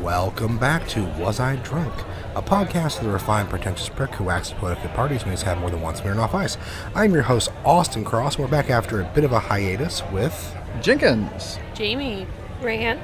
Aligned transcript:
Welcome 0.00 0.56
back 0.58 0.88
to 0.88 1.04
Was 1.18 1.38
I 1.38 1.56
Drunk? 1.56 2.07
A 2.38 2.40
podcast 2.40 3.00
of 3.00 3.04
the 3.06 3.10
refined, 3.10 3.50
pretentious 3.50 3.88
prick 3.88 4.12
who 4.12 4.30
acts 4.30 4.52
poetic 4.52 4.84
at 4.84 4.94
parties 4.94 5.24
when 5.24 5.32
he's 5.32 5.42
had 5.42 5.58
more 5.58 5.70
than 5.70 5.80
one 5.80 5.96
smear 5.96 6.20
off 6.20 6.36
ice. 6.36 6.56
I'm 6.94 7.12
your 7.12 7.24
host, 7.24 7.50
Austin 7.64 8.04
Cross. 8.04 8.36
and 8.36 8.44
We're 8.44 8.50
back 8.50 8.70
after 8.70 9.00
a 9.00 9.04
bit 9.12 9.24
of 9.24 9.32
a 9.32 9.40
hiatus 9.40 10.04
with. 10.12 10.56
Jenkins. 10.80 11.58
Jamie. 11.74 12.28
Ran. 12.62 13.00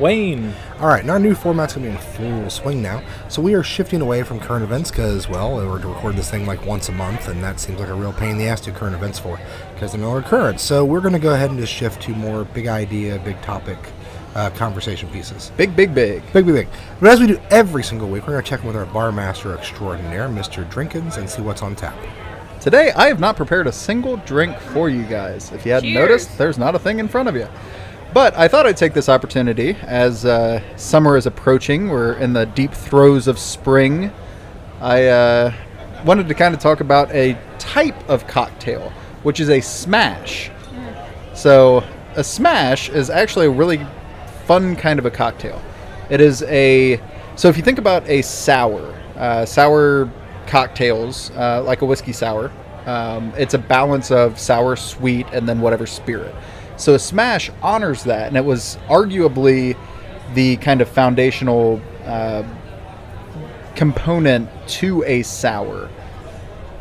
Wayne. 0.00 0.54
All 0.80 0.88
right, 0.88 1.02
and 1.02 1.10
our 1.10 1.18
new 1.18 1.34
format's 1.34 1.74
going 1.74 1.84
to 1.84 1.90
be 1.90 1.96
in 1.96 2.12
full 2.14 2.48
swing 2.48 2.80
now. 2.80 3.02
So 3.28 3.42
we 3.42 3.52
are 3.52 3.62
shifting 3.62 4.00
away 4.00 4.22
from 4.22 4.40
current 4.40 4.64
events 4.64 4.90
because, 4.90 5.28
well, 5.28 5.56
we're 5.56 5.82
to 5.82 5.88
record 5.88 6.16
this 6.16 6.30
thing 6.30 6.46
like 6.46 6.64
once 6.64 6.88
a 6.88 6.92
month, 6.92 7.28
and 7.28 7.44
that 7.44 7.60
seems 7.60 7.80
like 7.80 7.90
a 7.90 7.94
real 7.94 8.14
pain 8.14 8.30
in 8.30 8.38
the 8.38 8.48
ass 8.48 8.62
to 8.62 8.72
current 8.72 8.94
events 8.94 9.18
for 9.18 9.38
because 9.74 9.92
they're 9.92 10.00
no 10.00 10.12
longer 10.12 10.26
current. 10.26 10.60
So 10.60 10.82
we're 10.86 11.02
going 11.02 11.12
to 11.12 11.18
go 11.18 11.34
ahead 11.34 11.50
and 11.50 11.58
just 11.58 11.74
shift 11.74 12.00
to 12.04 12.12
more 12.12 12.44
big 12.46 12.68
idea, 12.68 13.18
big 13.18 13.38
topic 13.42 13.76
uh, 14.34 14.50
conversation 14.50 15.08
pieces. 15.10 15.52
Big, 15.56 15.74
big, 15.74 15.94
big. 15.94 16.22
Big, 16.32 16.46
big, 16.46 16.54
big. 16.54 16.68
But 17.00 17.10
as 17.10 17.20
we 17.20 17.26
do 17.26 17.40
every 17.50 17.82
single 17.82 18.08
week, 18.08 18.26
we're 18.26 18.32
going 18.32 18.44
to 18.44 18.48
check 18.48 18.60
in 18.60 18.66
with 18.66 18.76
our 18.76 18.86
bar 18.86 19.12
master 19.12 19.56
extraordinaire, 19.56 20.28
Mr. 20.28 20.68
Drinkins, 20.70 21.16
and 21.16 21.28
see 21.28 21.42
what's 21.42 21.62
on 21.62 21.74
tap. 21.74 21.96
Today, 22.60 22.92
I 22.92 23.06
have 23.06 23.20
not 23.20 23.36
prepared 23.36 23.66
a 23.66 23.72
single 23.72 24.16
drink 24.18 24.56
for 24.58 24.88
you 24.88 25.04
guys. 25.04 25.52
If 25.52 25.64
you 25.64 25.72
hadn't 25.72 25.90
Cheers. 25.90 26.08
noticed, 26.08 26.38
there's 26.38 26.58
not 26.58 26.74
a 26.74 26.78
thing 26.78 26.98
in 26.98 27.08
front 27.08 27.28
of 27.28 27.36
you. 27.36 27.48
But 28.12 28.36
I 28.36 28.48
thought 28.48 28.66
I'd 28.66 28.76
take 28.76 28.94
this 28.94 29.08
opportunity 29.08 29.76
as 29.82 30.24
uh, 30.24 30.62
summer 30.76 31.16
is 31.16 31.26
approaching. 31.26 31.88
We're 31.88 32.14
in 32.14 32.32
the 32.32 32.46
deep 32.46 32.72
throes 32.72 33.28
of 33.28 33.38
spring. 33.38 34.10
I 34.80 35.06
uh, 35.06 35.52
wanted 36.04 36.28
to 36.28 36.34
kind 36.34 36.54
of 36.54 36.60
talk 36.60 36.80
about 36.80 37.12
a 37.12 37.38
type 37.58 38.08
of 38.08 38.26
cocktail, 38.26 38.90
which 39.22 39.40
is 39.40 39.50
a 39.50 39.60
smash. 39.60 40.50
So, 41.34 41.84
a 42.16 42.24
smash 42.24 42.88
is 42.88 43.10
actually 43.10 43.46
a 43.46 43.50
really 43.50 43.86
fun 44.48 44.74
kind 44.74 44.98
of 44.98 45.06
a 45.06 45.10
cocktail. 45.10 45.62
It 46.10 46.20
is 46.20 46.42
a 46.44 47.00
so 47.36 47.48
if 47.48 47.56
you 47.56 47.62
think 47.62 47.78
about 47.78 48.08
a 48.08 48.22
sour, 48.22 48.92
uh, 49.14 49.44
sour 49.44 50.10
cocktails 50.48 51.30
uh, 51.36 51.62
like 51.64 51.82
a 51.82 51.84
whiskey 51.84 52.12
sour, 52.12 52.50
um, 52.86 53.32
it's 53.36 53.54
a 53.54 53.58
balance 53.58 54.10
of 54.10 54.40
sour, 54.40 54.74
sweet, 54.74 55.26
and 55.32 55.48
then 55.48 55.60
whatever 55.60 55.86
spirit. 55.86 56.34
So 56.78 56.94
a 56.94 56.98
smash 56.98 57.50
honors 57.62 58.02
that, 58.04 58.26
and 58.26 58.36
it 58.36 58.44
was 58.44 58.78
arguably 58.88 59.76
the 60.34 60.56
kind 60.56 60.80
of 60.80 60.88
foundational 60.88 61.80
uh, 62.04 62.42
component 63.76 64.48
to 64.68 65.04
a 65.04 65.22
sour. 65.22 65.88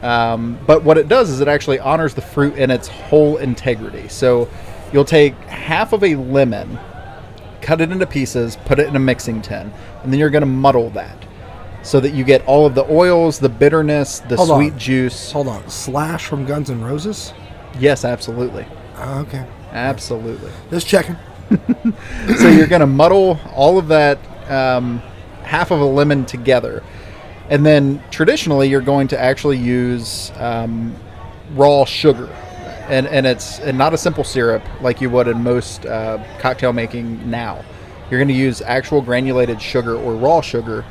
Um, 0.01 0.57
but 0.65 0.83
what 0.83 0.97
it 0.97 1.07
does 1.07 1.29
is 1.29 1.41
it 1.41 1.47
actually 1.47 1.79
honors 1.79 2.13
the 2.13 2.21
fruit 2.21 2.55
in 2.57 2.71
its 2.71 2.87
whole 2.87 3.37
integrity. 3.37 4.07
So 4.07 4.49
you'll 4.93 5.05
take 5.05 5.35
half 5.41 5.93
of 5.93 6.03
a 6.03 6.15
lemon, 6.15 6.79
cut 7.67 7.81
it 7.81 7.91
into 7.91 8.07
pieces, 8.07 8.55
put 8.63 8.79
it 8.79 8.87
in 8.87 8.95
a 8.95 8.99
mixing 8.99 9.41
tin, 9.41 9.69
and 10.01 10.13
then 10.13 10.17
you're 10.17 10.29
going 10.29 10.41
to 10.41 10.45
muddle 10.45 10.89
that 10.91 11.27
so 11.83 11.99
that 11.99 12.11
you 12.11 12.23
get 12.23 12.41
all 12.45 12.65
of 12.65 12.73
the 12.75 12.89
oils, 12.89 13.39
the 13.39 13.49
bitterness, 13.49 14.19
the 14.19 14.37
Hold 14.37 14.47
sweet 14.47 14.71
on. 14.71 14.79
juice. 14.79 15.33
Hold 15.33 15.49
on. 15.49 15.67
Slash 15.69 16.27
from 16.27 16.45
Guns 16.45 16.69
N' 16.69 16.81
Roses? 16.81 17.33
Yes, 17.77 18.05
absolutely. 18.05 18.65
Uh, 18.95 19.19
okay. 19.27 19.45
Absolutely. 19.73 20.49
Just 20.69 20.87
checking. 20.87 21.17
so 22.37 22.47
you're 22.47 22.67
going 22.67 22.79
to 22.79 22.87
muddle 22.87 23.37
all 23.53 23.77
of 23.77 23.89
that 23.89 24.17
um, 24.49 24.99
half 25.43 25.69
of 25.69 25.81
a 25.81 25.85
lemon 25.85 26.25
together. 26.25 26.83
And 27.49 27.65
then 27.65 28.01
traditionally, 28.11 28.69
you're 28.69 28.79
going 28.79 29.09
to 29.09 29.19
actually 29.19 29.57
use 29.57 30.31
um, 30.37 30.95
raw 31.51 31.83
sugar. 31.83 32.33
And, 32.87 33.05
and 33.07 33.25
it's 33.27 33.59
and 33.59 33.77
not 33.77 33.93
a 33.93 33.97
simple 33.97 34.23
syrup 34.23 34.63
like 34.81 35.01
you 35.01 35.09
would 35.09 35.27
in 35.27 35.43
most 35.43 35.85
uh, 35.85 36.23
cocktail 36.39 36.71
making 36.71 37.29
now. 37.29 37.63
You're 38.09 38.19
going 38.19 38.29
to 38.29 38.33
use 38.33 38.61
actual 38.61 39.01
granulated 39.01 39.61
sugar 39.61 39.95
or 39.95 40.15
raw 40.15 40.39
sugar 40.39 40.85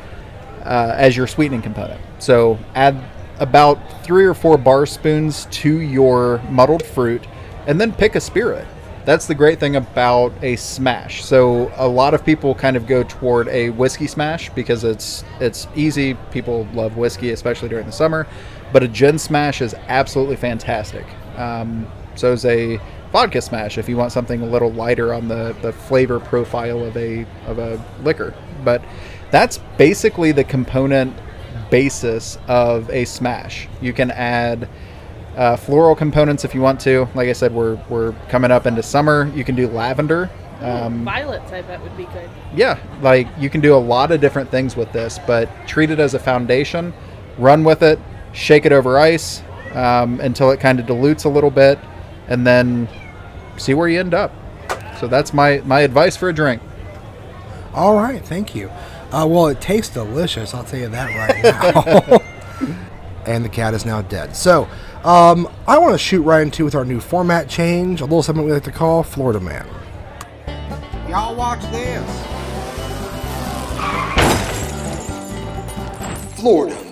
uh, 0.65 0.93
as 0.97 1.17
your 1.17 1.27
sweetening 1.27 1.63
component. 1.63 2.01
So 2.19 2.59
add 2.75 3.03
about 3.39 4.05
three 4.05 4.25
or 4.25 4.35
four 4.35 4.59
bar 4.59 4.87
spoons 4.87 5.47
to 5.47 5.81
your 5.81 6.43
muddled 6.51 6.85
fruit, 6.85 7.27
and 7.67 7.81
then 7.81 7.93
pick 7.93 8.15
a 8.15 8.21
spirit. 8.21 8.67
That's 9.05 9.27
the 9.27 9.35
great 9.35 9.61
thing 9.61 9.77
about 9.77 10.33
a 10.43 10.57
smash. 10.57 11.25
So 11.25 11.73
a 11.77 11.87
lot 11.87 12.13
of 12.13 12.25
people 12.25 12.55
kind 12.57 12.77
of 12.77 12.89
go 12.89 13.05
toward 13.05 13.47
a 13.49 13.71
whiskey 13.71 14.09
smash 14.09 14.51
because 14.51 14.83
it's 14.83 15.23
it's 15.41 15.69
easy. 15.77 16.15
People 16.33 16.67
love 16.75 16.97
whiskey, 16.97 17.31
especially 17.31 17.69
during 17.69 17.87
the 17.87 17.93
summer. 17.93 18.27
But 18.73 18.83
a 18.83 18.89
gin 18.89 19.19
smash 19.19 19.63
is 19.63 19.75
absolutely 19.87 20.37
fantastic. 20.37 21.07
Um, 21.37 21.87
so 22.15 22.33
is 22.33 22.45
a 22.45 22.81
vodka 23.13 23.41
smash 23.41 23.79
if 23.79 23.89
you 23.89 23.97
want 23.97 24.13
something 24.13 24.43
a 24.43 24.47
little 24.47 24.73
lighter 24.73 25.15
on 25.15 25.29
the, 25.29 25.55
the 25.63 25.73
flavor 25.73 26.19
profile 26.19 26.85
of 26.85 26.97
a 26.97 27.27
of 27.47 27.59
a 27.59 27.83
liquor. 28.03 28.35
But 28.65 28.83
that's 29.31 29.59
basically 29.77 30.33
the 30.33 30.45
component 30.45 31.17
basis 31.71 32.39
of 32.49 32.91
a 32.91 33.05
smash. 33.05 33.69
You 33.81 33.93
can 33.93 34.11
add 34.11 34.69
uh, 35.37 35.57
floral 35.57 35.95
components 35.95 36.45
if 36.45 36.55
you 36.55 36.61
want 36.61 36.81
to. 36.81 37.09
Like 37.15 37.29
I 37.29 37.33
said, 37.33 37.53
we're 37.53 37.79
we're 37.89 38.13
coming 38.29 38.51
up 38.51 38.67
into 38.67 38.83
summer. 38.83 39.31
You 39.35 39.45
can 39.45 39.55
do 39.55 39.69
lavender. 39.69 40.31
Um, 40.61 41.05
Violets, 41.05 41.53
I 41.53 41.61
bet, 41.61 41.83
would 41.83 41.97
be 41.99 42.07
good. 42.07 42.31
yeah, 42.55 42.79
like 43.03 43.29
you 43.39 43.51
can 43.51 43.61
do 43.61 43.75
a 43.75 43.77
lot 43.77 44.11
of 44.11 44.23
different 44.23 44.51
things 44.51 44.75
with 44.75 44.91
this, 44.91 45.19
but 45.27 45.51
treat 45.67 45.91
it 45.91 46.01
as 46.01 46.15
a 46.15 46.19
foundation. 46.19 46.95
Run 47.37 47.63
with 47.63 47.83
it. 47.83 47.99
Shake 48.33 48.65
it 48.65 48.73
over 48.73 48.99
ice 48.99 49.43
um, 49.75 50.21
until 50.21 50.51
it 50.51 50.61
kind 50.61 50.79
of 50.81 50.87
dilutes 50.87 51.25
a 51.25 51.29
little 51.29 51.51
bit, 51.51 51.79
and 52.29 52.47
then 52.47 52.89
see 53.57 53.75
where 53.75 53.89
you 53.89 54.01
end 54.01 54.15
up. 54.15 54.33
So 54.99 55.07
that's 55.07 55.33
my 55.33 55.63
my 55.65 55.81
advice 55.81 56.17
for 56.17 56.29
a 56.29 56.33
drink. 56.33 56.63
All 57.75 57.95
right. 57.95 58.25
Thank 58.25 58.55
you. 58.55 58.71
Uh, 59.13 59.27
well, 59.29 59.47
it 59.49 59.61
tastes 59.61 59.93
delicious. 59.93 60.55
I'll 60.55 60.65
tell 60.65 60.81
you 60.81 60.89
that 60.89 61.15
right 61.15 61.43
now. 61.43 62.73
and 63.27 63.45
the 63.45 63.49
cat 63.49 63.75
is 63.75 63.85
now 63.85 64.03
dead. 64.03 64.35
So, 64.35 64.69
um, 65.05 65.49
I 65.67 65.79
want 65.79 65.93
to 65.95 65.99
shoot 65.99 66.23
right 66.23 66.43
into 66.43 66.65
with 66.65 66.75
our 66.75 66.85
new 66.85 67.01
format 67.01 67.49
change, 67.49 68.01
a 68.01 68.05
little 68.05 68.23
segment 68.23 68.47
we 68.47 68.53
like 68.53 68.65
to 68.65 68.73
call 68.73 69.03
Florida 69.03 69.41
Man. 69.41 69.67
Y'all 71.09 71.37
watch 71.37 71.61
this. 71.71 72.03
Florida 76.41 76.86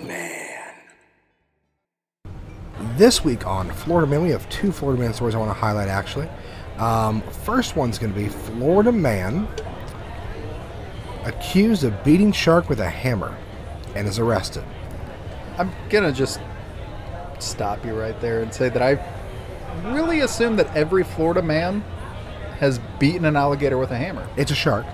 This 2.97 3.23
week 3.25 3.45
on 3.45 3.69
Florida 3.71 4.07
Man, 4.09 4.21
we 4.23 4.29
have 4.29 4.47
two 4.49 4.71
Florida 4.71 5.01
Man 5.01 5.13
stories 5.13 5.35
I 5.35 5.37
want 5.37 5.49
to 5.49 5.53
highlight 5.59 5.89
actually. 5.89 6.29
Um, 6.77 7.21
first 7.21 7.75
one's 7.75 7.97
going 7.97 8.13
to 8.13 8.19
be 8.19 8.27
Florida 8.29 8.91
Man 8.91 9.47
accused 11.23 11.83
of 11.83 12.03
beating 12.03 12.31
shark 12.31 12.69
with 12.69 12.79
a 12.79 12.89
hammer 12.89 13.35
and 13.95 14.07
is 14.07 14.19
arrested. 14.19 14.63
I'm 15.57 15.71
gonna 15.89 16.11
just 16.11 16.39
stop 17.39 17.83
you 17.85 17.97
right 17.99 18.19
there 18.21 18.41
and 18.41 18.53
say 18.53 18.69
that 18.69 18.81
I 18.81 19.91
really 19.93 20.19
assume 20.19 20.55
that 20.57 20.73
every 20.75 21.03
Florida 21.03 21.41
man 21.41 21.81
has 22.59 22.79
beaten 22.99 23.25
an 23.25 23.35
alligator 23.35 23.77
with 23.77 23.91
a 23.91 23.97
hammer. 23.97 24.27
It's 24.37 24.51
a 24.51 24.55
shark. 24.55 24.85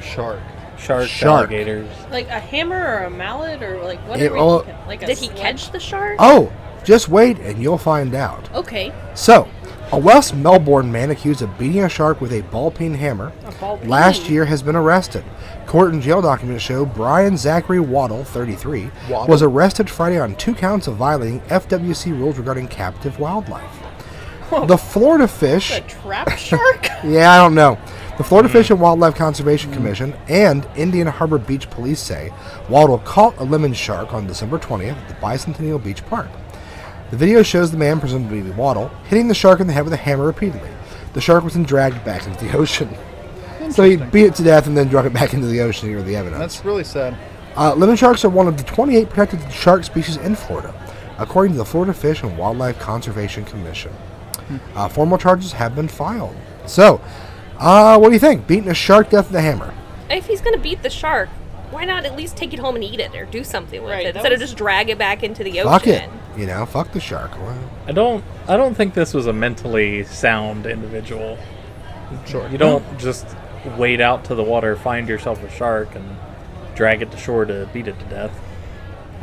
Shark. 0.00 0.38
Sharks, 0.78 1.08
Shark. 1.08 1.50
alligators. 1.50 1.88
Like 2.10 2.28
a 2.28 2.38
hammer 2.40 2.76
or 2.76 2.98
a 3.04 3.10
mallet 3.10 3.62
or 3.62 3.82
like 3.82 4.06
what 4.06 4.20
It- 4.20 4.32
are 4.32 4.62
we. 4.62 4.72
Like 4.86 5.02
a 5.02 5.06
Did 5.06 5.18
he 5.18 5.26
sledge- 5.26 5.38
catch 5.38 5.70
the 5.72 5.80
shark? 5.80 6.16
Oh, 6.18 6.52
just 6.84 7.08
wait 7.08 7.38
and 7.38 7.62
you'll 7.62 7.78
find 7.78 8.14
out. 8.14 8.52
Okay. 8.52 8.92
So, 9.14 9.48
a 9.92 9.98
West 9.98 10.34
Melbourne 10.34 10.90
man 10.90 11.10
accused 11.10 11.42
of 11.42 11.58
beating 11.58 11.82
a 11.82 11.88
shark 11.88 12.20
with 12.20 12.32
a 12.32 12.40
ball 12.42 12.70
peen 12.70 12.94
hammer 12.94 13.32
A 13.44 13.52
ball 13.52 13.76
last 13.84 14.28
year 14.30 14.46
has 14.46 14.62
been 14.62 14.76
arrested. 14.76 15.24
Court 15.66 15.92
and 15.92 16.02
jail 16.02 16.22
documents 16.22 16.64
show 16.64 16.84
Brian 16.86 17.36
Zachary 17.36 17.80
Waddle, 17.80 18.24
33, 18.24 18.90
Waddle? 19.10 19.26
was 19.28 19.42
arrested 19.42 19.90
Friday 19.90 20.18
on 20.18 20.34
two 20.36 20.54
counts 20.54 20.86
of 20.86 20.96
violating 20.96 21.40
FWC 21.42 22.18
rules 22.18 22.38
regarding 22.38 22.68
captive 22.68 23.18
wildlife. 23.18 23.78
The 24.66 24.76
Florida 24.76 25.26
fish. 25.26 25.78
A 25.78 25.80
trap 25.82 26.30
shark? 26.38 26.86
Yeah, 27.04 27.32
I 27.32 27.38
don't 27.38 27.54
know. 27.54 27.78
The 28.18 28.24
Florida 28.24 28.48
hmm. 28.48 28.52
Fish 28.52 28.70
and 28.70 28.78
Wildlife 28.78 29.14
Conservation 29.14 29.70
hmm. 29.70 29.76
Commission 29.76 30.14
and 30.28 30.66
Indian 30.76 31.06
Harbor 31.06 31.38
Beach 31.38 31.68
Police 31.70 32.00
say 32.00 32.32
Waddle 32.68 32.98
caught 32.98 33.36
a 33.38 33.44
lemon 33.44 33.72
shark 33.72 34.12
on 34.12 34.26
December 34.26 34.58
20th 34.58 34.92
at 34.92 35.08
the 35.08 35.14
Bicentennial 35.14 35.82
Beach 35.82 36.04
Park. 36.06 36.28
The 37.12 37.18
video 37.18 37.42
shows 37.42 37.70
the 37.70 37.76
man, 37.76 38.00
presumed 38.00 38.30
to 38.30 38.42
be 38.42 38.50
Waddle, 38.52 38.88
hitting 39.04 39.28
the 39.28 39.34
shark 39.34 39.60
in 39.60 39.66
the 39.66 39.74
head 39.74 39.84
with 39.84 39.92
a 39.92 39.98
hammer 39.98 40.24
repeatedly. 40.24 40.70
The 41.12 41.20
shark 41.20 41.44
was 41.44 41.52
then 41.52 41.62
dragged 41.62 42.02
back 42.06 42.26
into 42.26 42.42
the 42.42 42.56
ocean. 42.56 42.88
So 43.70 43.82
he 43.82 43.96
beat 43.96 44.24
it 44.24 44.34
to 44.36 44.42
death 44.42 44.66
and 44.66 44.74
then 44.74 44.88
drug 44.88 45.04
it 45.04 45.12
back 45.12 45.34
into 45.34 45.46
the 45.46 45.60
ocean 45.60 45.90
near 45.90 46.02
the 46.02 46.16
evidence. 46.16 46.38
That's 46.38 46.64
really 46.64 46.84
sad. 46.84 47.14
Uh, 47.54 47.74
lemon 47.74 47.96
sharks 47.96 48.24
are 48.24 48.30
one 48.30 48.48
of 48.48 48.56
the 48.56 48.62
28 48.62 49.10
protected 49.10 49.52
shark 49.52 49.84
species 49.84 50.16
in 50.16 50.34
Florida. 50.34 50.74
according 51.18 51.52
to 51.52 51.58
the 51.58 51.64
Florida 51.66 51.92
Fish 51.92 52.22
and 52.22 52.36
Wildlife 52.38 52.78
Conservation 52.80 53.44
Commission. 53.44 53.92
Uh, 54.74 54.88
formal 54.88 55.18
charges 55.18 55.52
have 55.52 55.74
been 55.76 55.88
filed. 55.88 56.34
So, 56.64 56.98
uh, 57.58 57.98
what 57.98 58.08
do 58.08 58.14
you 58.14 58.18
think? 58.20 58.46
Beating 58.46 58.70
a 58.70 58.74
shark 58.74 59.10
death 59.10 59.28
with 59.28 59.36
a 59.36 59.42
hammer. 59.42 59.74
If 60.08 60.26
he's 60.26 60.40
gonna 60.40 60.56
beat 60.56 60.82
the 60.82 60.88
shark, 60.90 61.28
why 61.72 61.84
not 61.84 62.04
at 62.04 62.16
least 62.16 62.36
take 62.36 62.52
it 62.52 62.58
home 62.60 62.74
and 62.76 62.84
eat 62.84 63.00
it 63.00 63.14
or 63.14 63.24
do 63.26 63.42
something 63.42 63.82
with 63.82 63.90
Right, 63.90 64.06
it 64.06 64.12
that 64.14 64.20
instead 64.20 64.32
of 64.32 64.38
just 64.40 64.56
drag 64.56 64.90
it 64.90 64.98
back 64.98 65.22
into 65.22 65.42
the 65.42 65.60
ocean? 65.60 65.72
Fuck 65.72 65.86
it. 65.86 66.08
You 66.36 66.46
know, 66.46 66.64
fuck 66.66 66.92
the 66.92 67.00
shark. 67.00 67.32
Well, 67.38 67.58
I 67.86 67.92
don't. 67.92 68.24
I 68.48 68.56
don't 68.56 68.74
think 68.74 68.94
this 68.94 69.12
was 69.12 69.26
a 69.26 69.32
mentally 69.32 70.04
sound 70.04 70.66
individual. 70.66 71.38
Sure. 72.26 72.48
You 72.48 72.58
don't 72.58 72.84
just 72.98 73.26
wade 73.76 74.00
out 74.00 74.24
to 74.26 74.34
the 74.34 74.42
water, 74.42 74.76
find 74.76 75.08
yourself 75.08 75.42
a 75.42 75.50
shark, 75.50 75.94
and 75.94 76.16
drag 76.74 77.02
it 77.02 77.10
to 77.10 77.16
shore 77.18 77.44
to 77.44 77.68
beat 77.72 77.88
it 77.88 77.98
to 77.98 78.04
death. 78.06 78.38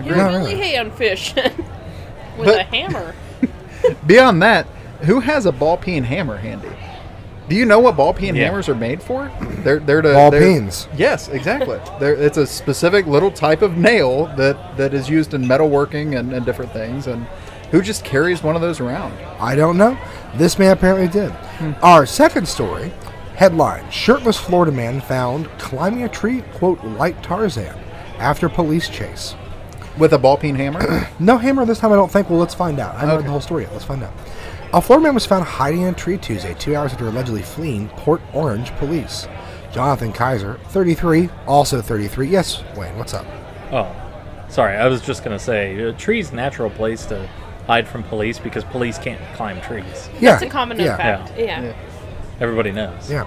You 0.04 0.12
Not 0.16 0.32
really 0.32 0.54
really. 0.54 0.56
hate 0.56 0.78
on 0.78 0.92
fish 0.92 1.34
with 2.38 2.46
But- 2.46 2.60
a 2.60 2.64
hammer. 2.64 3.16
Beyond 4.06 4.42
that, 4.42 4.66
who 5.02 5.20
has 5.20 5.46
a 5.46 5.52
ball 5.52 5.78
peen 5.78 6.04
hammer 6.04 6.38
handy? 6.38 6.70
Do 7.50 7.56
you 7.56 7.66
know 7.66 7.80
what 7.80 7.98
ball 7.98 8.14
peen 8.14 8.36
Yeah. 8.36 8.46
hammers 8.46 8.70
are 8.70 8.76
made 8.76 9.02
for? 9.02 9.30
They're 9.64 9.80
they're 9.80 10.02
to 10.04 10.14
Ball 10.14 10.32
they're- 10.32 10.42
peens. 10.42 10.88
Yes, 10.96 11.28
exactly. 11.30 11.80
They're, 12.00 12.14
it's 12.16 12.38
a 12.38 12.46
specific 12.48 13.08
little 13.08 13.32
type 13.32 13.62
of 13.64 13.76
nail 13.78 14.28
that, 14.38 14.78
that 14.78 14.94
is 14.94 15.10
used 15.10 15.34
in 15.34 15.44
metalworking 15.44 16.18
and, 16.18 16.32
and 16.32 16.46
different 16.46 16.72
things. 16.72 17.08
And 17.08 17.26
who 17.72 17.82
just 17.82 18.06
carries 18.06 18.44
one 18.44 18.56
of 18.56 18.62
those 18.62 18.80
around? 18.80 19.14
I 19.40 19.56
don't 19.56 19.78
know. 19.78 19.98
This 20.36 20.60
man 20.60 20.72
apparently 20.74 21.08
did. 21.08 21.32
Hmm. 21.32 21.72
Our 21.84 22.06
second 22.06 22.48
story 22.48 22.92
headline 23.36 23.90
Shirtless 23.90 24.38
Florida 24.38 24.72
man 24.72 25.02
found 25.02 25.48
climbing 25.58 26.04
a 26.04 26.10
tree, 26.10 26.44
quote, 26.56 26.84
like 26.84 27.22
Tarzan, 27.24 27.76
after 28.20 28.48
police 28.50 28.90
chase. 28.90 29.34
With 29.98 30.14
a 30.14 30.18
ball 30.20 30.38
peen 30.38 30.56
hammer? 30.56 31.08
No 31.20 31.38
hammer 31.38 31.66
this 31.66 31.80
time, 31.80 31.92
I 31.92 31.96
don't 31.96 32.10
think. 32.12 32.30
Well, 32.30 32.40
let's 32.40 32.54
find 32.54 32.80
out. 32.80 32.96
I 32.96 33.00
haven't 33.00 33.10
read 33.10 33.16
Okay. 33.18 33.26
the 33.26 33.32
whole 33.32 33.42
story 33.42 33.64
yet. 33.64 33.74
Let's 33.74 33.84
find 33.86 34.02
out. 34.04 34.14
A 34.72 34.80
Florida 34.80 35.06
man 35.06 35.16
was 35.16 35.26
found 35.26 35.46
hiding 35.46 35.82
in 35.82 35.88
a 35.88 35.98
tree 35.98 36.16
Tuesday, 36.20 36.54
two 36.54 36.76
hours 36.76 36.92
after 36.92 37.08
allegedly 37.08 37.42
fleeing 37.42 37.90
Port 37.90 38.22
Orange 38.34 38.70
police. 38.76 39.28
Jonathan 39.72 40.14
Kaiser, 40.14 40.60
33, 40.66 41.28
also 41.48 41.82
33. 41.82 42.28
Yes, 42.28 42.64
Wayne, 42.78 42.96
what's 42.96 43.16
up? 43.16 43.26
Oh, 43.72 43.92
sorry. 44.48 44.78
I 44.78 44.88
was 44.88 45.02
just 45.02 45.24
gonna 45.24 45.40
say, 45.40 45.76
a 45.80 45.94
tree's 45.94 46.32
a 46.32 46.36
natural 46.36 46.70
place 46.70 47.08
to 47.08 47.28
hide 47.66 47.88
from 47.88 48.04
police 48.04 48.38
because 48.38 48.64
police 48.64 49.00
can't 49.00 49.20
climb 49.36 49.60
trees. 49.62 50.08
Yeah, 50.20 50.36
It's 50.36 50.44
a 50.44 50.50
common 50.50 50.80
yeah, 50.80 50.98
fact. 50.98 51.34
Yeah. 51.36 51.64
Yeah. 51.64 51.76
Everybody 52.40 52.72
knows. 52.72 53.10
Yeah. 53.10 53.26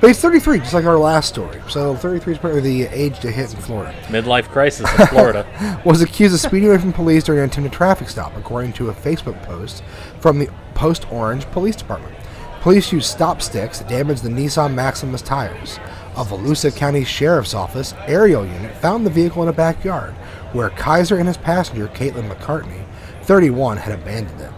But 0.00 0.06
he's 0.08 0.20
33, 0.20 0.60
just 0.60 0.74
like 0.74 0.84
our 0.84 0.98
last 0.98 1.28
story. 1.28 1.60
So 1.68 1.96
33 1.96 2.34
is 2.34 2.38
probably 2.38 2.60
the 2.60 2.82
age 2.84 3.18
to 3.20 3.30
hit 3.30 3.52
in 3.52 3.60
Florida. 3.60 3.92
Midlife 4.06 4.48
crisis 4.48 4.88
in 4.98 5.06
Florida. 5.08 5.80
was 5.84 6.02
accused 6.02 6.34
of 6.34 6.40
speeding 6.40 6.68
away 6.68 6.78
from 6.78 6.92
police 6.92 7.24
during 7.24 7.40
an 7.42 7.50
attempted 7.50 7.72
traffic 7.72 8.08
stop, 8.08 8.36
according 8.36 8.72
to 8.74 8.90
a 8.90 8.94
Facebook 8.94 9.42
post 9.42 9.82
from 10.20 10.38
the 10.38 10.48
Port 10.78 11.12
Orange 11.12 11.44
Police 11.46 11.74
Department. 11.74 12.14
Police 12.60 12.92
used 12.92 13.06
stop 13.06 13.42
sticks 13.42 13.78
to 13.78 13.84
damage 13.84 14.20
the 14.20 14.28
Nissan 14.28 14.74
Maxima's 14.74 15.22
tires. 15.22 15.80
A 16.16 16.24
Volusia 16.24 16.74
County 16.74 17.02
Sheriff's 17.02 17.52
Office 17.52 17.94
aerial 18.06 18.46
unit 18.46 18.76
found 18.76 19.04
the 19.04 19.10
vehicle 19.10 19.42
in 19.42 19.48
a 19.48 19.52
backyard 19.52 20.14
where 20.52 20.70
Kaiser 20.70 21.18
and 21.18 21.26
his 21.26 21.36
passenger, 21.36 21.88
Caitlin 21.88 22.30
McCartney, 22.30 22.84
31, 23.22 23.78
had 23.78 23.92
abandoned 23.92 24.40
it. 24.40 24.52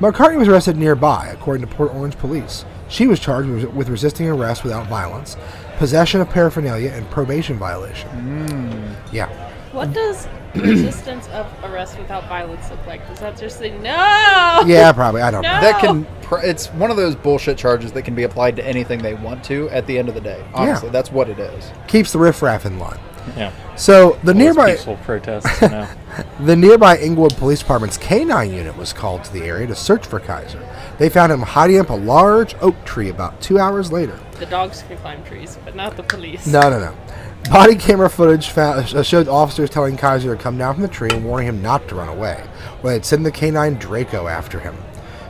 McCartney 0.00 0.38
was 0.38 0.48
arrested 0.48 0.76
nearby, 0.76 1.28
according 1.28 1.64
to 1.64 1.72
Port 1.72 1.94
Orange 1.94 2.18
police. 2.18 2.64
She 2.88 3.06
was 3.06 3.20
charged 3.20 3.48
with 3.48 3.64
with 3.72 3.88
resisting 3.88 4.28
arrest 4.28 4.64
without 4.64 4.88
violence, 4.88 5.36
possession 5.78 6.20
of 6.20 6.30
paraphernalia, 6.30 6.90
and 6.90 7.08
probation 7.10 7.58
violation. 7.58 8.08
Mm. 8.10 9.12
Yeah. 9.12 9.49
What 9.72 9.90
mm. 9.90 9.94
does 9.94 10.28
resistance 10.54 11.28
of 11.28 11.46
arrest 11.64 11.98
without 11.98 12.28
violence 12.28 12.68
look 12.70 12.84
like? 12.86 13.06
Does 13.08 13.20
that 13.20 13.38
just 13.38 13.58
say 13.58 13.70
no? 13.78 14.62
Yeah, 14.66 14.92
probably. 14.92 15.22
I 15.22 15.30
don't 15.30 15.42
know. 15.42 15.60
That 15.60 15.80
can. 15.80 16.04
pr- 16.22 16.40
It's 16.42 16.66
one 16.68 16.90
of 16.90 16.96
those 16.96 17.14
bullshit 17.14 17.56
charges 17.56 17.92
that 17.92 18.02
can 18.02 18.14
be 18.14 18.24
applied 18.24 18.56
to 18.56 18.66
anything 18.66 19.00
they 19.00 19.14
want 19.14 19.44
to 19.44 19.68
at 19.70 19.86
the 19.86 19.98
end 19.98 20.08
of 20.08 20.14
the 20.14 20.20
day. 20.20 20.44
Honestly, 20.54 20.88
Yeah. 20.88 20.92
that's 20.92 21.12
what 21.12 21.28
it 21.28 21.38
is. 21.38 21.70
Keeps 21.86 22.12
the 22.12 22.18
riffraff 22.18 22.66
in 22.66 22.78
line. 22.78 22.98
Yeah. 23.36 23.52
So 23.76 23.94
the 23.94 24.06
All 24.08 24.18
those 24.24 24.34
nearby 24.34 24.70
peaceful 24.72 24.96
protests. 24.96 25.62
You 25.62 25.86
the 26.46 26.56
nearby 26.56 26.98
Inglewood 26.98 27.36
Police 27.36 27.60
Department's 27.60 27.98
K9 27.98 28.52
unit 28.52 28.76
was 28.76 28.92
called 28.92 29.24
to 29.24 29.32
the 29.32 29.42
area 29.44 29.66
to 29.66 29.74
search 29.76 30.06
for 30.06 30.18
Kaiser. 30.18 30.66
They 30.98 31.08
found 31.08 31.30
him 31.30 31.42
hiding 31.42 31.78
up 31.78 31.90
a 31.90 31.94
large 31.94 32.54
oak 32.60 32.82
tree 32.84 33.08
about 33.10 33.40
two 33.40 33.58
hours 33.58 33.92
later. 33.92 34.18
The 34.38 34.46
dogs 34.46 34.82
can 34.82 34.96
climb 34.98 35.22
trees, 35.24 35.58
but 35.64 35.76
not 35.76 35.96
the 35.96 36.02
police. 36.02 36.46
No, 36.46 36.62
no, 36.70 36.80
no. 36.80 36.94
Body 37.48 37.74
camera 37.74 38.10
footage 38.10 38.50
found, 38.50 38.94
uh, 38.94 39.02
showed 39.02 39.26
officers 39.26 39.70
telling 39.70 39.96
Kaiser 39.96 40.36
to 40.36 40.42
come 40.42 40.58
down 40.58 40.74
from 40.74 40.82
the 40.82 40.88
tree 40.88 41.10
and 41.12 41.24
warning 41.24 41.48
him 41.48 41.62
not 41.62 41.88
to 41.88 41.94
run 41.94 42.08
away, 42.08 42.44
or 42.82 42.90
they'd 42.90 43.04
send 43.04 43.24
the 43.24 43.32
K9 43.32 43.78
Draco 43.78 44.28
after 44.28 44.60
him. 44.60 44.76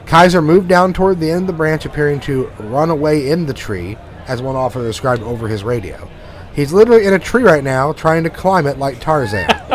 Kaiser 0.07 0.43
moved 0.43 0.69
down 0.69 0.93
toward 0.93 1.21
the 1.21 1.31
end 1.31 1.43
of 1.43 1.47
the 1.47 1.53
branch, 1.53 1.87
appearing 1.87 2.21
to 2.21 2.49
run 2.59 2.91
away 2.91 3.31
in 3.31 3.47
the 3.47 3.55
tree, 3.55 3.97
as 4.27 4.43
one 4.43 4.57
officer 4.57 4.83
described 4.83 5.23
over 5.23 5.49
his 5.49 5.63
radio. 5.63 6.11
He's 6.53 6.73
literally 6.73 7.07
in 7.07 7.15
a 7.15 7.19
tree 7.19 7.43
right 7.43 7.65
now, 7.65 7.93
trying 7.93 8.25
to 8.25 8.31
climb 8.31 8.67
it 8.67 8.77
like 8.77 9.01
Tarzan. 9.01 9.49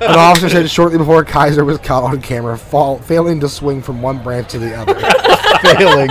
An 0.00 0.18
officer 0.18 0.48
said 0.48 0.70
shortly 0.70 0.98
before 0.98 1.24
Kaiser 1.24 1.64
was 1.64 1.78
caught 1.78 2.04
on 2.04 2.20
camera, 2.20 2.56
fall, 2.56 2.98
failing 2.98 3.38
to 3.40 3.48
swing 3.48 3.82
from 3.82 4.02
one 4.02 4.22
branch 4.22 4.48
to 4.50 4.58
the 4.58 4.74
other. 4.74 4.94
Failing. 5.76 6.10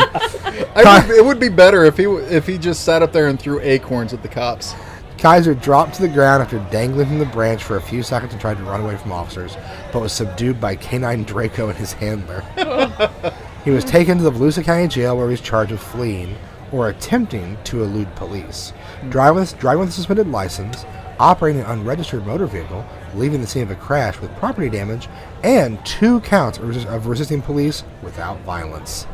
Would, 0.75 1.17
it 1.17 1.23
would 1.23 1.39
be 1.39 1.49
better 1.49 1.85
if 1.85 1.97
he 1.97 2.05
if 2.05 2.47
he 2.47 2.57
just 2.57 2.83
sat 2.83 3.01
up 3.01 3.13
there 3.13 3.27
and 3.27 3.39
threw 3.39 3.59
acorns 3.61 4.13
at 4.13 4.21
the 4.21 4.27
cops. 4.27 4.73
Kaiser 5.17 5.53
dropped 5.53 5.95
to 5.95 6.01
the 6.01 6.07
ground 6.07 6.43
after 6.43 6.59
dangling 6.71 7.07
from 7.07 7.19
the 7.19 7.25
branch 7.25 7.63
for 7.63 7.77
a 7.77 7.81
few 7.81 8.03
seconds 8.03 8.33
and 8.33 8.41
tried 8.41 8.57
to 8.57 8.63
run 8.63 8.81
away 8.81 8.97
from 8.97 9.11
officers, 9.11 9.57
but 9.91 10.01
was 10.01 10.11
subdued 10.11 10.59
by 10.59 10.75
Canine 10.75 11.23
Draco 11.23 11.69
and 11.69 11.77
his 11.77 11.93
handler. 11.93 12.41
he 13.63 13.71
was 13.71 13.85
taken 13.85 14.17
to 14.17 14.23
the 14.23 14.31
Volusia 14.31 14.63
County 14.63 14.87
Jail 14.87 15.15
where 15.17 15.27
he 15.27 15.31
was 15.31 15.41
charged 15.41 15.71
with 15.71 15.81
fleeing 15.81 16.35
or 16.71 16.89
attempting 16.89 17.57
to 17.63 17.83
elude 17.83 18.13
police, 18.15 18.71
hmm. 19.01 19.09
driving 19.09 19.39
with, 19.39 19.57
driving 19.59 19.81
with 19.81 19.89
a 19.89 19.93
suspended 19.93 20.27
license, 20.27 20.85
operating 21.19 21.61
an 21.61 21.67
unregistered 21.67 22.25
motor 22.25 22.45
vehicle, 22.45 22.85
leaving 23.15 23.39
the 23.39 23.47
scene 23.47 23.63
of 23.63 23.71
a 23.71 23.75
crash 23.75 24.19
with 24.19 24.35
property 24.35 24.69
damage, 24.69 25.07
and 25.43 25.83
two 25.85 26.19
counts 26.21 26.57
of, 26.57 26.67
resist- 26.67 26.87
of 26.87 27.07
resisting 27.07 27.41
police 27.41 27.83
without 28.01 28.39
violence. 28.41 29.07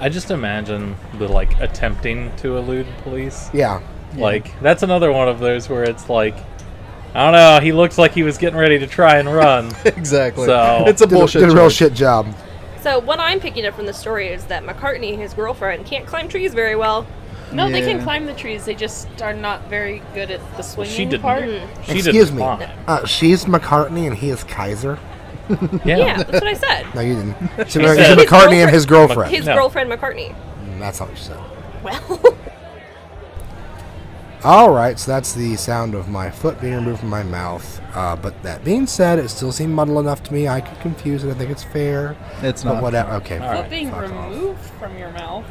I 0.00 0.08
just 0.08 0.30
imagine 0.30 0.96
the 1.18 1.28
like 1.28 1.60
attempting 1.60 2.34
to 2.36 2.56
elude 2.56 2.86
police. 3.02 3.50
Yeah. 3.52 3.80
Like 4.16 4.60
that's 4.60 4.82
another 4.82 5.10
one 5.12 5.28
of 5.28 5.38
those 5.38 5.68
where 5.68 5.84
it's 5.84 6.08
like, 6.08 6.34
I 7.14 7.24
don't 7.24 7.32
know. 7.32 7.60
He 7.60 7.72
looks 7.72 7.98
like 7.98 8.12
he 8.12 8.22
was 8.22 8.38
getting 8.38 8.58
ready 8.58 8.78
to 8.78 8.86
try 8.86 9.18
and 9.18 9.32
run. 9.32 9.72
exactly. 9.84 10.46
So- 10.46 10.84
it's 10.86 11.00
a 11.02 11.06
Did, 11.06 11.14
a, 11.14 11.18
bullshit. 11.18 11.40
did 11.42 11.50
a 11.50 11.54
real 11.54 11.68
shit 11.70 11.94
job. 11.94 12.26
So 12.80 12.98
what 12.98 13.20
I'm 13.20 13.38
picking 13.38 13.64
up 13.66 13.74
from 13.74 13.86
the 13.86 13.92
story 13.92 14.28
is 14.28 14.44
that 14.46 14.64
McCartney, 14.64 15.16
his 15.16 15.34
girlfriend, 15.34 15.86
can't 15.86 16.04
climb 16.06 16.28
trees 16.28 16.52
very 16.52 16.74
well. 16.74 17.06
No, 17.52 17.70
they 17.70 17.82
can 17.82 18.02
climb 18.02 18.24
the 18.26 18.32
trees. 18.34 18.64
They 18.64 18.74
just 18.74 19.20
are 19.20 19.34
not 19.34 19.68
very 19.68 20.02
good 20.14 20.30
at 20.30 20.40
the 20.56 20.62
swinging 20.62 20.94
she 20.94 21.04
didn't. 21.04 21.20
part. 21.22 21.44
She 21.44 21.58
Excuse 21.92 22.04
didn't 22.06 22.30
me. 22.36 22.36
climb. 22.38 22.70
Uh, 22.88 23.04
she's 23.06 23.44
McCartney 23.44 24.06
and 24.06 24.16
he 24.16 24.30
is 24.30 24.42
Kaiser. 24.44 24.98
Yeah. 25.84 25.96
Yeah, 25.98 26.16
that's 26.22 26.32
what 26.32 26.46
I 26.46 26.54
said. 26.54 26.86
No, 26.94 27.00
you 27.02 27.14
didn't. 27.16 27.36
She 27.68 27.72
said- 27.80 27.96
said 27.96 28.18
McCartney 28.18 28.28
girlfriend- 28.28 28.54
and 28.62 28.70
his 28.70 28.86
girlfriend. 28.86 29.30
His 29.34 29.44
No. 29.46 29.54
girlfriend 29.54 29.90
McCartney. 29.92 30.34
Mm, 30.64 30.78
That's 30.78 30.98
not 30.98 31.08
what 31.10 31.18
she 31.18 31.24
said. 31.24 31.38
Well, 31.84 32.36
All 34.44 34.72
right, 34.72 34.98
so 34.98 35.12
that's 35.12 35.34
the 35.34 35.54
sound 35.56 35.94
of 35.94 36.08
my 36.08 36.28
foot 36.28 36.60
being 36.60 36.74
removed 36.74 36.98
from 37.00 37.10
my 37.10 37.22
mouth. 37.22 37.80
Uh, 37.94 38.16
but 38.16 38.42
that 38.42 38.64
being 38.64 38.88
said, 38.88 39.20
it 39.20 39.28
still 39.28 39.52
seemed 39.52 39.72
muddled 39.72 39.98
enough 40.00 40.22
to 40.24 40.32
me. 40.34 40.48
I 40.48 40.60
could 40.60 40.80
confuse 40.80 41.22
it. 41.22 41.30
I 41.30 41.34
think 41.34 41.50
it's 41.50 41.62
fair. 41.62 42.16
It's 42.42 42.64
not 42.64 42.70
But 42.70 42.74
not. 42.74 42.82
whatever. 42.82 43.12
Okay. 43.14 43.38
All 43.38 43.48
Foot 43.54 43.60
right, 43.60 43.70
being 43.70 43.90
fuck 43.90 44.10
off. 44.10 44.30
removed 44.32 44.60
from 44.80 44.98
your 44.98 45.10
mouth. 45.12 45.44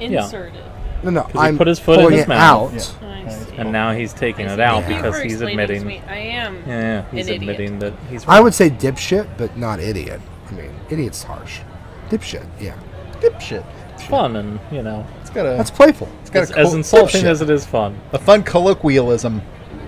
Yeah. 0.00 0.24
Inserted. 0.24 0.64
No, 1.02 1.10
no. 1.10 1.28
I'm 1.34 1.58
put 1.58 1.66
his 1.66 1.78
foot 1.78 1.98
in 1.98 2.04
pulling 2.04 2.14
his 2.16 2.24
it 2.24 2.28
mouth. 2.28 2.72
out. 3.02 3.04
I 3.04 3.28
see. 3.28 3.56
And 3.56 3.72
now 3.72 3.92
he's 3.92 4.12
taking 4.14 4.46
it 4.46 4.58
out 4.60 4.84
Thank 4.84 4.96
you 4.96 5.02
because 5.02 5.20
he's 5.22 5.40
admitting. 5.42 5.86
me. 5.86 6.00
I 6.08 6.16
am. 6.16 6.62
Yeah, 6.66 7.04
he's 7.10 7.26
an 7.28 7.34
idiot. 7.34 7.40
admitting 7.42 7.78
that 7.80 7.92
he's. 8.08 8.26
I 8.26 8.40
would 8.40 8.54
say 8.54 8.70
dipshit, 8.70 9.28
but 9.36 9.56
not 9.58 9.80
idiot. 9.80 10.20
I 10.48 10.52
mean, 10.52 10.70
idiot's 10.90 11.22
harsh. 11.24 11.60
Dipshit, 12.08 12.46
yeah. 12.60 12.76
Dipshit. 13.22 13.64
It's 13.94 14.02
fun 14.04 14.36
and 14.36 14.58
you 14.70 14.82
know, 14.82 15.06
It's 15.20 15.30
got 15.30 15.46
a. 15.46 15.50
That's 15.50 15.70
playful. 15.70 16.08
it's 16.20 16.30
got 16.30 16.42
it's 16.44 16.52
a 16.52 16.58
as 16.58 16.68
cool- 16.68 16.76
insulting 16.76 17.22
dipshit. 17.22 17.30
as 17.30 17.40
it 17.42 17.50
is 17.50 17.64
fun. 17.66 17.98
a 18.12 18.18
fun 18.18 18.42
colloquialism. 18.42 19.40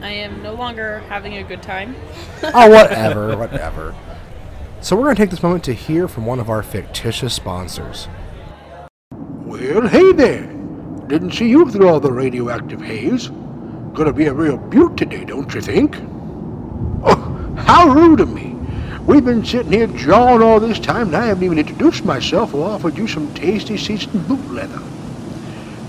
I 0.02 0.10
am 0.10 0.42
no 0.42 0.54
longer 0.54 0.98
having 1.08 1.38
a 1.38 1.42
good 1.42 1.62
time. 1.62 1.96
oh, 2.42 2.68
whatever, 2.70 3.36
whatever. 3.38 3.94
So 4.80 4.96
we're 4.96 5.04
going 5.04 5.16
to 5.16 5.22
take 5.22 5.30
this 5.30 5.42
moment 5.42 5.64
to 5.64 5.72
hear 5.72 6.08
from 6.08 6.26
one 6.26 6.38
of 6.40 6.50
our 6.50 6.62
fictitious 6.62 7.32
sponsors. 7.34 8.06
Well, 9.10 9.86
hey 9.88 10.12
there. 10.12 10.46
Didn't 11.06 11.32
see 11.32 11.48
you 11.48 11.70
through 11.70 11.88
all 11.88 12.00
the 12.00 12.12
radioactive 12.12 12.80
haze. 12.82 13.28
Gonna 13.94 14.12
be 14.12 14.26
a 14.26 14.32
real 14.34 14.56
beaut 14.56 14.96
today, 14.96 15.24
don't 15.24 15.52
you 15.54 15.60
think? 15.60 15.96
Oh, 17.04 17.54
how 17.58 17.88
rude 17.88 18.20
of 18.20 18.32
me. 18.32 18.53
We've 19.06 19.24
been 19.24 19.44
sitting 19.44 19.70
here 19.70 19.86
jawing 19.86 20.40
all 20.40 20.58
this 20.58 20.78
time, 20.78 21.08
and 21.08 21.16
I 21.16 21.26
haven't 21.26 21.44
even 21.44 21.58
introduced 21.58 22.06
myself 22.06 22.54
or 22.54 22.70
offered 22.70 22.96
you 22.96 23.06
some 23.06 23.32
tasty 23.34 23.76
seasoned 23.76 24.26
boot 24.26 24.50
leather. 24.50 24.80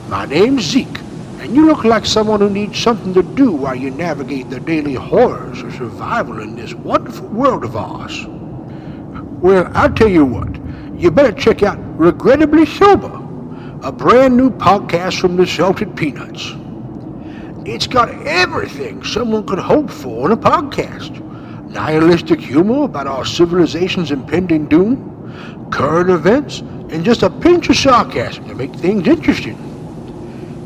My 0.10 0.26
name's 0.26 0.64
Zeke, 0.64 1.00
and 1.40 1.56
you 1.56 1.66
look 1.66 1.86
like 1.86 2.06
someone 2.06 2.42
who 2.42 2.50
needs 2.50 2.78
something 2.78 3.14
to 3.14 3.24
do 3.24 3.54
while 3.54 3.74
you 3.74 3.90
navigate 3.90 4.50
the 4.50 4.60
daily 4.60 4.96
horrors 4.96 5.62
of 5.62 5.74
survival 5.74 6.42
in 6.42 6.58
this 6.58 6.74
wonderful 6.74 7.28
world 7.30 7.64
of 7.64 7.78
ours. 7.78 8.26
Well, 9.42 9.72
I'll 9.74 9.94
tell 9.94 10.10
you 10.10 10.26
what, 10.26 10.54
you 11.00 11.10
better 11.10 11.32
check 11.32 11.64
out 11.64 11.80
Regrettably 11.98 12.66
Sober, 12.66 13.16
a 13.82 13.94
brand 13.94 14.36
new 14.36 14.50
podcast 14.50 15.22
from 15.22 15.38
the 15.38 15.48
Salted 15.48 15.96
Peanuts. 15.96 16.52
It's 17.66 17.88
got 17.88 18.10
everything 18.28 19.06
someone 19.06 19.48
could 19.48 19.60
hope 19.60 19.90
for 19.90 20.26
in 20.26 20.34
a 20.34 20.38
podcast 20.38 21.25
nihilistic 21.76 22.40
humor 22.40 22.86
about 22.86 23.06
our 23.06 23.26
civilization's 23.26 24.10
impending 24.10 24.66
doom, 24.68 25.70
current 25.72 26.10
events, 26.10 26.62
and 26.62 27.04
just 27.04 27.22
a 27.22 27.30
pinch 27.30 27.70
of 27.70 27.76
sarcasm 27.76 28.48
to 28.48 28.56
make 28.56 28.74
things 28.76 29.06
interesting. 29.08 29.58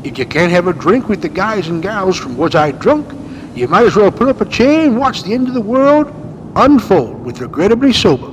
If 0.04 0.18
you 0.18 0.24
can't 0.24 0.52
have 0.52 0.68
a 0.68 0.72
drink 0.72 1.08
with 1.08 1.20
the 1.20 1.28
guys 1.28 1.66
and 1.66 1.82
gals 1.82 2.16
from 2.16 2.36
Was 2.36 2.54
I 2.54 2.70
Drunk, 2.70 3.12
you 3.56 3.66
might 3.66 3.86
as 3.86 3.96
well 3.96 4.12
put 4.12 4.28
up 4.28 4.40
a 4.40 4.44
chair 4.44 4.86
and 4.86 4.96
watch 4.96 5.24
the 5.24 5.34
end 5.34 5.48
of 5.48 5.54
the 5.54 5.60
world 5.60 6.14
unfold 6.54 7.24
with 7.24 7.40
Regrettably 7.40 7.92
Sober. 7.92 8.29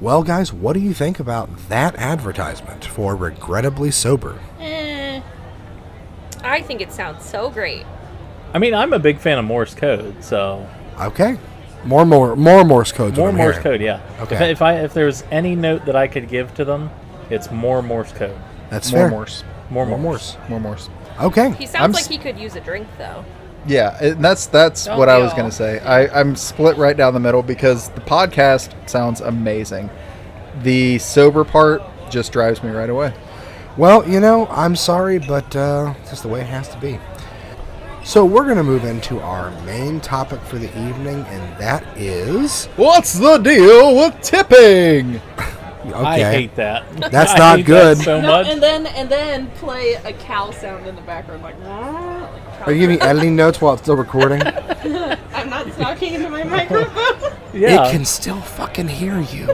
Well, 0.00 0.22
guys, 0.22 0.52
what 0.52 0.72
do 0.72 0.80
you 0.80 0.94
think 0.94 1.20
about 1.20 1.50
that 1.68 1.94
advertisement 1.96 2.84
for 2.84 3.14
Regrettably 3.14 3.90
Sober? 3.90 4.38
Eh. 4.58 5.20
I 6.42 6.62
think 6.62 6.80
it 6.80 6.90
sounds 6.90 7.24
so 7.24 7.50
great. 7.50 7.84
I 8.54 8.58
mean, 8.58 8.74
I'm 8.74 8.92
a 8.94 8.98
big 8.98 9.18
fan 9.18 9.38
of 9.38 9.44
Morse 9.44 9.74
code, 9.74 10.24
so 10.24 10.66
Okay. 10.98 11.38
More 11.84 12.04
more 12.04 12.34
more 12.36 12.64
Morse 12.64 12.92
code. 12.92 13.16
more 13.16 13.32
Morse 13.32 13.56
hearing. 13.56 13.62
code, 13.62 13.80
yeah. 13.80 14.00
Okay. 14.20 14.36
If, 14.36 14.42
if 14.42 14.62
I 14.62 14.74
if 14.80 14.92
there's 14.94 15.22
any 15.30 15.54
note 15.54 15.84
that 15.86 15.96
I 15.96 16.08
could 16.08 16.28
give 16.28 16.52
to 16.54 16.64
them, 16.64 16.90
it's 17.30 17.50
more 17.50 17.82
Morse 17.82 18.12
code. 18.12 18.36
That's 18.70 18.90
More 18.92 19.00
fair. 19.02 19.10
Morse. 19.10 19.44
More, 19.70 19.86
More 19.86 19.98
Morse. 19.98 20.36
Morse. 20.36 20.48
More 20.50 20.60
Morse. 20.60 20.88
Okay. 21.20 21.50
He 21.52 21.66
sounds 21.66 21.84
I'm 21.84 21.92
like 21.92 22.02
s- 22.02 22.08
he 22.08 22.18
could 22.18 22.38
use 22.38 22.56
a 22.56 22.60
drink 22.60 22.86
though. 22.98 23.24
Yeah, 23.66 23.96
and 24.02 24.24
that's 24.24 24.46
that's 24.46 24.86
Don't 24.86 24.98
what 24.98 25.08
I 25.08 25.18
was 25.18 25.32
all? 25.32 25.36
going 25.38 25.50
to 25.50 25.54
say. 25.56 25.78
I, 25.80 26.06
I'm 26.18 26.34
split 26.34 26.76
right 26.76 26.96
down 26.96 27.12
the 27.14 27.20
middle 27.20 27.42
because 27.42 27.90
the 27.90 28.00
podcast 28.00 28.88
sounds 28.88 29.20
amazing. 29.20 29.90
The 30.62 30.98
sober 30.98 31.44
part 31.44 31.82
just 32.10 32.32
drives 32.32 32.62
me 32.62 32.70
right 32.70 32.90
away. 32.90 33.12
Well, 33.76 34.06
you 34.08 34.18
know, 34.20 34.46
I'm 34.48 34.74
sorry, 34.76 35.18
but 35.18 35.54
uh, 35.54 35.94
it's 36.00 36.10
just 36.10 36.22
the 36.22 36.28
way 36.28 36.40
it 36.40 36.46
has 36.46 36.68
to 36.70 36.78
be. 36.80 36.98
So 38.02 38.24
we're 38.24 38.44
going 38.44 38.56
to 38.56 38.62
move 38.64 38.84
into 38.84 39.20
our 39.20 39.50
main 39.64 40.00
topic 40.00 40.40
for 40.40 40.56
the 40.58 40.68
evening, 40.88 41.20
and 41.28 41.60
that 41.60 41.84
is 41.98 42.64
What's 42.76 43.12
the 43.12 43.36
deal 43.38 43.94
with 43.94 44.18
tipping? 44.22 45.16
okay. 45.86 45.94
I 45.94 46.18
hate 46.32 46.54
that. 46.56 46.90
That's 47.12 47.32
I 47.32 47.38
not 47.38 47.58
hate 47.58 47.66
good. 47.66 47.98
That 47.98 48.04
so 48.04 48.20
No, 48.22 48.26
much. 48.28 48.46
and 48.48 48.62
then 48.62 48.86
and 48.86 49.08
then 49.10 49.48
play 49.52 49.94
a 50.02 50.14
cow 50.14 50.50
sound 50.50 50.86
in 50.86 50.96
the 50.96 51.02
background, 51.02 51.42
like. 51.42 51.56
Are 52.66 52.72
you 52.72 52.80
giving 52.80 53.00
editing 53.00 53.36
notes 53.36 53.60
while 53.60 53.72
it's 53.72 53.82
still 53.82 53.96
recording? 53.96 54.42
I'm 55.32 55.48
not 55.48 55.72
talking 55.72 56.14
into 56.14 56.28
my 56.28 56.44
microphone. 56.44 57.32
yeah. 57.54 57.86
It 57.86 57.92
can 57.92 58.04
still 58.04 58.40
fucking 58.40 58.86
hear 58.86 59.18
you. 59.18 59.46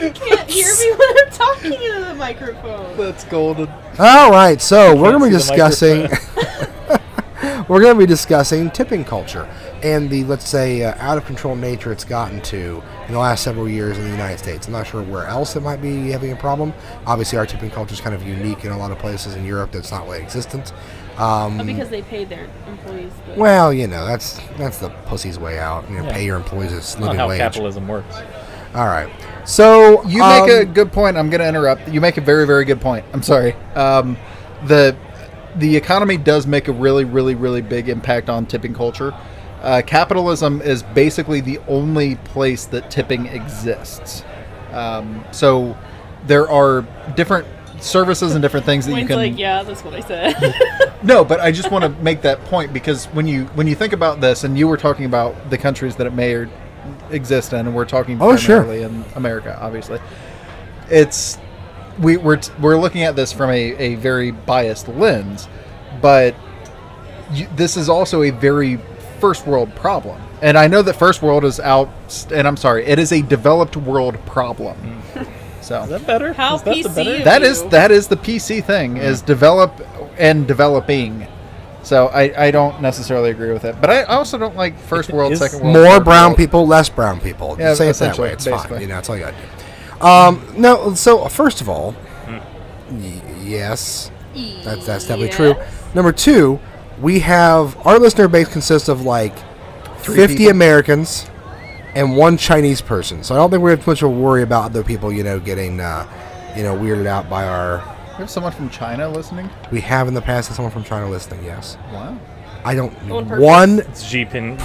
you 0.00 0.10
can't 0.10 0.50
hear 0.50 0.74
me 0.74 0.92
when 0.92 1.08
I'm 1.24 1.30
talking 1.30 1.72
into 1.72 2.04
the 2.08 2.14
microphone. 2.14 2.96
That's 2.98 3.24
golden. 3.24 3.68
All 3.98 4.30
right, 4.30 4.60
so 4.60 4.94
we're 4.94 5.12
going 5.12 5.20
to 5.20 5.30
be 5.30 5.32
discussing. 5.32 6.02
we're 7.68 7.80
going 7.80 7.94
to 7.94 7.98
be 7.98 8.06
discussing 8.06 8.70
tipping 8.70 9.04
culture 9.04 9.48
and 9.82 10.08
the 10.08 10.24
let's 10.24 10.48
say 10.48 10.84
uh, 10.84 10.94
out 10.98 11.18
of 11.18 11.24
control 11.24 11.56
nature 11.56 11.92
it's 11.92 12.04
gotten 12.04 12.40
to 12.42 12.82
in 13.06 13.12
the 13.12 13.18
last 13.18 13.42
several 13.42 13.68
years 13.68 13.98
in 13.98 14.04
the 14.04 14.10
United 14.10 14.38
States. 14.38 14.66
I'm 14.66 14.72
not 14.72 14.86
sure 14.86 15.02
where 15.02 15.26
else 15.26 15.56
it 15.56 15.60
might 15.60 15.82
be 15.82 16.10
having 16.10 16.32
a 16.32 16.36
problem. 16.36 16.72
Obviously, 17.06 17.38
our 17.38 17.46
tipping 17.46 17.70
culture 17.70 17.94
is 17.94 18.00
kind 18.00 18.14
of 18.14 18.22
unique 18.26 18.64
in 18.64 18.72
a 18.72 18.78
lot 18.78 18.92
of 18.92 18.98
places 18.98 19.34
in 19.34 19.44
Europe 19.44 19.72
that's 19.72 19.90
not 19.90 20.04
really 20.06 20.22
existent. 20.22 20.72
Um, 21.18 21.60
Oh, 21.60 21.64
because 21.64 21.88
they 21.90 22.02
paid 22.02 22.28
their 22.28 22.48
employees. 22.66 23.12
The, 23.26 23.40
well, 23.40 23.72
you 23.72 23.86
know 23.86 24.06
that's 24.06 24.40
that's 24.56 24.78
the 24.78 24.88
pussy's 25.06 25.38
way 25.38 25.58
out. 25.58 25.88
You 25.90 25.98
know, 25.98 26.04
Yeah. 26.04 26.12
pay 26.12 26.24
your 26.24 26.36
employees 26.36 26.72
a 26.72 26.98
not 27.00 27.06
living 27.08 27.18
how 27.18 27.28
wage. 27.28 27.38
capitalism 27.38 27.86
works. 27.88 28.16
All 28.74 28.86
right, 28.86 29.10
so 29.44 30.02
You 30.06 30.22
um, 30.22 30.46
make 30.46 30.50
a 30.50 30.64
good 30.64 30.90
point. 30.92 31.18
I'm 31.18 31.28
going 31.28 31.42
to 31.42 31.48
interrupt. 31.48 31.88
You 31.88 32.00
make 32.00 32.16
a 32.16 32.22
very, 32.22 32.46
very 32.46 32.64
good 32.64 32.80
point. 32.80 33.04
I'm 33.12 33.22
sorry. 33.22 33.52
Um, 33.74 34.16
the 34.66 34.96
the 35.56 35.76
economy 35.76 36.16
does 36.16 36.46
make 36.46 36.68
a 36.68 36.72
really, 36.72 37.04
really, 37.04 37.34
really 37.34 37.60
big 37.60 37.90
impact 37.90 38.30
on 38.30 38.46
tipping 38.46 38.72
culture. 38.72 39.12
Uh, 39.60 39.82
capitalism 39.86 40.62
is 40.62 40.82
basically 40.82 41.42
the 41.42 41.58
only 41.68 42.14
place 42.16 42.64
that 42.64 42.90
tipping 42.90 43.26
exists. 43.26 44.24
Um, 44.72 45.22
so 45.32 45.76
there 46.26 46.48
are 46.50 46.86
different 47.14 47.46
services 47.82 48.34
and 48.34 48.42
different 48.42 48.64
things 48.64 48.84
that 48.86 48.92
you 48.92 48.96
Wayne's 48.96 49.08
can. 49.08 49.16
like, 49.16 49.38
yeah, 49.38 49.62
that's 49.62 49.82
what 49.84 49.94
I 49.94 50.00
said. 50.00 50.34
No, 51.04 51.24
but 51.24 51.40
I 51.40 51.50
just 51.50 51.72
want 51.72 51.82
to 51.82 51.88
make 52.00 52.22
that 52.22 52.44
point 52.44 52.72
because 52.72 53.06
when 53.06 53.26
you 53.26 53.46
when 53.56 53.66
you 53.66 53.74
think 53.74 53.92
about 53.92 54.20
this, 54.20 54.44
and 54.44 54.56
you 54.56 54.68
were 54.68 54.76
talking 54.76 55.04
about 55.04 55.50
the 55.50 55.58
countries 55.58 55.96
that 55.96 56.06
it 56.06 56.12
may 56.12 56.32
or 56.32 56.48
exist 57.10 57.52
in, 57.52 57.66
and 57.66 57.74
we're 57.74 57.84
talking 57.86 58.22
Oh, 58.22 58.36
sure. 58.36 58.58
primarily 58.62 58.84
in 58.84 59.04
America, 59.16 59.58
obviously. 59.60 59.98
It's 60.90 61.38
we 62.00 62.16
we're 62.18 62.36
t- 62.36 62.52
we're 62.60 62.76
looking 62.78 63.02
at 63.02 63.16
this 63.16 63.32
from 63.32 63.50
a, 63.50 63.74
a 63.78 63.94
very 63.96 64.30
biased 64.30 64.86
lens, 64.86 65.48
but 66.00 66.36
you, 67.32 67.48
this 67.56 67.76
is 67.76 67.88
also 67.88 68.22
a 68.22 68.30
very 68.30 68.78
first 69.18 69.44
world 69.44 69.74
problem. 69.74 70.22
And 70.40 70.56
I 70.56 70.68
know 70.68 70.82
that 70.82 70.94
first 70.94 71.20
world 71.20 71.44
is 71.44 71.58
out, 71.58 71.88
and 72.32 72.46
I'm 72.46 72.56
sorry, 72.56 72.84
it 72.86 73.00
is 73.00 73.10
a 73.10 73.22
developed 73.22 73.76
world 73.76 74.24
problem. 74.24 74.76
Mm. 75.14 75.26
So 75.72 75.82
Is 75.84 75.88
that 75.90 76.06
better? 76.06 76.32
How 76.34 76.56
is 76.56 76.62
that 76.64 76.76
PC 76.76 76.94
better? 76.94 77.14
of 77.16 77.24
that 77.24 77.42
is 77.42 77.62
you. 77.62 77.68
that 77.70 77.90
is 77.90 78.08
the 78.08 78.16
PC 78.16 78.62
thing 78.62 78.98
is 78.98 79.22
develop 79.22 79.72
and 80.18 80.46
developing. 80.46 81.26
So 81.82 82.08
I, 82.08 82.46
I 82.46 82.50
don't 82.50 82.80
necessarily 82.82 83.30
agree 83.30 83.52
with 83.52 83.64
it, 83.64 83.76
but 83.80 83.88
I 83.90 84.02
also 84.04 84.36
don't 84.38 84.54
like 84.54 84.78
first 84.78 85.10
world, 85.10 85.36
second 85.36 85.60
world, 85.62 85.74
more 85.74 85.96
third 85.96 86.04
brown 86.04 86.28
world. 86.30 86.36
people, 86.36 86.66
less 86.66 86.88
brown 86.88 87.20
people. 87.20 87.56
Yeah, 87.58 87.74
Say 87.74 87.88
it 87.88 87.96
that 87.96 88.18
way. 88.18 88.32
It's 88.32 88.46
fine. 88.46 88.80
You 88.80 88.86
know, 88.86 88.94
that's 88.96 89.08
all 89.08 89.16
you 89.16 89.22
got 89.24 89.34
to 89.34 89.40
do. 90.00 90.06
Um, 90.06 90.54
no, 90.60 90.94
so 90.94 91.26
first 91.28 91.60
of 91.60 91.68
all, 91.68 91.94
y- 92.26 93.22
yes, 93.42 94.10
that's 94.62 94.84
that's 94.86 95.06
definitely 95.08 95.30
true. 95.30 95.54
Number 95.94 96.12
two, 96.12 96.60
we 97.00 97.20
have 97.20 97.76
our 97.86 97.98
listener 97.98 98.28
base 98.28 98.48
consists 98.48 98.88
of 98.88 99.02
like 99.02 99.34
Three 99.98 100.16
fifty 100.16 100.36
people. 100.36 100.50
Americans 100.52 101.26
and 101.94 102.16
one 102.16 102.36
Chinese 102.36 102.80
person. 102.80 103.22
So 103.22 103.34
I 103.34 103.38
don't 103.38 103.50
think 103.50 103.62
we 103.62 103.70
have 103.70 103.84
too 103.84 103.90
much 103.90 104.02
of 104.02 104.08
a 104.10 104.12
worry 104.12 104.42
about 104.42 104.64
other 104.66 104.82
people, 104.84 105.12
you 105.12 105.22
know, 105.22 105.38
getting 105.40 105.80
uh, 105.80 106.06
you 106.56 106.62
know 106.62 106.74
weirded 106.74 107.06
out 107.06 107.28
by 107.28 107.46
our. 107.46 107.78
We 108.12 108.16
have 108.18 108.30
someone 108.30 108.52
from 108.52 108.68
China 108.70 109.08
listening. 109.08 109.48
We 109.70 109.80
have 109.80 110.06
in 110.08 110.14
the 110.14 110.20
past 110.22 110.48
had 110.48 110.54
someone 110.56 110.72
from 110.72 110.84
China 110.84 111.08
listening. 111.08 111.44
Yes, 111.44 111.76
Wow. 111.92 112.18
I 112.64 112.74
don't. 112.74 112.92
On 113.10 113.26
purpose? 113.26 113.42
One 113.42 113.78
It's 113.80 114.04
Jinping. 114.04 114.58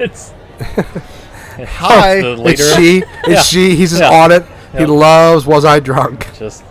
it's 0.00 0.32
Hi. 1.78 2.20
the 2.20 2.30
leader. 2.36 2.50
It's 2.62 2.76
she. 2.76 2.98
It's 3.24 3.28
Yeah. 3.28 3.42
she. 3.42 3.76
He's 3.76 3.90
his 3.90 4.00
Yeah. 4.00 4.10
audit. 4.10 4.44
He 4.72 4.80
Yeah. 4.80 4.86
loves 4.86 5.46
Was 5.46 5.64
I 5.64 5.80
Drunk? 5.80 6.26
Just 6.38 6.62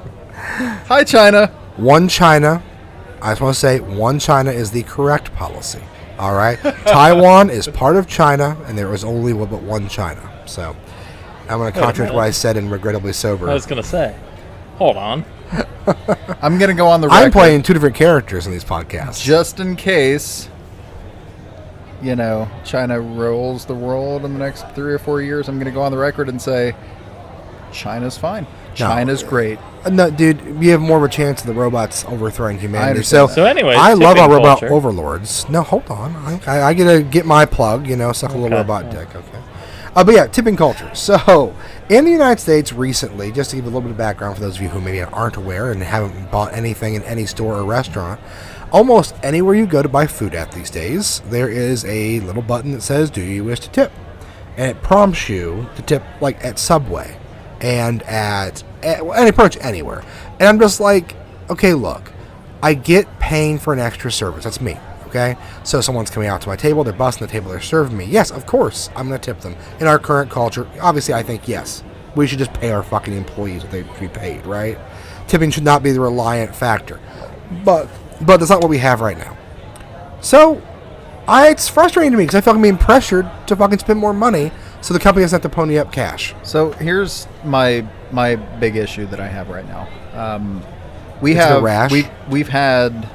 Hi, 0.88 1.04
China. 1.04 1.48
One 1.78 2.08
China. 2.08 2.64
I 3.22 3.32
just 3.32 3.42
want 3.42 3.54
to 3.54 3.60
say 3.60 3.80
one 3.82 4.18
China 4.20 4.52
is 4.52 4.72
the 4.72 4.84
correct 4.84 5.36
policy. 5.36 5.82
All 6.20 6.34
right. 6.34 6.60
Taiwan 6.86 7.50
is 7.50 7.68
part 7.70 7.96
of 7.96 8.06
China, 8.06 8.58
and 8.68 8.78
there 8.78 8.94
is 8.94 9.06
only 9.06 9.32
one 9.32 9.50
but 9.50 9.64
one 9.64 9.88
China. 9.88 10.30
So 10.46 10.76
I'm 11.48 11.58
going 11.60 11.72
to 11.72 11.80
contradict 11.80 12.14
what 12.14 12.24
I 12.24 12.32
said 12.32 12.58
and 12.58 12.70
Regrettably 12.70 13.14
Sober. 13.14 13.50
I 13.50 13.54
was 13.54 13.66
gonna 13.66 13.82
say. 13.82 14.16
Hold 14.76 14.98
on. 14.98 15.26
I'm 16.42 16.60
gonna 16.60 16.74
go 16.74 16.88
on 16.88 17.02
the 17.02 17.08
record 17.08 17.24
I'm 17.24 17.32
playing 17.32 17.64
two 17.64 17.74
different 17.74 17.96
characters 17.96 18.46
in 18.46 18.52
these 18.52 18.64
podcasts. 18.66 19.24
just 19.24 19.60
in 19.60 19.76
case. 19.76 20.50
You 22.02 22.16
know, 22.16 22.48
China 22.64 23.02
rules 23.02 23.66
the 23.66 23.76
world 23.76 24.24
in 24.24 24.32
the 24.32 24.40
next 24.40 24.70
three 24.74 24.94
or 24.94 25.00
four 25.00 25.22
years. 25.22 25.50
I'm 25.50 25.58
gonna 25.58 25.72
go 25.72 25.82
on 25.82 25.92
the 25.92 25.98
record 25.98 26.30
and 26.30 26.42
say, 26.42 26.76
China's 27.74 28.18
fine. 28.18 28.46
China's 28.88 29.24
great. 29.24 29.60
Uh, 29.86 29.90
No, 29.90 30.10
dude, 30.10 30.42
you 30.62 30.72
have 30.72 30.82
more 30.82 30.98
of 30.98 31.04
a 31.04 31.10
chance 31.10 31.42
of 31.42 31.48
the 31.48 31.54
robots 31.54 32.04
overthrowing 32.06 32.60
humanity. 32.60 33.04
So, 33.04 33.28
So 33.28 33.46
anyways, 33.46 33.78
I 33.78 33.94
love 33.94 34.18
our 34.18 34.30
robot 34.30 34.60
culture. 34.60 34.74
overlords. 34.74 35.48
No, 35.50 35.62
hold 35.64 35.90
on. 35.90 36.16
I, 36.16 36.40
I, 36.48 36.64
I 36.70 36.74
get 36.74 36.86
to 36.86 37.04
get 37.04 37.26
my 37.26 37.46
plug. 37.46 37.88
You 37.88 37.96
know, 37.96 38.12
suck 38.12 38.32
a 38.34 38.38
little 38.38 38.58
robot 38.58 38.86
yeah. 38.86 38.92
dick. 39.06 39.16
Okay. 39.16 39.42
Uh, 39.96 40.04
but 40.04 40.14
yeah, 40.16 40.28
tipping 40.28 40.56
culture. 40.56 40.90
So, 40.94 41.56
in 41.90 42.06
the 42.06 42.12
United 42.12 42.40
States 42.40 42.72
recently, 42.72 43.32
just 43.32 43.50
to 43.52 43.56
give 43.56 43.66
a 43.66 43.68
little 43.70 43.82
bit 43.82 43.92
of 43.92 43.98
background 43.98 44.36
for 44.36 44.42
those 44.42 44.58
of 44.58 44.62
you 44.62 44.70
who 44.70 44.80
maybe 44.80 45.02
aren't 45.02 45.36
aware 45.38 45.72
and 45.72 45.82
haven't 45.82 46.30
bought 46.32 46.54
anything 46.54 46.94
in 46.94 47.04
any 47.04 47.26
store 47.26 47.56
or 47.56 47.64
restaurant, 47.66 48.20
almost 48.72 49.16
anywhere 49.24 49.56
you 49.56 49.66
go 49.66 49.82
to 49.82 49.90
buy 49.90 50.06
food 50.06 50.36
at 50.36 50.52
these 50.52 50.70
days, 50.70 51.22
there 51.30 51.50
is 51.50 51.84
a 51.86 52.20
little 52.22 52.44
button 52.44 52.72
that 52.74 52.82
says, 52.82 53.10
"Do 53.10 53.22
you 53.22 53.44
wish 53.44 53.60
to 53.62 53.70
tip?" 53.70 53.92
and 54.58 54.70
it 54.70 54.84
prompts 54.84 55.28
you 55.30 55.68
to 55.76 55.82
tip 55.82 56.04
like 56.22 56.44
at 56.46 56.60
Subway 56.60 57.18
and 57.62 58.04
at, 58.04 58.64
any 58.84 59.30
approach 59.30 59.58
anywhere. 59.62 60.04
And 60.40 60.48
I'm 60.48 60.60
just 60.60 60.80
like, 60.80 61.16
okay, 61.50 61.74
look, 61.74 62.12
I 62.62 62.74
get 62.74 63.20
paying 63.20 63.58
for 63.58 63.74
an 63.74 63.80
extra 63.80 64.12
service. 64.12 64.44
That's 64.44 64.62
me. 64.62 64.78
Okay, 65.08 65.38
so 65.64 65.82
someone's 65.82 66.12
coming 66.12 66.30
out 66.30 66.40
to 66.42 66.50
my 66.50 66.56
table, 66.56 66.84
they're 66.84 66.94
busting 66.94 67.26
the 67.26 67.32
table, 67.32 67.50
they're 67.50 67.60
serving 67.60 67.98
me. 67.98 68.06
Yes, 68.06 68.30
of 68.30 68.46
course, 68.46 68.92
I'm 68.96 69.10
to 69.10 69.18
tip 69.18 69.40
them. 69.42 69.56
In 69.80 69.88
our 69.88 69.98
current 69.98 70.30
culture, 70.30 70.68
obviously, 70.80 71.16
I 71.16 71.24
think 71.24 71.48
yes, 71.48 71.84
we 72.16 72.28
should 72.28 72.38
just 72.38 72.54
pay 72.54 72.70
our 72.70 72.84
fucking 72.84 73.16
employees 73.16 73.64
what 73.64 73.72
they 73.72 73.82
be 74.00 74.08
paid, 74.08 74.46
right? 74.46 74.78
Tipping 75.28 75.50
should 75.50 75.64
not 75.64 75.82
be 75.82 75.92
the 75.92 76.00
reliant 76.00 76.56
factor, 76.56 77.00
but 77.66 77.90
but 78.22 78.38
that's 78.38 78.52
not 78.52 78.62
what 78.62 78.70
we 78.70 78.78
have 78.78 79.02
right 79.02 79.18
now. 79.18 79.36
So, 80.22 80.62
I 81.28 81.50
it's 81.50 81.68
frustrating 81.68 82.12
to 82.12 82.18
me 82.18 82.26
because 82.26 82.36
I 82.36 82.42
feel 82.42 82.54
like 82.54 82.58
I'm 82.58 82.62
being 82.62 82.78
pressured 82.78 83.28
to 83.48 83.56
fucking 83.56 83.80
spend 83.80 84.00
more 84.00 84.14
money, 84.14 84.52
so 84.82 84.94
the 84.94 85.00
company 85.00 85.24
doesn't 85.24 85.42
have 85.44 85.52
to 85.52 85.56
pony 85.56 85.78
up 85.78 85.92
cash. 85.92 86.34
So 86.44 86.72
here's 86.74 87.28
my 87.44 87.86
my 88.12 88.36
big 88.36 88.76
issue 88.76 89.06
that 89.08 89.20
I 89.20 89.28
have 89.28 89.50
right 89.50 89.68
now. 89.68 89.88
Um, 90.14 90.64
we 91.22 91.32
It's 91.34 91.42
have 91.44 91.62
rash? 91.64 91.92
we 91.92 92.08
we've 92.30 92.48
had 92.50 93.08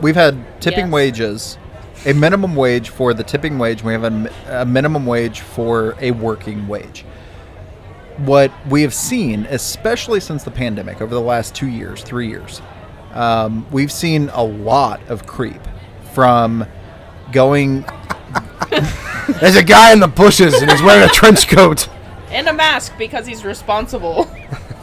we've 0.00 0.14
had 0.14 0.60
tipping 0.60 0.86
Yes. 0.86 0.92
wages, 0.92 1.58
a 2.06 2.12
minimum 2.12 2.54
wage 2.54 2.90
for 2.90 3.14
the 3.14 3.24
tipping 3.24 3.58
wage. 3.58 3.82
We 3.82 3.92
have 3.92 4.04
a, 4.04 4.30
a 4.48 4.64
minimum 4.66 5.06
wage 5.06 5.40
for 5.40 5.96
a 6.00 6.10
working 6.10 6.68
wage. 6.68 7.04
What 8.18 8.52
we 8.68 8.82
have 8.82 8.94
seen, 8.94 9.46
especially 9.50 10.20
since 10.20 10.44
the 10.44 10.50
pandemic, 10.52 11.00
over 11.00 11.12
the 11.14 11.20
last 11.20 11.54
two 11.54 11.66
years, 11.66 12.02
three 12.02 12.28
years, 12.28 12.62
um, 13.12 13.66
we've 13.72 13.90
seen 13.90 14.30
a 14.34 14.44
lot 14.44 15.00
of 15.08 15.26
creep 15.26 15.60
from 16.12 16.64
going 17.32 17.84
There's 19.40 19.56
a 19.56 19.62
guy 19.64 19.92
in 19.92 20.00
the 20.00 20.08
bushes 20.08 20.54
and 20.60 20.70
he's 20.70 20.82
wearing 20.82 21.08
a 21.08 21.12
trench 21.12 21.48
coat. 21.48 21.88
And 22.30 22.48
a 22.48 22.52
mask 22.52 22.92
because 22.98 23.26
he's 23.26 23.44
responsible. 23.44 24.28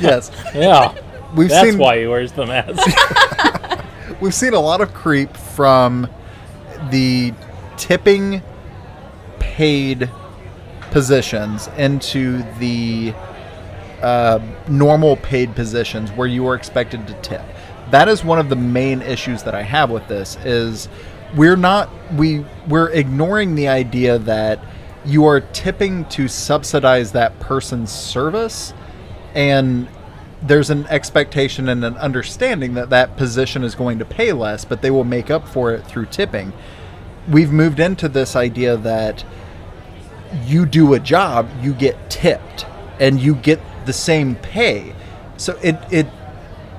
yes 0.00 0.30
Yeah. 0.54 0.94
we've 1.34 1.48
That's 1.48 1.70
seen 1.70 1.78
why 1.78 2.00
he 2.00 2.06
wears 2.06 2.32
the 2.32 2.46
mask. 2.46 3.80
we've 4.20 4.34
seen 4.34 4.54
a 4.54 4.60
lot 4.60 4.80
of 4.80 4.92
creep 4.94 5.36
from 5.36 6.08
the 6.90 7.32
tipping 7.76 8.42
paid 9.38 10.10
positions 10.90 11.68
into 11.76 12.42
the 12.58 13.12
uh, 14.02 14.38
normal 14.68 15.16
paid 15.16 15.54
positions 15.54 16.10
where 16.12 16.28
you 16.28 16.46
are 16.46 16.54
expected 16.54 17.06
to 17.06 17.14
tip. 17.22 17.42
That 17.90 18.08
is 18.08 18.24
one 18.24 18.38
of 18.38 18.48
the 18.48 18.56
main 18.56 19.00
issues 19.02 19.42
that 19.44 19.54
I 19.54 19.62
have 19.62 19.90
with 19.90 20.06
this 20.08 20.36
is 20.44 20.88
we're 21.34 21.56
not 21.56 21.90
we 22.14 22.44
we're 22.68 22.90
ignoring 22.90 23.54
the 23.54 23.68
idea 23.68 24.18
that 24.18 24.60
you 25.04 25.24
are 25.24 25.40
tipping 25.40 26.04
to 26.06 26.28
subsidize 26.28 27.12
that 27.12 27.38
person's 27.40 27.90
service 27.90 28.72
and 29.34 29.88
there's 30.42 30.70
an 30.70 30.86
expectation 30.86 31.68
and 31.68 31.84
an 31.84 31.96
understanding 31.96 32.74
that 32.74 32.90
that 32.90 33.16
position 33.16 33.64
is 33.64 33.74
going 33.74 33.98
to 33.98 34.04
pay 34.04 34.32
less 34.32 34.64
but 34.64 34.82
they 34.82 34.90
will 34.90 35.04
make 35.04 35.30
up 35.30 35.48
for 35.48 35.72
it 35.72 35.84
through 35.86 36.06
tipping 36.06 36.52
we've 37.28 37.52
moved 37.52 37.80
into 37.80 38.08
this 38.08 38.36
idea 38.36 38.76
that 38.76 39.24
you 40.44 40.66
do 40.66 40.94
a 40.94 41.00
job, 41.00 41.48
you 41.62 41.72
get 41.72 42.10
tipped, 42.10 42.66
and 43.00 43.20
you 43.20 43.34
get 43.36 43.60
the 43.84 43.92
same 43.92 44.36
pay. 44.36 44.94
So 45.36 45.58
it 45.62 45.76
it 45.90 46.06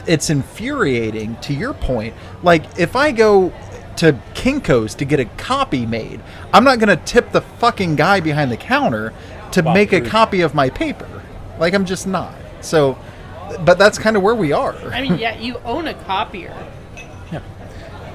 it's 0.05 0.29
infuriating 0.29 1.35
to 1.41 1.53
your 1.53 1.73
point. 1.73 2.13
Like 2.43 2.79
if 2.79 2.95
I 2.95 3.11
go 3.11 3.53
to 3.97 4.13
Kinko's 4.33 4.95
to 4.95 5.05
get 5.05 5.19
a 5.19 5.25
copy 5.25 5.85
made, 5.85 6.21
I'm 6.53 6.63
not 6.63 6.79
going 6.79 6.89
to 6.97 7.03
tip 7.05 7.31
the 7.31 7.41
fucking 7.41 7.95
guy 7.95 8.19
behind 8.19 8.51
the 8.51 8.57
counter 8.57 9.13
to 9.51 9.63
Bob 9.63 9.73
make 9.75 9.93
a 9.93 10.01
copy 10.01 10.41
of 10.41 10.53
my 10.55 10.69
paper. 10.69 11.07
Like 11.59 11.73
I'm 11.73 11.85
just 11.85 12.07
not. 12.07 12.35
So 12.61 12.97
but 13.63 13.77
that's 13.77 13.97
kind 13.97 14.17
of 14.17 14.23
where 14.23 14.35
we 14.35 14.51
are. 14.51 14.75
I 14.91 15.01
mean, 15.01 15.17
yeah, 15.17 15.37
you 15.39 15.57
own 15.59 15.87
a 15.87 15.93
copier. 15.93 16.53
yeah. 17.31 17.39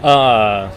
Uh, 0.06 0.70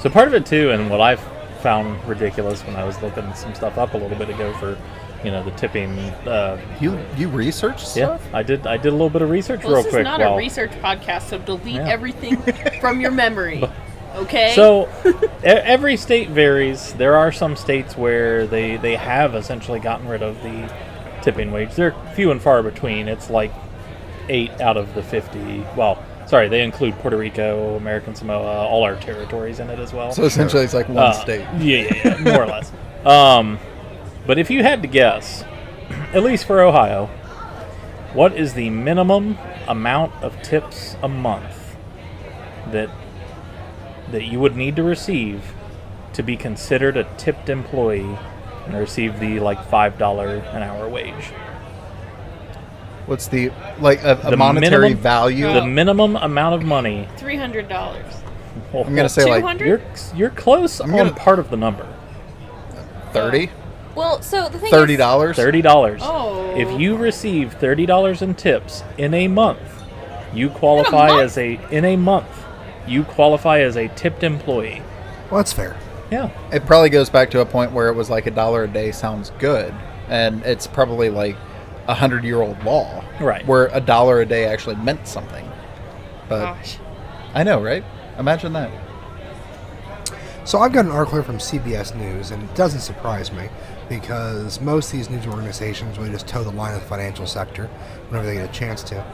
so 0.00 0.08
part 0.08 0.28
of 0.28 0.34
it 0.34 0.46
too, 0.46 0.70
and 0.70 0.88
what 0.90 1.00
I've 1.00 1.20
found 1.60 2.02
ridiculous 2.08 2.62
when 2.62 2.74
I 2.76 2.84
was 2.84 3.00
looking 3.02 3.32
some 3.34 3.54
stuff 3.54 3.76
up 3.76 3.94
a 3.94 3.98
little 3.98 4.16
bit 4.16 4.30
ago 4.30 4.52
for, 4.54 4.78
you 5.24 5.30
know, 5.30 5.42
the 5.44 5.50
tipping. 5.52 5.98
Uh, 6.26 6.58
You 6.80 6.98
you 7.16 7.28
research 7.28 7.82
yeah, 7.96 8.16
stuff? 8.16 8.22
I 8.32 8.42
did. 8.42 8.66
I 8.66 8.76
did 8.78 8.88
a 8.88 8.92
little 8.92 9.10
bit 9.10 9.20
of 9.22 9.28
research 9.30 9.62
Well, 9.62 9.74
real 9.74 9.82
this 9.82 9.92
quick. 9.92 10.00
is 10.00 10.04
not 10.04 10.20
while- 10.20 10.34
a 10.34 10.38
research 10.38 10.70
podcast, 10.82 11.28
so 11.28 11.38
delete 11.38 11.74
Yeah. 11.76 11.88
everything 11.88 12.36
from 12.80 13.00
your 13.00 13.10
memory. 13.10 13.62
Okay? 14.16 14.52
So 14.54 14.88
e- 15.06 15.12
every 15.44 15.96
state 15.96 16.30
varies. 16.30 16.92
There 16.94 17.16
are 17.16 17.30
some 17.32 17.56
states 17.56 17.96
where 17.96 18.46
they 18.46 18.76
they 18.76 18.96
have 18.96 19.34
essentially 19.34 19.78
gotten 19.80 20.08
rid 20.08 20.22
of 20.22 20.42
the 20.42 20.72
tipping 21.22 21.50
wage. 21.52 21.74
They're 21.74 21.94
few 22.14 22.30
and 22.30 22.40
far 22.40 22.62
between. 22.62 23.08
It's 23.08 23.30
like 23.30 23.52
eight 24.28 24.50
out 24.60 24.76
of 24.76 24.94
the 24.94 25.02
fifty. 25.02 25.64
Well, 25.76 26.02
sorry, 26.26 26.48
they 26.48 26.62
include 26.62 26.94
Puerto 27.00 27.16
Rico, 27.16 27.76
American 27.76 28.14
Samoa, 28.14 28.64
all 28.66 28.82
our 28.84 28.96
territories 28.96 29.60
in 29.60 29.70
it 29.70 29.78
as 29.78 29.92
well. 29.92 30.12
So 30.12 30.24
essentially 30.24 30.64
it's 30.64 30.74
like 30.74 30.88
one 30.88 30.98
Uh, 30.98 31.12
state. 31.12 31.46
Yeah, 31.60 31.88
yeah, 31.94 32.02
yeah, 32.04 32.18
more 32.32 32.42
or 32.42 32.46
less. 32.46 32.72
Um, 33.04 33.58
but 34.26 34.38
if 34.38 34.50
you 34.50 34.62
had 34.62 34.82
to 34.82 34.88
guess, 34.88 35.44
at 36.12 36.24
least 36.24 36.46
for 36.46 36.60
Ohio, 36.60 37.06
what 38.14 38.32
is 38.36 38.54
the 38.54 38.70
minimum 38.70 39.38
amount 39.68 40.12
of 40.22 40.40
tips 40.42 40.96
a 41.02 41.08
month 41.08 41.76
that 42.72 42.90
that 44.10 44.24
you 44.24 44.38
would 44.40 44.56
need 44.56 44.76
to 44.76 44.82
receive 44.82 45.42
to 46.12 46.22
be 46.22 46.36
considered 46.36 46.96
a 46.96 47.04
tipped 47.16 47.48
employee 47.48 48.16
and 48.66 48.74
receive 48.74 49.20
the 49.20 49.38
like 49.40 49.64
five 49.68 49.98
dollar 49.98 50.28
an 50.36 50.62
hour 50.62 50.88
wage? 50.88 51.32
What's 53.06 53.28
the 53.28 53.52
like 53.78 54.02
a, 54.02 54.18
a 54.24 54.30
The 54.30 54.36
monetary 54.36 54.88
minimum- 54.88 55.02
value? 55.02 55.52
The 55.52 55.64
minimum 55.66 56.16
amount 56.16 56.54
of 56.56 56.64
money. 56.64 57.08
three 57.16 57.36
hundred 57.36 57.68
dollars. 57.68 58.04
Well, 58.72 58.84
I'm 58.84 58.94
gonna 58.96 59.08
say 59.08 59.24
like 59.28 59.42
200? 59.42 59.66
you're 59.66 59.80
you're 60.14 60.30
close 60.30 60.80
I'm 60.80 60.90
on 60.92 60.96
gonna- 60.96 61.12
part 61.12 61.38
of 61.38 61.50
the 61.50 61.56
number. 61.56 61.86
thirty. 63.12 63.50
Well, 63.94 64.20
so 64.22 64.48
the 64.48 64.58
thing 64.58 64.70
Thirty 64.70 64.96
dollars. 64.96 65.36
Thirty 65.36 65.62
dollars. 65.62 66.00
Oh. 66.04 66.54
If 66.56 66.78
you 66.80 66.96
receive 66.96 67.52
thirty 67.54 67.86
dollars 67.86 68.20
in 68.22 68.34
tips 68.34 68.82
in 68.98 69.14
a 69.14 69.28
month, 69.28 69.60
you 70.34 70.50
qualify 70.50 71.08
month? 71.08 71.22
as 71.22 71.38
a 71.38 71.58
in 71.70 71.84
a 71.84 71.96
month. 71.96 72.26
You 72.86 73.04
qualify 73.04 73.60
as 73.60 73.76
a 73.76 73.88
tipped 73.88 74.22
employee. 74.22 74.82
Well, 75.30 75.38
that's 75.38 75.52
fair. 75.52 75.76
Yeah. 76.10 76.30
It 76.52 76.66
probably 76.66 76.90
goes 76.90 77.10
back 77.10 77.30
to 77.32 77.40
a 77.40 77.46
point 77.46 77.72
where 77.72 77.88
it 77.88 77.94
was 77.94 78.08
like 78.08 78.26
a 78.26 78.30
dollar 78.30 78.64
a 78.64 78.68
day 78.68 78.92
sounds 78.92 79.30
good, 79.38 79.74
and 80.08 80.42
it's 80.44 80.66
probably 80.66 81.10
like 81.10 81.36
a 81.88 81.94
hundred 81.94 82.24
year 82.24 82.40
old 82.40 82.62
law, 82.64 83.04
Right. 83.20 83.46
Where 83.46 83.66
a 83.72 83.80
dollar 83.80 84.20
a 84.20 84.26
day 84.26 84.44
actually 84.44 84.76
meant 84.76 85.06
something. 85.06 85.48
But 86.28 86.54
Gosh. 86.54 86.78
I 87.34 87.42
know, 87.42 87.62
right? 87.62 87.84
Imagine 88.18 88.52
that. 88.54 88.70
So 90.44 90.60
I've 90.60 90.72
got 90.72 90.84
an 90.84 90.92
article 90.92 91.14
here 91.14 91.24
from 91.24 91.38
CBS 91.38 91.96
News, 91.96 92.30
and 92.30 92.42
it 92.42 92.54
doesn't 92.54 92.80
surprise 92.80 93.32
me 93.32 93.48
because 93.88 94.60
most 94.60 94.86
of 94.86 94.92
these 94.92 95.10
news 95.10 95.26
organizations 95.26 95.98
really 95.98 96.10
just 96.10 96.28
toe 96.28 96.44
the 96.44 96.50
line 96.50 96.74
of 96.74 96.80
the 96.80 96.86
financial 96.86 97.26
sector 97.26 97.66
whenever 98.08 98.26
they 98.26 98.34
get 98.34 98.48
a 98.48 98.52
chance 98.52 98.82
to. 98.84 99.04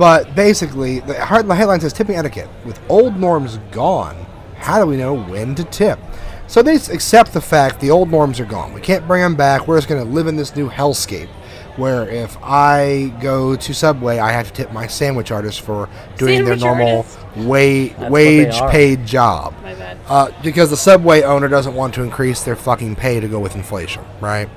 But 0.00 0.34
basically, 0.34 1.00
the, 1.00 1.12
headline 1.12 1.78
says 1.78 1.92
tipping 1.92 2.16
etiquette. 2.16 2.48
With 2.64 2.80
old 2.88 3.18
norms 3.18 3.58
gone, 3.70 4.16
how 4.56 4.80
do 4.80 4.86
we 4.86 4.96
know 4.96 5.12
when 5.12 5.54
to 5.56 5.64
tip? 5.64 5.98
So 6.46 6.62
they 6.62 6.76
accept 6.76 7.34
the 7.34 7.40
fact 7.42 7.80
the 7.80 7.90
old 7.90 8.10
norms 8.10 8.40
are 8.40 8.46
gone. 8.46 8.72
We 8.72 8.80
can't 8.80 9.06
bring 9.06 9.20
them 9.20 9.36
back. 9.36 9.68
We're 9.68 9.76
just 9.76 9.88
going 9.88 10.02
to 10.02 10.10
live 10.10 10.26
in 10.26 10.36
this 10.36 10.56
new 10.56 10.70
hellscape 10.70 11.28
where 11.76 12.08
if 12.08 12.38
I 12.42 13.12
go 13.20 13.56
to 13.56 13.74
Subway, 13.74 14.18
I 14.18 14.32
have 14.32 14.46
to 14.46 14.52
tip 14.54 14.72
my 14.72 14.86
sandwich 14.86 15.30
artist 15.30 15.60
for 15.60 15.90
doing 16.16 16.46
their 16.46 16.56
normal 16.56 17.04
wa- 17.36 18.08
wage 18.08 18.58
paid 18.70 19.04
job. 19.04 19.52
My 19.62 19.74
bad. 19.74 19.98
Uh, 20.08 20.30
because 20.42 20.70
the 20.70 20.78
subway 20.78 21.20
owner 21.24 21.46
doesn't 21.46 21.74
want 21.74 21.92
to 21.96 22.02
increase 22.02 22.42
their 22.42 22.56
fucking 22.56 22.96
pay 22.96 23.20
to 23.20 23.28
go 23.28 23.38
with 23.38 23.54
inflation, 23.54 24.02
right? 24.22 24.48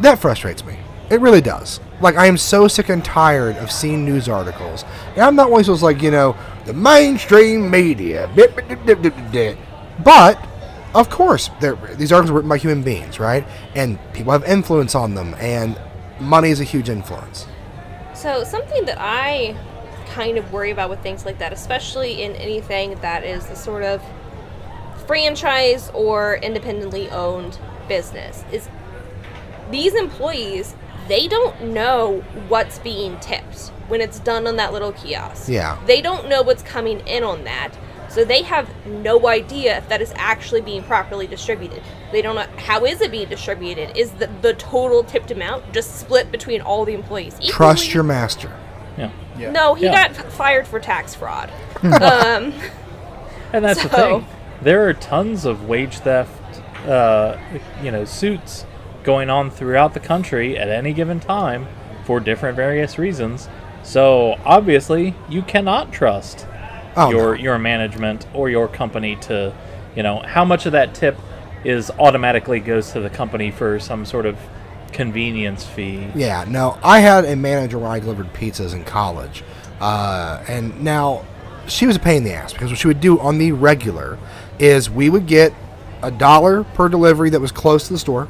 That 0.00 0.18
frustrates 0.18 0.64
me. 0.64 0.78
It 1.08 1.20
really 1.20 1.40
does. 1.40 1.80
Like, 2.00 2.16
I 2.16 2.26
am 2.26 2.36
so 2.36 2.68
sick 2.68 2.88
and 2.88 3.04
tired 3.04 3.56
of 3.56 3.70
seeing 3.70 4.04
news 4.04 4.28
articles. 4.28 4.84
And 5.14 5.22
I'm 5.22 5.36
not 5.36 5.50
one 5.50 5.60
of 5.60 5.66
those, 5.66 5.82
like, 5.82 6.02
you 6.02 6.10
know, 6.10 6.36
the 6.64 6.74
mainstream 6.74 7.70
media. 7.70 8.28
But, 10.04 10.48
of 10.94 11.08
course, 11.08 11.50
these 11.96 12.12
articles 12.12 12.30
are 12.30 12.34
written 12.34 12.48
by 12.48 12.58
human 12.58 12.82
beings, 12.82 13.20
right? 13.20 13.46
And 13.74 13.98
people 14.12 14.32
have 14.32 14.44
influence 14.44 14.94
on 14.94 15.14
them, 15.14 15.34
and 15.38 15.80
money 16.20 16.50
is 16.50 16.60
a 16.60 16.64
huge 16.64 16.88
influence. 16.88 17.46
So 18.14 18.44
something 18.44 18.84
that 18.86 18.98
I 19.00 19.56
kind 20.08 20.38
of 20.38 20.52
worry 20.52 20.70
about 20.70 20.90
with 20.90 21.02
things 21.02 21.24
like 21.24 21.38
that, 21.38 21.52
especially 21.52 22.22
in 22.22 22.34
anything 22.36 22.96
that 22.96 23.24
is 23.24 23.46
the 23.46 23.54
sort 23.54 23.84
of 23.84 24.02
franchise 25.06 25.90
or 25.94 26.36
independently 26.36 27.08
owned 27.10 27.58
business, 27.88 28.44
is 28.50 28.68
these 29.70 29.94
employees 29.94 30.74
they 31.08 31.28
don't 31.28 31.60
know 31.72 32.20
what's 32.48 32.78
being 32.80 33.18
tipped 33.20 33.68
when 33.88 34.00
it's 34.00 34.18
done 34.20 34.46
on 34.46 34.56
that 34.56 34.72
little 34.72 34.92
kiosk. 34.92 35.48
Yeah. 35.48 35.78
They 35.86 36.00
don't 36.00 36.28
know 36.28 36.42
what's 36.42 36.62
coming 36.62 37.00
in 37.06 37.22
on 37.22 37.44
that. 37.44 37.72
So 38.08 38.24
they 38.24 38.42
have 38.42 38.68
no 38.86 39.26
idea 39.28 39.78
if 39.78 39.88
that 39.88 40.00
is 40.00 40.12
actually 40.16 40.60
being 40.62 40.82
properly 40.82 41.26
distributed. 41.26 41.82
They 42.12 42.22
don't 42.22 42.34
know 42.36 42.46
how 42.58 42.84
is 42.84 43.00
it 43.00 43.10
being 43.10 43.28
distributed. 43.28 43.96
Is 43.96 44.10
the, 44.12 44.28
the 44.42 44.54
total 44.54 45.04
tipped 45.04 45.30
amount 45.30 45.72
just 45.72 45.96
split 45.96 46.32
between 46.32 46.60
all 46.60 46.84
the 46.84 46.94
employees? 46.94 47.38
Trust 47.44 47.92
your 47.92 48.04
master. 48.04 48.50
Yeah. 48.96 49.10
Yeah. 49.38 49.50
No, 49.52 49.74
he 49.74 49.84
Yeah. 49.84 50.08
got 50.12 50.32
fired 50.32 50.66
for 50.66 50.80
tax 50.80 51.14
fraud. 51.14 51.50
um, 51.82 52.54
And 53.52 53.64
that's 53.64 53.82
the 53.82 53.88
thing. 53.88 54.26
There 54.62 54.88
are 54.88 54.94
tons 54.94 55.44
of 55.44 55.68
wage 55.68 55.98
theft, 55.98 56.60
uh, 56.88 57.36
you 57.82 57.90
know, 57.90 58.04
suits 58.04 58.64
going 59.06 59.30
on 59.30 59.50
throughout 59.50 59.94
the 59.94 60.00
country 60.00 60.58
at 60.58 60.68
any 60.68 60.92
given 60.92 61.20
time 61.20 61.66
for 62.04 62.20
different 62.20 62.56
various 62.56 62.98
reasons. 62.98 63.48
So 63.82 64.36
obviously, 64.44 65.14
you 65.30 65.40
cannot 65.42 65.92
trust 65.92 66.46
Oh, 66.98 67.10
your 67.10 67.36
no. 67.36 67.42
your 67.42 67.58
management 67.58 68.26
or 68.34 68.50
your 68.50 68.68
company 68.68 69.16
to, 69.22 69.54
you 69.94 70.02
know, 70.02 70.18
how 70.20 70.44
much 70.44 70.66
of 70.66 70.72
that 70.72 70.94
tip 70.94 71.16
is 71.64 71.90
automatically 71.98 72.58
goes 72.58 72.90
to 72.92 73.00
the 73.00 73.10
company 73.10 73.50
for 73.50 73.78
some 73.78 74.04
sort 74.04 74.26
of 74.26 74.36
convenience 74.92 75.64
fee. 75.64 76.08
Yeah, 76.14 76.44
no, 76.48 76.78
I 76.82 77.00
had 77.00 77.24
a 77.26 77.36
manager 77.36 77.78
when 77.78 77.90
I 77.90 77.98
delivered 78.00 78.32
pizzas 78.32 78.72
in 78.72 78.82
college, 78.84 79.44
uh, 79.80 80.42
and 80.48 80.82
now 80.82 81.24
she 81.68 81.86
was 81.86 81.96
a 81.96 82.00
pain 82.00 82.18
in 82.18 82.24
the 82.24 82.32
ass 82.32 82.52
because 82.52 82.70
what 82.70 82.78
she 82.78 82.86
would 82.88 83.00
do 83.00 83.18
on 83.20 83.38
the 83.38 83.52
regular 83.52 84.18
is 84.58 84.88
we 84.88 85.10
would 85.10 85.26
get 85.26 85.52
a 86.02 86.10
dollar 86.10 86.64
per 86.64 86.88
delivery 86.88 87.28
that 87.30 87.40
was 87.40 87.52
close 87.52 87.86
to 87.88 87.92
the 87.92 87.98
store, 87.98 88.28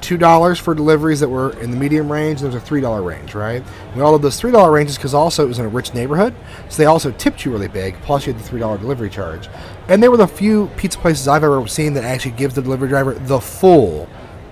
two 0.00 0.16
dollars 0.16 0.58
for 0.58 0.74
deliveries 0.74 1.20
that 1.20 1.28
were 1.28 1.58
in 1.60 1.70
the 1.70 1.76
medium 1.76 2.10
range, 2.10 2.40
and 2.40 2.50
there 2.50 2.58
was 2.58 2.62
a 2.62 2.66
three 2.66 2.80
dollar 2.80 3.02
range, 3.02 3.34
right? 3.34 3.62
We 3.94 4.02
all 4.02 4.14
of 4.14 4.22
those 4.22 4.38
three 4.38 4.52
dollar 4.52 4.70
ranges 4.70 4.96
because 4.96 5.14
also 5.14 5.44
it 5.44 5.48
was 5.48 5.58
in 5.58 5.64
a 5.64 5.68
rich 5.68 5.94
neighborhood, 5.94 6.34
so 6.68 6.76
they 6.78 6.86
also 6.86 7.10
tipped 7.12 7.44
you 7.44 7.52
really 7.52 7.68
big. 7.68 7.94
Plus, 8.02 8.26
you 8.26 8.32
had 8.32 8.42
the 8.42 8.46
three 8.46 8.60
dollar 8.60 8.78
delivery 8.78 9.10
charge, 9.10 9.48
and 9.88 10.02
they 10.02 10.08
were 10.08 10.16
the 10.16 10.28
few 10.28 10.68
pizza 10.76 10.98
places 10.98 11.28
I've 11.28 11.44
ever 11.44 11.66
seen 11.66 11.94
that 11.94 12.04
actually 12.04 12.32
gives 12.32 12.54
the 12.54 12.62
delivery 12.62 12.88
driver 12.88 13.14
the 13.14 13.40
full 13.40 14.08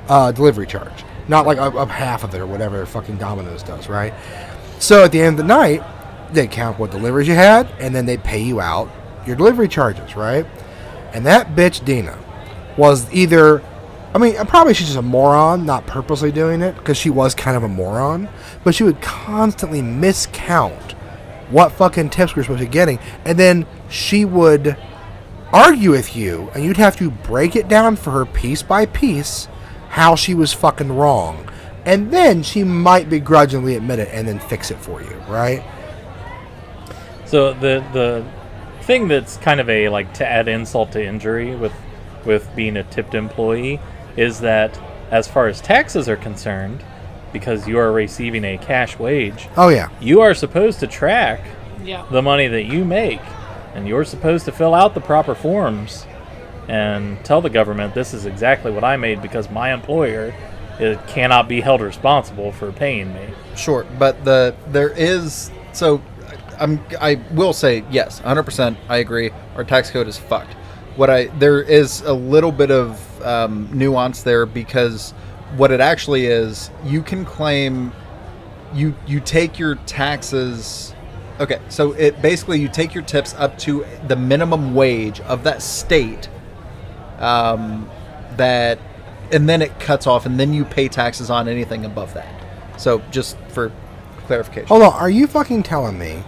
uh, 0.09 0.33
delivery 0.33 0.67
charge, 0.67 1.05
not 1.29 1.47
like 1.47 1.59
up, 1.59 1.75
up 1.75 1.89
half 1.89 2.25
of 2.25 2.35
it 2.35 2.39
or 2.39 2.47
whatever 2.47 2.85
fucking 2.87 3.19
Domino's 3.19 3.63
does, 3.63 3.89
right? 3.89 4.15
So 4.79 5.05
at 5.05 5.13
the 5.13 5.21
end 5.21 5.39
of 5.39 5.47
the 5.47 5.55
night, 5.55 5.83
they 6.33 6.47
count 6.47 6.79
what 6.79 6.91
deliveries 6.91 7.29
you 7.29 7.35
had, 7.35 7.69
and 7.79 7.95
then 7.95 8.07
they 8.07 8.17
pay 8.17 8.43
you 8.43 8.61
out 8.61 8.91
your 9.27 9.37
delivery 9.37 9.69
charges, 9.69 10.17
right? 10.17 10.47
And 11.13 11.25
that 11.27 11.55
bitch 11.55 11.85
Dina 11.85 12.19
was 12.77 13.11
either, 13.13 13.63
I 14.15 14.19
mean, 14.19 14.37
probably 14.47 14.75
she's 14.75 14.87
just 14.87 14.99
a 14.99 15.03
moron, 15.03 15.67
not 15.67 15.87
purposely 15.87 16.31
doing 16.31 16.63
it, 16.63 16.77
because 16.77 16.97
she 16.97 17.11
was 17.11 17.35
kind 17.35 17.57
of 17.57 17.65
a 17.65 17.69
moron, 17.69 18.29
but 18.63 18.75
she 18.75 18.85
would 18.85 19.03
constantly 19.03 19.83
miscount 19.83 20.93
what 21.51 21.73
fucking 21.73 22.11
tips 22.11 22.35
we 22.35 22.41
were 22.41 22.45
supposed 22.45 22.61
to 22.61 22.67
be 22.67 22.73
getting, 22.73 22.99
and 23.25 23.39
then 23.39 23.67
she 23.89 24.25
would 24.25 24.77
argue 25.53 25.91
with 25.91 26.17
you, 26.17 26.51
and 26.55 26.65
you'd 26.65 26.77
have 26.77 26.97
to 26.97 27.11
break 27.11 27.57
it 27.57 27.69
down 27.69 27.97
for 27.97 28.13
her 28.13 28.25
piece 28.25 28.63
by 28.63 28.87
piece 28.87 29.49
how 29.89 30.15
she 30.15 30.35
was 30.35 30.53
fucking 30.53 30.93
wrong. 30.93 31.49
And 31.85 32.11
then 32.11 32.43
she 32.43 32.65
might 32.65 33.11
begrudgingly 33.11 33.77
admit 33.77 33.99
it 33.99 34.09
and 34.11 34.27
then 34.27 34.39
fix 34.39 34.71
it 34.71 34.79
for 34.79 35.03
you, 35.03 35.15
right? 35.29 35.63
So 37.27 37.53
the 37.53 37.85
the 37.93 38.25
thing 38.83 39.07
that's 39.07 39.37
kind 39.37 39.61
of 39.61 39.69
a 39.69 39.89
like 39.91 40.13
to 40.15 40.27
add 40.27 40.49
insult 40.49 40.93
to 40.93 41.05
injury 41.05 41.55
with 41.55 41.73
with 42.25 42.49
being 42.57 42.77
a 42.77 42.85
tipped 42.85 43.15
employee 43.15 43.81
is 44.17 44.41
that 44.41 44.79
as 45.11 45.29
far 45.29 45.47
as 45.49 45.61
taxes 45.61 46.09
are 46.09 46.17
concerned, 46.17 46.83
because 47.33 47.67
you 47.67 47.79
are 47.79 47.91
receiving 47.93 48.45
a 48.45 48.57
cash 48.59 48.99
wage, 48.99 49.49
Oh, 49.57 49.69
yeah. 49.69 49.89
you 50.01 50.21
are 50.21 50.35
supposed 50.35 50.81
to 50.81 50.87
track 50.87 51.41
Yeah. 51.83 52.05
the 52.11 52.23
money 52.23 52.47
that 52.49 52.65
you 52.65 52.85
make, 52.85 53.21
and 53.75 53.89
you're 53.89 54.05
supposed 54.05 54.45
to 54.47 54.53
fill 54.53 54.75
out 54.75 54.95
the 54.95 55.01
proper 55.01 55.35
forms 55.35 56.07
and 56.69 57.23
tell 57.25 57.41
the 57.41 57.51
government 57.51 57.93
this 57.95 58.15
is 58.15 58.25
exactly 58.25 58.71
what 58.73 58.85
I 58.85 58.97
made 58.97 59.21
because 59.21 59.51
my 59.51 59.73
employer 59.75 60.33
it 60.81 60.99
cannot 61.07 61.47
be 61.49 61.61
held 61.61 61.81
responsible 61.81 62.51
for 62.53 62.73
paying 62.73 63.13
me. 63.15 63.21
Sure, 63.55 63.85
but 63.99 64.25
the 64.25 64.55
there 64.69 64.89
is 64.89 65.51
so 65.73 66.01
I'm 66.59 66.81
I 67.01 67.21
will 67.33 67.53
say 67.53 67.85
yes, 67.91 68.21
100%. 68.21 68.77
I 68.89 68.97
agree. 68.99 69.31
Our 69.57 69.65
tax 69.65 69.91
code 69.91 70.09
is 70.09 70.17
fucked. 70.19 70.55
What 70.97 71.11
I 71.11 71.27
there 71.27 71.61
is 71.61 72.03
a 72.03 72.13
little 72.13 72.53
bit 72.53 72.71
of 72.71 73.23
um, 73.23 73.69
nuance 73.73 74.23
there 74.23 74.47
because 74.47 75.13
what 75.57 75.71
it 75.71 75.81
actually 75.81 76.27
is, 76.27 76.71
you 76.85 77.03
can 77.03 77.25
claim 77.25 77.93
you 78.73 78.95
you 79.07 79.21
take 79.21 79.59
your 79.59 79.77
taxes. 79.87 80.95
Okay, 81.41 81.61
so 81.69 81.93
it 81.93 82.23
basically 82.23 82.61
you 82.61 82.69
take 82.69 82.95
your 82.95 83.03
tips 83.03 83.35
up 83.35 83.59
to 83.59 83.85
the 84.07 84.17
minimum 84.17 84.75
wage 84.75 85.21
of 85.21 85.45
that 85.45 85.63
state. 85.63 86.29
Um, 87.19 87.91
that 88.37 88.79
and 89.33 89.49
then 89.49 89.63
it 89.63 89.81
cuts 89.81 90.07
off, 90.07 90.27
and 90.27 90.39
then 90.39 90.53
you 90.53 90.65
pay 90.65 90.89
taxes 90.89 91.31
on 91.31 91.49
anything 91.49 91.85
above 91.85 92.15
that. 92.15 92.35
So 92.81 93.01
just 93.11 93.37
for 93.49 93.73
clarification. 94.27 94.69
Hold 94.69 94.83
on. 94.83 94.93
Are 94.93 95.11
you 95.11 95.27
fucking 95.27 95.63
telling 95.63 95.99
me 95.99 96.23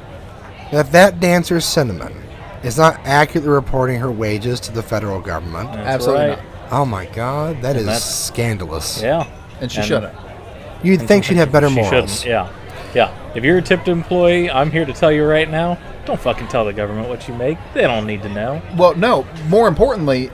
that 0.72 0.92
that 0.92 1.20
dancer 1.20 1.60
Cinnamon 1.60 2.14
is 2.62 2.76
not 2.78 2.98
accurately 3.04 3.50
reporting 3.50 3.98
her 4.00 4.10
wages 4.10 4.60
to 4.60 4.72
the 4.72 4.82
federal 4.82 5.20
government? 5.20 5.72
That's 5.72 5.86
Absolutely 5.88 6.28
right. 6.30 6.38
not. 6.38 6.72
Oh 6.72 6.84
my 6.84 7.06
god, 7.06 7.62
that 7.62 7.76
is 7.76 7.84
that's- 7.86 8.04
scandalous. 8.26 9.00
Yeah. 9.02 9.26
And 9.60 9.70
she 9.70 9.78
And- 9.78 9.86
shouldn't. 9.86 10.14
You'd 10.82 11.02
think 11.02 11.24
she'd 11.24 11.36
have 11.38 11.50
better 11.50 11.68
She 11.68 11.74
morals. 11.74 11.92
shouldn't. 12.20 12.24
Yeah. 12.26 12.48
Yeah. 12.94 13.10
If 13.34 13.44
you're 13.44 13.58
a 13.58 13.62
tipped 13.62 13.88
employee, 13.88 14.50
I'm 14.50 14.70
here 14.70 14.84
to 14.84 14.92
tell 14.92 15.10
you 15.10 15.24
right 15.24 15.50
now, 15.50 15.78
don't 16.04 16.20
fucking 16.20 16.48
tell 16.48 16.64
the 16.64 16.72
government 16.72 17.08
what 17.08 17.26
you 17.28 17.34
make. 17.34 17.58
They 17.74 17.82
don't 17.82 18.06
need 18.06 18.22
to 18.22 18.28
know. 18.28 18.62
Well, 18.76 18.94
no. 18.94 19.26
More 19.48 19.68
importantly, 19.68 20.30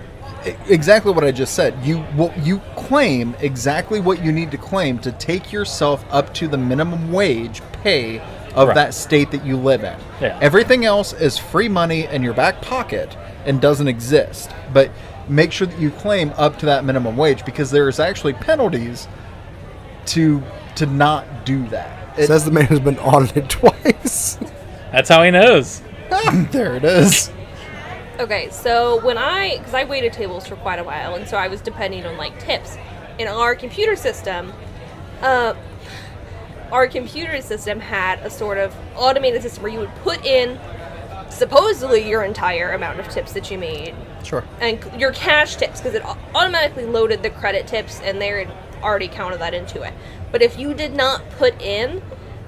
e- 0.46 0.50
exactly 0.68 1.12
what 1.12 1.24
I 1.24 1.30
just 1.32 1.54
said. 1.54 1.74
You 1.82 2.04
well, 2.16 2.32
you 2.42 2.60
claim 2.76 3.34
exactly 3.40 4.00
what 4.00 4.22
you 4.22 4.32
need 4.32 4.50
to 4.50 4.58
claim 4.58 4.98
to 5.00 5.12
take 5.12 5.52
yourself 5.52 6.04
up 6.10 6.34
to 6.34 6.48
the 6.48 6.58
minimum 6.58 7.12
wage 7.12 7.62
pay 7.82 8.20
of 8.54 8.68
Right. 8.68 8.74
that 8.74 8.94
state 8.94 9.30
that 9.30 9.44
you 9.44 9.56
live 9.56 9.82
in. 9.84 9.96
Yeah. 10.20 10.38
Everything 10.40 10.84
else 10.84 11.12
is 11.12 11.38
free 11.38 11.68
money 11.68 12.06
in 12.06 12.22
your 12.22 12.34
back 12.34 12.60
pocket 12.60 13.16
and 13.46 13.60
doesn't 13.60 13.88
exist. 13.88 14.50
But 14.72 14.90
make 15.28 15.52
sure 15.52 15.66
that 15.66 15.78
you 15.78 15.90
claim 15.90 16.32
up 16.36 16.58
to 16.58 16.66
that 16.66 16.84
minimum 16.84 17.16
wage 17.16 17.44
because 17.44 17.70
there 17.70 17.88
is 17.88 17.98
actually 18.00 18.34
penalties 18.34 19.08
to 20.06 20.42
to 20.76 20.86
not 20.86 21.44
do 21.44 21.66
that. 21.68 22.18
It- 22.18 22.26
Says 22.26 22.44
the 22.44 22.50
man 22.50 22.64
who's 22.66 22.80
been 22.80 22.98
audited 22.98 23.48
twice. 23.50 24.38
That's 24.90 25.08
how 25.08 25.22
he 25.22 25.30
knows. 25.30 25.80
there 26.50 26.74
it 26.76 26.84
is. 26.84 27.30
Okay, 28.20 28.50
so 28.50 29.00
when 29.04 29.16
I, 29.18 29.56
because 29.58 29.74
I 29.74 29.84
waited 29.84 30.12
tables 30.12 30.46
for 30.46 30.56
quite 30.56 30.78
a 30.78 30.84
while, 30.84 31.14
and 31.14 31.26
so 31.26 31.36
I 31.38 31.48
was 31.48 31.60
depending 31.60 32.04
on 32.06 32.16
like 32.18 32.38
tips. 32.38 32.76
In 33.18 33.26
our 33.28 33.54
computer 33.54 33.96
system, 33.96 34.52
uh, 35.22 35.54
our 36.72 36.88
computer 36.88 37.40
system 37.42 37.78
had 37.78 38.18
a 38.20 38.30
sort 38.30 38.56
of 38.58 38.74
automated 38.96 39.42
system 39.42 39.62
where 39.62 39.70
you 39.72 39.78
would 39.78 39.94
put 39.96 40.24
in 40.24 40.58
supposedly 41.30 42.08
your 42.08 42.24
entire 42.24 42.72
amount 42.72 42.98
of 42.98 43.08
tips 43.08 43.34
that 43.34 43.50
you 43.50 43.58
made 43.58 43.94
Sure. 44.24 44.42
and 44.60 44.78
your 44.98 45.12
cash 45.12 45.56
tips 45.56 45.80
because 45.80 45.94
it 45.94 46.02
automatically 46.34 46.86
loaded 46.86 47.22
the 47.22 47.30
credit 47.30 47.66
tips 47.66 48.00
and 48.02 48.20
they 48.20 48.46
already 48.82 49.08
counted 49.08 49.38
that 49.40 49.54
into 49.54 49.82
it. 49.82 49.92
But 50.30 50.42
if 50.42 50.58
you 50.58 50.74
did 50.74 50.94
not 50.94 51.28
put 51.32 51.60
in 51.60 52.02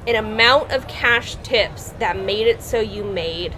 an 0.06 0.16
amount 0.16 0.72
of 0.72 0.88
cash 0.88 1.37
tips 1.42 1.90
that 1.98 2.18
made 2.18 2.46
it 2.46 2.62
so 2.62 2.80
you 2.80 3.04
made 3.04 3.54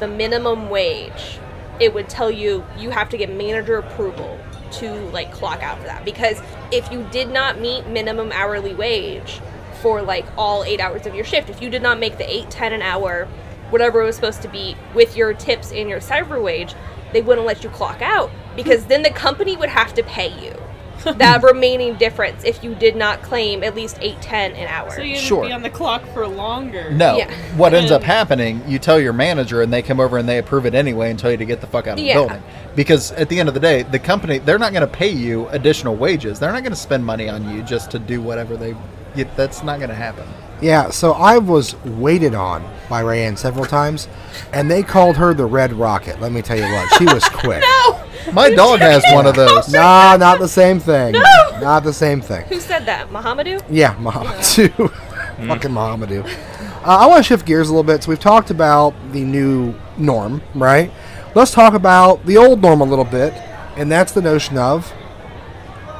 the 0.00 0.08
minimum 0.08 0.68
wage, 0.68 1.38
it 1.80 1.94
would 1.94 2.08
tell 2.08 2.30
you 2.30 2.64
you 2.78 2.90
have 2.90 3.08
to 3.10 3.16
get 3.16 3.32
manager 3.32 3.76
approval 3.78 4.38
to 4.72 4.92
like 5.10 5.32
clock 5.32 5.62
out 5.62 5.78
for 5.78 5.84
that. 5.84 6.04
Because 6.04 6.40
if 6.72 6.90
you 6.90 7.06
did 7.12 7.30
not 7.30 7.60
meet 7.60 7.86
minimum 7.86 8.32
hourly 8.32 8.74
wage 8.74 9.40
for 9.86 10.02
like 10.02 10.26
all 10.36 10.64
eight 10.64 10.80
hours 10.80 11.06
of 11.06 11.14
your 11.14 11.24
shift, 11.24 11.48
if 11.48 11.62
you 11.62 11.70
did 11.70 11.80
not 11.80 12.00
make 12.00 12.18
the 12.18 12.28
eight 12.28 12.50
ten 12.50 12.72
an 12.72 12.82
hour, 12.82 13.28
whatever 13.70 14.02
it 14.02 14.04
was 14.04 14.16
supposed 14.16 14.42
to 14.42 14.48
be 14.48 14.76
with 14.96 15.16
your 15.16 15.32
tips 15.32 15.70
and 15.70 15.88
your 15.88 16.00
cyber 16.00 16.42
wage, 16.42 16.74
they 17.12 17.22
wouldn't 17.22 17.46
let 17.46 17.62
you 17.62 17.70
clock 17.70 18.02
out 18.02 18.28
because 18.56 18.86
then 18.86 19.04
the 19.04 19.10
company 19.10 19.56
would 19.56 19.68
have 19.68 19.94
to 19.94 20.02
pay 20.02 20.26
you 20.44 20.60
that 21.18 21.40
remaining 21.44 21.94
difference 21.98 22.42
if 22.42 22.64
you 22.64 22.74
did 22.74 22.96
not 22.96 23.22
claim 23.22 23.62
at 23.62 23.76
least 23.76 23.96
eight 24.00 24.20
ten 24.20 24.50
an 24.56 24.66
hour. 24.66 24.90
So 24.90 25.02
you'd 25.02 25.18
Sure. 25.20 25.46
be 25.46 25.52
on 25.52 25.62
the 25.62 25.70
clock 25.70 26.04
for 26.12 26.26
longer. 26.26 26.90
No. 26.90 27.16
Yeah. 27.16 27.30
What 27.56 27.72
ends 27.72 27.92
up 27.92 28.02
happening, 28.02 28.64
you 28.66 28.80
tell 28.80 28.98
your 28.98 29.12
manager 29.12 29.62
and 29.62 29.72
they 29.72 29.82
come 29.82 30.00
over 30.00 30.18
and 30.18 30.28
they 30.28 30.38
approve 30.38 30.66
it 30.66 30.74
anyway 30.74 31.10
and 31.10 31.18
tell 31.18 31.30
you 31.30 31.36
to 31.36 31.44
get 31.44 31.60
the 31.60 31.68
fuck 31.68 31.86
out 31.86 31.96
of 31.96 32.04
Yeah. 32.04 32.14
the 32.14 32.26
building. 32.26 32.42
Because 32.74 33.12
at 33.12 33.28
the 33.28 33.38
end 33.38 33.48
of 33.48 33.54
the 33.54 33.60
day, 33.60 33.84
the 33.84 34.00
company, 34.00 34.38
they're 34.38 34.58
not 34.58 34.72
going 34.72 34.80
to 34.80 34.92
pay 34.92 35.10
you 35.10 35.46
additional 35.50 35.94
wages. 35.94 36.40
They're 36.40 36.50
not 36.52 36.62
going 36.64 36.72
to 36.72 36.76
spend 36.76 37.04
money 37.06 37.28
on 37.28 37.48
you 37.54 37.62
just 37.62 37.92
to 37.92 38.00
do 38.00 38.20
whatever 38.20 38.56
they. 38.56 38.74
You- 39.16 39.28
That's 39.36 39.62
not 39.62 39.78
going 39.78 39.90
to 39.90 39.94
happen. 39.96 40.24
Yeah, 40.60 40.88
so 40.88 41.12
I 41.12 41.36
was 41.36 41.76
waited 41.84 42.34
on 42.34 42.64
by 42.88 43.02
Rayanne 43.02 43.36
several 43.36 43.66
times, 43.66 44.08
and 44.54 44.70
they 44.70 44.82
called 44.82 45.16
her 45.18 45.34
the 45.34 45.44
Red 45.44 45.74
Rocket. 45.74 46.18
Let 46.20 46.32
me 46.32 46.40
tell 46.40 46.56
you 46.56 46.62
what, 46.64 46.88
she 46.94 47.04
was 47.04 47.22
quick. 47.28 47.62
no, 47.62 48.00
My 48.32 48.48
dog 48.54 48.80
has 48.80 49.04
one 49.12 49.26
of 49.26 49.34
those. 49.36 49.70
Nah, 49.70 50.16
not 50.16 50.38
the 50.38 50.48
same 50.48 50.80
thing. 50.80 51.12
No, 51.12 51.60
Not 51.60 51.84
the 51.84 51.92
same 51.92 52.22
thing. 52.22 52.44
who 52.46 52.58
said 52.58 52.86
that? 52.86 53.10
Muhammadu? 53.10 53.62
Yeah, 53.68 53.94
Muhammadu. 53.96 54.90
Fucking 55.46 55.70
Muhammadu. 55.70 56.24
Uh, 56.26 56.82
I 56.86 57.06
want 57.06 57.18
to 57.18 57.22
shift 57.22 57.44
gears 57.44 57.68
a 57.68 57.72
little 57.72 57.84
bit. 57.84 58.04
So 58.04 58.08
we've 58.08 58.18
talked 58.20 58.50
about 58.50 58.94
the 59.12 59.20
new 59.24 59.74
norm, 59.98 60.40
right? 60.54 60.90
Let's 61.34 61.50
talk 61.50 61.74
about 61.74 62.24
the 62.24 62.38
old 62.38 62.62
norm 62.62 62.80
a 62.80 62.84
little 62.84 63.04
bit, 63.04 63.34
and 63.76 63.92
that's 63.92 64.12
the 64.12 64.22
notion 64.22 64.56
of 64.56 64.90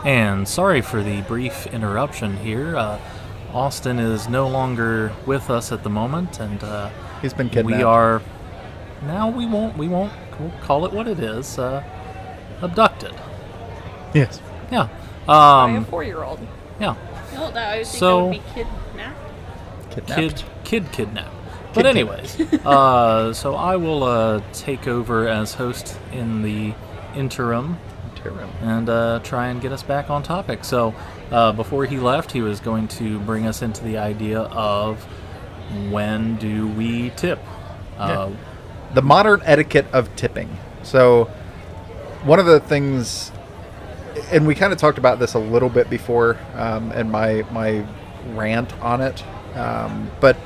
And 0.07 0.47
sorry 0.47 0.81
for 0.83 1.03
the 1.03 1.21
brief 1.23 1.67
interruption 1.67 2.37
here. 2.37 2.77
Uh, 2.77 2.99
Austin 3.53 3.99
is 3.99 4.29
no 4.29 4.47
longer 4.47 5.13
with 5.27 5.51
us 5.51 5.73
at 5.73 5.83
the 5.83 5.91
moment, 5.91 6.39
and 6.41 6.63
uh, 6.63 6.91
He's 7.23 7.35
been 7.35 7.49
kidnapped. 7.49 7.77
we 7.79 7.83
are. 7.83 8.23
Now 9.03 9.29
we 9.29 9.47
won't. 9.47 9.77
We 9.77 9.89
won't 9.89 10.13
we'll 10.39 10.53
call 10.63 10.87
it 10.87 10.93
what 10.93 11.09
it 11.09 11.19
is. 11.19 11.59
Uh, 11.59 11.83
abducted. 12.63 13.15
Yes. 14.15 14.41
Yeah. 14.71 14.89
By 15.27 15.71
a 15.73 15.77
Um, 15.79 15.85
four-year-old. 15.87 16.39
yeah. 16.81 16.95
No, 17.35 17.51
that 17.51 17.73
I 17.75 17.79
would 17.79 17.87
think 17.87 17.99
So- 17.99 18.25
would 18.27 18.33
be 18.33 18.43
kidnapped. 18.55 19.19
Kidnapped. 19.91 20.21
Kid, 20.21 20.43
kid 20.65 20.93
kidnapped. 20.93 21.31
But 21.75 21.83
Kid 21.83 21.87
anyways, 21.91 22.41
uh, 22.65 23.33
so 23.35 23.55
I 23.57 23.75
will 23.77 24.05
uh, 24.05 24.41
take 24.53 24.87
over 24.89 25.27
as 25.29 25.55
host 25.55 25.99
in 26.13 26.43
the 26.43 26.75
interim 27.15 27.77
Interim. 28.29 28.51
and 28.63 28.89
uh, 28.89 29.21
try 29.23 29.49
and 29.49 29.61
get 29.61 29.73
us 29.73 29.83
back 29.83 30.11
on 30.11 30.23
topic. 30.23 30.65
So 30.65 30.95
uh, 31.31 31.53
before 31.53 31.85
he 31.85 31.99
left, 31.99 32.33
he 32.33 32.41
was 32.41 32.61
going 32.61 32.89
to 32.89 33.19
bring 33.21 33.47
us 33.47 33.63
into 33.63 33.83
the 33.85 33.99
idea 33.99 34.41
of 34.41 35.03
when 35.91 36.37
do 36.37 36.69
we 36.69 37.11
tip? 37.11 37.39
Uh, 37.99 38.31
the 38.95 39.03
modern 39.03 39.43
etiquette 39.45 39.87
of 39.93 40.15
tipping. 40.17 40.57
So, 40.83 41.25
one 42.25 42.39
of 42.39 42.47
the 42.47 42.61
things, 42.61 43.33
and 44.31 44.47
we 44.47 44.55
kind 44.55 44.73
of 44.73 44.79
talked 44.79 44.99
about 44.99 45.19
this 45.19 45.35
a 45.35 45.39
little 45.39 45.69
bit 45.69 45.91
before, 45.91 46.39
um, 46.55 46.93
and 46.93 47.11
my 47.11 47.45
my 47.51 47.85
rant 48.35 48.73
on 48.81 49.01
it, 49.01 49.25
um, 49.57 50.11
but 50.21 50.37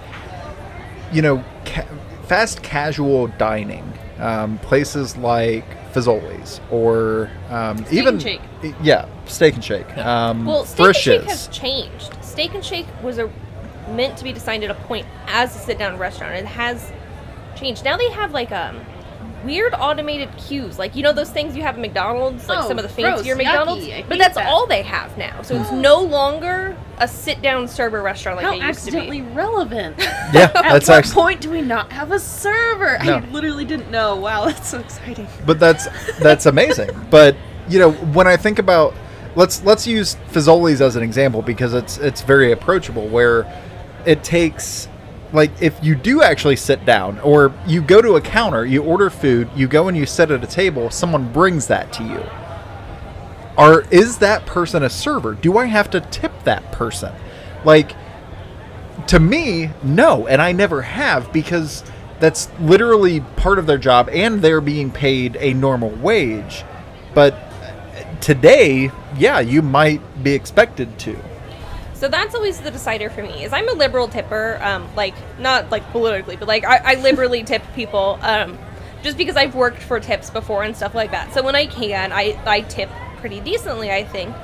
you 1.12 1.22
know, 1.22 1.44
ca- 1.64 1.86
fast 2.24 2.62
casual 2.62 3.26
dining, 3.26 3.92
um, 4.18 4.58
places 4.58 5.16
like 5.16 5.64
Fazoli's 5.92 6.60
or 6.70 7.30
um, 7.48 7.78
Steak 7.78 7.92
even 7.92 8.14
and 8.14 8.22
Shake. 8.22 8.40
yeah, 8.82 9.06
Steak 9.26 9.54
and 9.54 9.64
Shake, 9.64 9.96
um, 9.98 10.46
Well, 10.46 10.64
Steak 10.64 10.86
and 10.86 10.96
Shake 10.96 11.22
has 11.24 11.48
changed. 11.48 12.16
Steak 12.22 12.54
and 12.54 12.64
Shake 12.64 12.86
was 13.02 13.18
a 13.18 13.30
meant 13.90 14.16
to 14.18 14.24
be 14.24 14.32
designed 14.32 14.62
at 14.64 14.70
a 14.70 14.74
point 14.74 15.06
as 15.26 15.54
a 15.56 15.58
sit-down 15.58 15.98
restaurant. 15.98 16.34
It 16.36 16.46
has 16.46 16.92
changed. 17.56 17.84
Now 17.84 17.96
they 17.96 18.10
have 18.10 18.32
like 18.32 18.52
um 18.52 18.80
weird 19.44 19.74
automated 19.74 20.28
queues, 20.36 20.78
like 20.78 20.94
you 20.96 21.02
know 21.02 21.12
those 21.12 21.30
things 21.30 21.56
you 21.56 21.62
have 21.62 21.74
at 21.76 21.80
McDonald's, 21.80 22.48
like 22.48 22.64
Oh, 22.64 22.68
some 22.68 22.78
of 22.78 22.82
the 22.82 22.88
fancier 22.88 23.34
yucky, 23.34 23.38
McDonald's. 23.38 23.84
I 23.88 24.04
But 24.08 24.18
that's 24.18 24.34
that. 24.36 24.46
all 24.46 24.66
they 24.66 24.82
have 24.82 25.16
now. 25.18 25.42
So 25.42 25.60
it's 25.60 25.72
no 25.72 26.00
longer 26.02 26.76
a 26.98 27.08
sit-down 27.08 27.66
server 27.66 28.02
restaurant 28.02 28.36
like 28.36 28.44
How 28.46 28.52
it 28.52 28.66
used 28.66 28.84
to 28.84 28.90
be. 28.92 28.98
accidentally 28.98 29.22
relevant. 29.34 29.96
yeah, 29.98 30.50
At 30.54 30.54
that's 30.54 30.88
what 30.88 30.98
actually 30.98 31.14
point 31.14 31.40
do 31.40 31.50
we 31.50 31.62
not 31.62 31.90
have 31.92 32.12
a 32.12 32.18
server? 32.20 32.98
No. 33.02 33.16
I 33.16 33.20
literally 33.30 33.64
didn't 33.64 33.90
know. 33.90 34.16
Wow, 34.16 34.44
that's 34.46 34.68
so 34.68 34.78
exciting. 34.80 35.26
but 35.46 35.58
that's 35.58 35.86
that's 36.18 36.46
amazing. 36.46 36.90
But 37.10 37.36
you 37.68 37.78
know, 37.78 37.92
when 37.92 38.26
I 38.26 38.36
think 38.36 38.58
about 38.58 38.94
let's 39.36 39.62
let's 39.64 39.86
use 39.86 40.16
Fazoli's 40.32 40.80
as 40.82 40.96
an 40.96 41.02
example 41.02 41.40
because 41.40 41.72
it's 41.72 41.96
it's 41.98 42.20
very 42.20 42.52
approachable. 42.52 43.08
Where 43.08 43.46
it 44.04 44.22
takes 44.24 44.88
like 45.32 45.50
if 45.62 45.82
you 45.82 45.94
do 45.94 46.22
actually 46.22 46.56
sit 46.56 46.84
down 46.84 47.18
or 47.20 47.52
you 47.66 47.82
go 47.82 48.02
to 48.02 48.14
a 48.14 48.20
counter, 48.20 48.66
you 48.66 48.82
order 48.82 49.10
food, 49.10 49.48
you 49.54 49.68
go 49.68 49.88
and 49.88 49.96
you 49.96 50.06
sit 50.06 50.30
at 50.30 50.42
a 50.42 50.46
table, 50.46 50.90
someone 50.90 51.32
brings 51.32 51.66
that 51.68 51.92
to 51.94 52.04
you. 52.04 52.24
Or 53.56 53.82
is 53.90 54.18
that 54.18 54.46
person 54.46 54.82
a 54.82 54.90
server? 54.90 55.34
Do 55.34 55.58
I 55.58 55.66
have 55.66 55.90
to 55.90 56.00
tip 56.00 56.32
that 56.44 56.72
person? 56.72 57.12
Like 57.64 57.94
to 59.08 59.20
me, 59.20 59.70
no, 59.82 60.26
and 60.26 60.40
I 60.40 60.52
never 60.52 60.82
have 60.82 61.32
because 61.32 61.84
that's 62.18 62.48
literally 62.60 63.20
part 63.36 63.58
of 63.58 63.66
their 63.66 63.78
job 63.78 64.08
and 64.10 64.42
they're 64.42 64.60
being 64.60 64.90
paid 64.90 65.36
a 65.40 65.54
normal 65.54 65.90
wage. 65.90 66.64
But 67.14 67.34
today, 68.20 68.90
yeah, 69.16 69.40
you 69.40 69.62
might 69.62 70.22
be 70.22 70.32
expected 70.32 70.98
to. 71.00 71.18
So 72.00 72.08
that's 72.08 72.34
always 72.34 72.58
the 72.58 72.70
decider 72.70 73.10
for 73.10 73.22
me. 73.22 73.44
Is 73.44 73.52
I'm 73.52 73.68
a 73.68 73.74
liberal 73.74 74.08
tipper, 74.08 74.58
um, 74.62 74.88
like 74.96 75.14
not 75.38 75.70
like 75.70 75.84
politically, 75.90 76.34
but 76.34 76.48
like 76.48 76.64
I, 76.64 76.92
I 76.92 76.94
liberally 76.94 77.44
tip 77.44 77.62
people, 77.74 78.18
um, 78.22 78.58
just 79.02 79.18
because 79.18 79.36
I've 79.36 79.54
worked 79.54 79.82
for 79.82 80.00
tips 80.00 80.30
before 80.30 80.62
and 80.62 80.74
stuff 80.74 80.94
like 80.94 81.10
that. 81.10 81.34
So 81.34 81.42
when 81.42 81.54
I 81.54 81.66
can, 81.66 82.10
I 82.10 82.40
I 82.46 82.62
tip 82.62 82.88
pretty 83.18 83.40
decently, 83.40 83.90
I 83.90 84.04
think. 84.04 84.34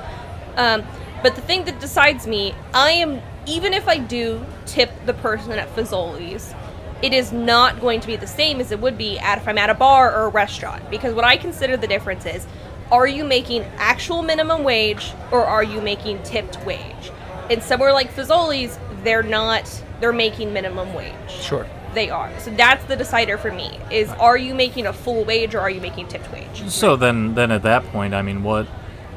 Um, 0.55 0.85
but 1.23 1.33
the 1.33 1.41
thing 1.41 1.65
that 1.65 1.79
decides 1.79 2.27
me, 2.27 2.53
I 2.75 2.91
am 2.91 3.23
even 3.47 3.73
if 3.73 3.87
I 3.87 3.97
do 3.97 4.45
tip 4.67 4.91
the 5.07 5.15
person 5.15 5.53
at 5.53 5.67
Fazoli's, 5.75 6.53
it 7.01 7.11
is 7.11 7.31
not 7.31 7.81
going 7.81 8.01
to 8.01 8.07
be 8.07 8.17
the 8.17 8.27
same 8.27 8.59
as 8.59 8.71
it 8.71 8.79
would 8.79 8.99
be 8.99 9.17
at 9.17 9.39
if 9.39 9.47
I'm 9.47 9.57
at 9.57 9.71
a 9.71 9.73
bar 9.73 10.13
or 10.15 10.25
a 10.25 10.29
restaurant. 10.29 10.87
Because 10.91 11.15
what 11.15 11.25
I 11.25 11.37
consider 11.37 11.75
the 11.75 11.87
difference 11.87 12.27
is, 12.27 12.45
are 12.91 13.07
you 13.07 13.23
making 13.23 13.63
actual 13.77 14.21
minimum 14.21 14.63
wage 14.63 15.11
or 15.31 15.43
are 15.43 15.63
you 15.63 15.81
making 15.81 16.21
tipped 16.21 16.63
wage? 16.63 17.11
And 17.49 17.63
somewhere 17.63 17.93
like 17.93 18.13
Fazoli's, 18.13 18.77
they're 19.03 19.23
not. 19.23 19.83
They're 19.99 20.13
making 20.13 20.53
minimum 20.53 20.93
wage. 20.93 21.13
Sure. 21.29 21.65
They 21.93 22.09
are. 22.09 22.31
So 22.39 22.51
that's 22.51 22.83
the 22.85 22.95
decider 22.95 23.37
for 23.37 23.51
me. 23.51 23.79
Is 23.89 24.09
are 24.11 24.37
you 24.37 24.53
making 24.53 24.85
a 24.85 24.93
full 24.93 25.23
wage 25.23 25.55
or 25.55 25.59
are 25.59 25.69
you 25.69 25.81
making 25.81 26.07
tipped 26.07 26.31
wage? 26.31 26.69
So 26.69 26.95
then, 26.95 27.33
then 27.33 27.51
at 27.51 27.63
that 27.63 27.83
point, 27.85 28.13
I 28.13 28.21
mean, 28.21 28.43
what 28.43 28.67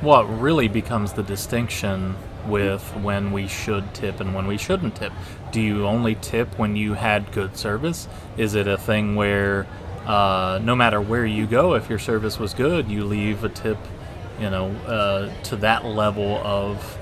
what 0.00 0.22
really 0.22 0.66
becomes 0.66 1.12
the 1.12 1.22
distinction 1.22 2.16
with 2.46 2.82
when 2.96 3.32
we 3.32 3.46
should 3.46 3.92
tip 3.92 4.20
and 4.20 4.34
when 4.34 4.46
we 4.46 4.56
shouldn't 4.56 4.96
tip? 4.96 5.12
Do 5.52 5.60
you 5.60 5.86
only 5.86 6.14
tip 6.14 6.58
when 6.58 6.74
you 6.74 6.94
had 6.94 7.30
good 7.32 7.56
service? 7.56 8.08
Is 8.38 8.54
it 8.54 8.66
a 8.66 8.78
thing 8.78 9.14
where 9.14 9.66
uh, 10.06 10.58
no 10.62 10.74
matter 10.74 11.00
where 11.00 11.26
you 11.26 11.46
go, 11.46 11.74
if 11.74 11.90
your 11.90 11.98
service 11.98 12.38
was 12.38 12.54
good, 12.54 12.90
you 12.90 13.04
leave 13.04 13.44
a 13.44 13.48
tip, 13.48 13.78
you 14.40 14.48
know, 14.48 14.70
uh, 14.86 15.30
to 15.42 15.56
that 15.56 15.84
level 15.84 16.38
of 16.38 16.98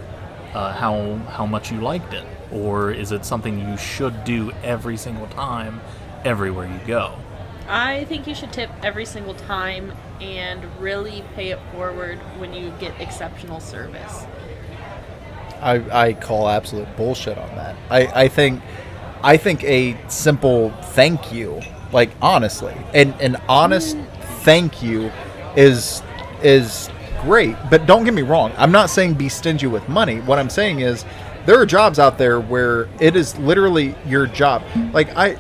uh, 0.59 0.73
how 0.73 1.15
how 1.37 1.47
much 1.47 1.71
you 1.71 1.81
liked 1.81 2.13
it, 2.13 2.27
or 2.51 2.91
is 2.91 3.13
it 3.13 3.25
something 3.25 3.61
you 3.61 3.77
should 3.77 4.25
do 4.25 4.51
every 4.65 4.97
single 4.97 5.29
time, 5.29 5.81
everywhere 6.25 6.67
you 6.67 6.81
go? 6.85 7.15
I 7.69 8.07
think 8.07 8.27
you 8.27 8.35
should 8.35 8.53
tip 8.53 8.69
every 8.83 9.05
single 9.05 9.35
time 9.35 9.93
and 10.21 10.65
really 10.81 11.23
pay 11.37 11.51
it 11.51 11.61
forward 11.73 12.19
when 12.39 12.53
you 12.55 12.73
get 12.81 13.01
exceptional 13.01 13.61
service. 13.61 14.27
I, 15.61 16.07
I 16.07 16.13
call 16.15 16.49
absolute 16.49 16.89
bullshit 16.97 17.39
on 17.39 17.55
that. 17.55 17.77
I, 17.89 18.25
I 18.25 18.29
think 18.29 18.61
I 19.23 19.37
think 19.37 19.63
a 19.63 19.97
simple 20.09 20.71
thank 20.71 21.33
you, 21.33 21.61
like 21.93 22.11
honestly, 22.21 22.75
an 22.95 23.13
an 23.21 23.37
honest 23.49 23.97
thank 24.43 24.83
you 24.83 25.13
is 25.55 26.03
is 26.43 26.91
great. 27.23 27.57
But 27.71 27.87
don't 27.87 28.05
get 28.05 28.15
me 28.15 28.23
wrong, 28.23 28.53
I'm 28.57 28.73
not 28.73 28.91
saying 28.91 29.15
be 29.15 29.29
stingy 29.29 29.67
with 29.67 29.89
money. 29.89 30.21
What 30.21 30.39
I'm 30.39 30.51
saying 30.51 30.81
is 30.81 31.05
there 31.47 31.59
are 31.61 31.67
jobs 31.67 31.99
out 31.99 32.19
there 32.19 32.41
where 32.41 32.89
it 33.01 33.17
is 33.17 33.39
literally 33.39 33.95
your 34.07 34.27
job. 34.27 34.63
Like 34.93 35.17
I 35.17 35.37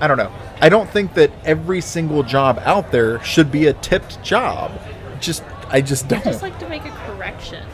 I 0.00 0.08
don't 0.08 0.18
know. 0.18 0.32
I 0.60 0.68
don't 0.68 0.88
think 0.88 1.14
that 1.14 1.30
every 1.44 1.80
single 1.80 2.22
job 2.22 2.60
out 2.64 2.90
there 2.90 3.22
should 3.22 3.50
be 3.50 3.66
a 3.66 3.72
tipped 3.74 4.22
job. 4.22 4.72
Just 5.20 5.44
I 5.68 5.80
just 5.80 6.08
don't. 6.08 6.20
I'd 6.20 6.24
just 6.32 6.42
like 6.42 6.58
to 6.58 6.68
make 6.68 6.84
a 6.84 6.90
correction. 7.06 7.64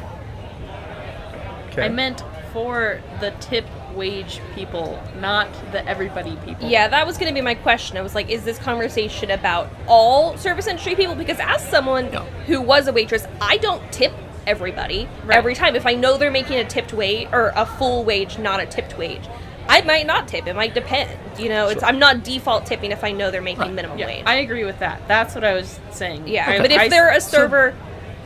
Okay. 1.70 1.82
I 1.82 1.88
meant 1.88 2.24
for 2.52 3.00
the 3.20 3.30
tip 3.40 3.64
wage 3.94 4.40
people, 4.54 5.02
not 5.20 5.48
the 5.72 5.86
everybody 5.88 6.36
people. 6.44 6.68
Yeah, 6.68 6.88
that 6.88 7.06
was 7.06 7.18
going 7.18 7.28
to 7.28 7.34
be 7.34 7.40
my 7.42 7.54
question. 7.54 7.96
I 7.96 8.02
was 8.02 8.14
like, 8.14 8.28
is 8.30 8.44
this 8.44 8.58
conversation 8.58 9.30
about 9.30 9.68
all 9.86 10.36
service 10.36 10.66
industry 10.66 10.94
people? 10.94 11.14
Because 11.14 11.38
as 11.40 11.66
someone 11.68 12.10
No. 12.10 12.20
who 12.46 12.60
was 12.60 12.86
a 12.88 12.92
waitress, 12.92 13.26
I 13.40 13.56
don't 13.58 13.82
tip 13.92 14.12
everybody 14.46 15.08
Right. 15.24 15.36
every 15.38 15.54
time. 15.54 15.76
If 15.76 15.86
I 15.86 15.94
know 15.94 16.16
they're 16.16 16.30
making 16.30 16.58
a 16.58 16.64
tipped 16.64 16.92
wage 16.92 17.28
or 17.32 17.52
a 17.54 17.66
full 17.66 18.04
wage, 18.04 18.38
not 18.38 18.60
a 18.60 18.66
tipped 18.66 18.96
wage, 18.98 19.28
I 19.68 19.82
might 19.82 20.06
not 20.06 20.26
tip. 20.26 20.46
It 20.48 20.56
might 20.56 20.74
depend. 20.74 21.10
You 21.38 21.48
know, 21.48 21.68
it's 21.68 21.82
I'm 21.82 21.98
not 21.98 22.24
default 22.24 22.66
tipping 22.66 22.90
if 22.90 23.04
I 23.04 23.12
know 23.12 23.30
they're 23.30 23.40
making 23.42 23.74
minimum 23.74 23.98
Yeah, 23.98 24.06
wage. 24.06 24.22
I 24.26 24.36
agree 24.36 24.64
with 24.64 24.78
that. 24.80 25.00
That's 25.06 25.34
what 25.34 25.44
I 25.44 25.52
was 25.54 25.78
saying. 25.92 26.26
yeah, 26.26 26.50
I- 26.50 26.58
but 26.58 26.72
if 26.72 26.80
I- 26.80 26.88
they're 26.88 27.10
a 27.10 27.20
so- 27.20 27.36
server, 27.38 27.74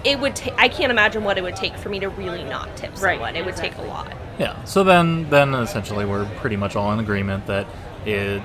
it 0.05 0.19
would. 0.21 0.37
ta- 0.37 0.55
I 0.57 0.69
can't 0.69 0.91
imagine 0.91 1.25
what 1.25 1.39
it 1.39 1.43
would 1.43 1.57
take 1.57 1.77
for 1.77 1.89
me 1.89 2.01
to 2.01 2.09
really 2.09 2.45
not 2.45 2.77
tip 2.77 2.91
Right, 3.01 3.15
someone. 3.15 3.37
It 3.37 3.45
would 3.45 3.57
take 3.57 3.77
a 3.79 3.83
lot. 3.83 4.13
Yeah. 4.39 4.63
So 4.65 4.85
then, 4.85 5.29
then 5.31 5.55
essentially, 5.55 6.05
we're 6.05 6.27
pretty 6.37 6.57
much 6.57 6.77
all 6.77 6.93
in 6.93 6.99
agreement 6.99 7.47
that 7.47 7.67
it, 8.05 8.43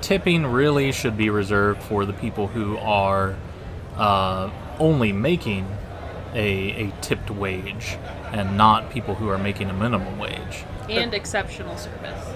tipping 0.00 0.46
really 0.46 0.92
should 0.92 1.16
be 1.16 1.30
reserved 1.30 1.82
for 1.82 2.04
the 2.04 2.12
people 2.12 2.46
who 2.48 2.76
are 2.78 3.36
uh, 3.96 4.50
only 4.78 5.12
making 5.12 5.66
a, 6.34 6.86
a 6.88 6.92
tipped 7.00 7.30
wage, 7.30 7.96
and 8.32 8.56
not 8.56 8.90
people 8.90 9.14
who 9.14 9.28
are 9.28 9.38
making 9.38 9.70
a 9.70 9.74
minimum 9.74 10.18
wage. 10.18 10.64
and 10.88 11.14
exceptional 11.14 11.76
service. 11.76 12.26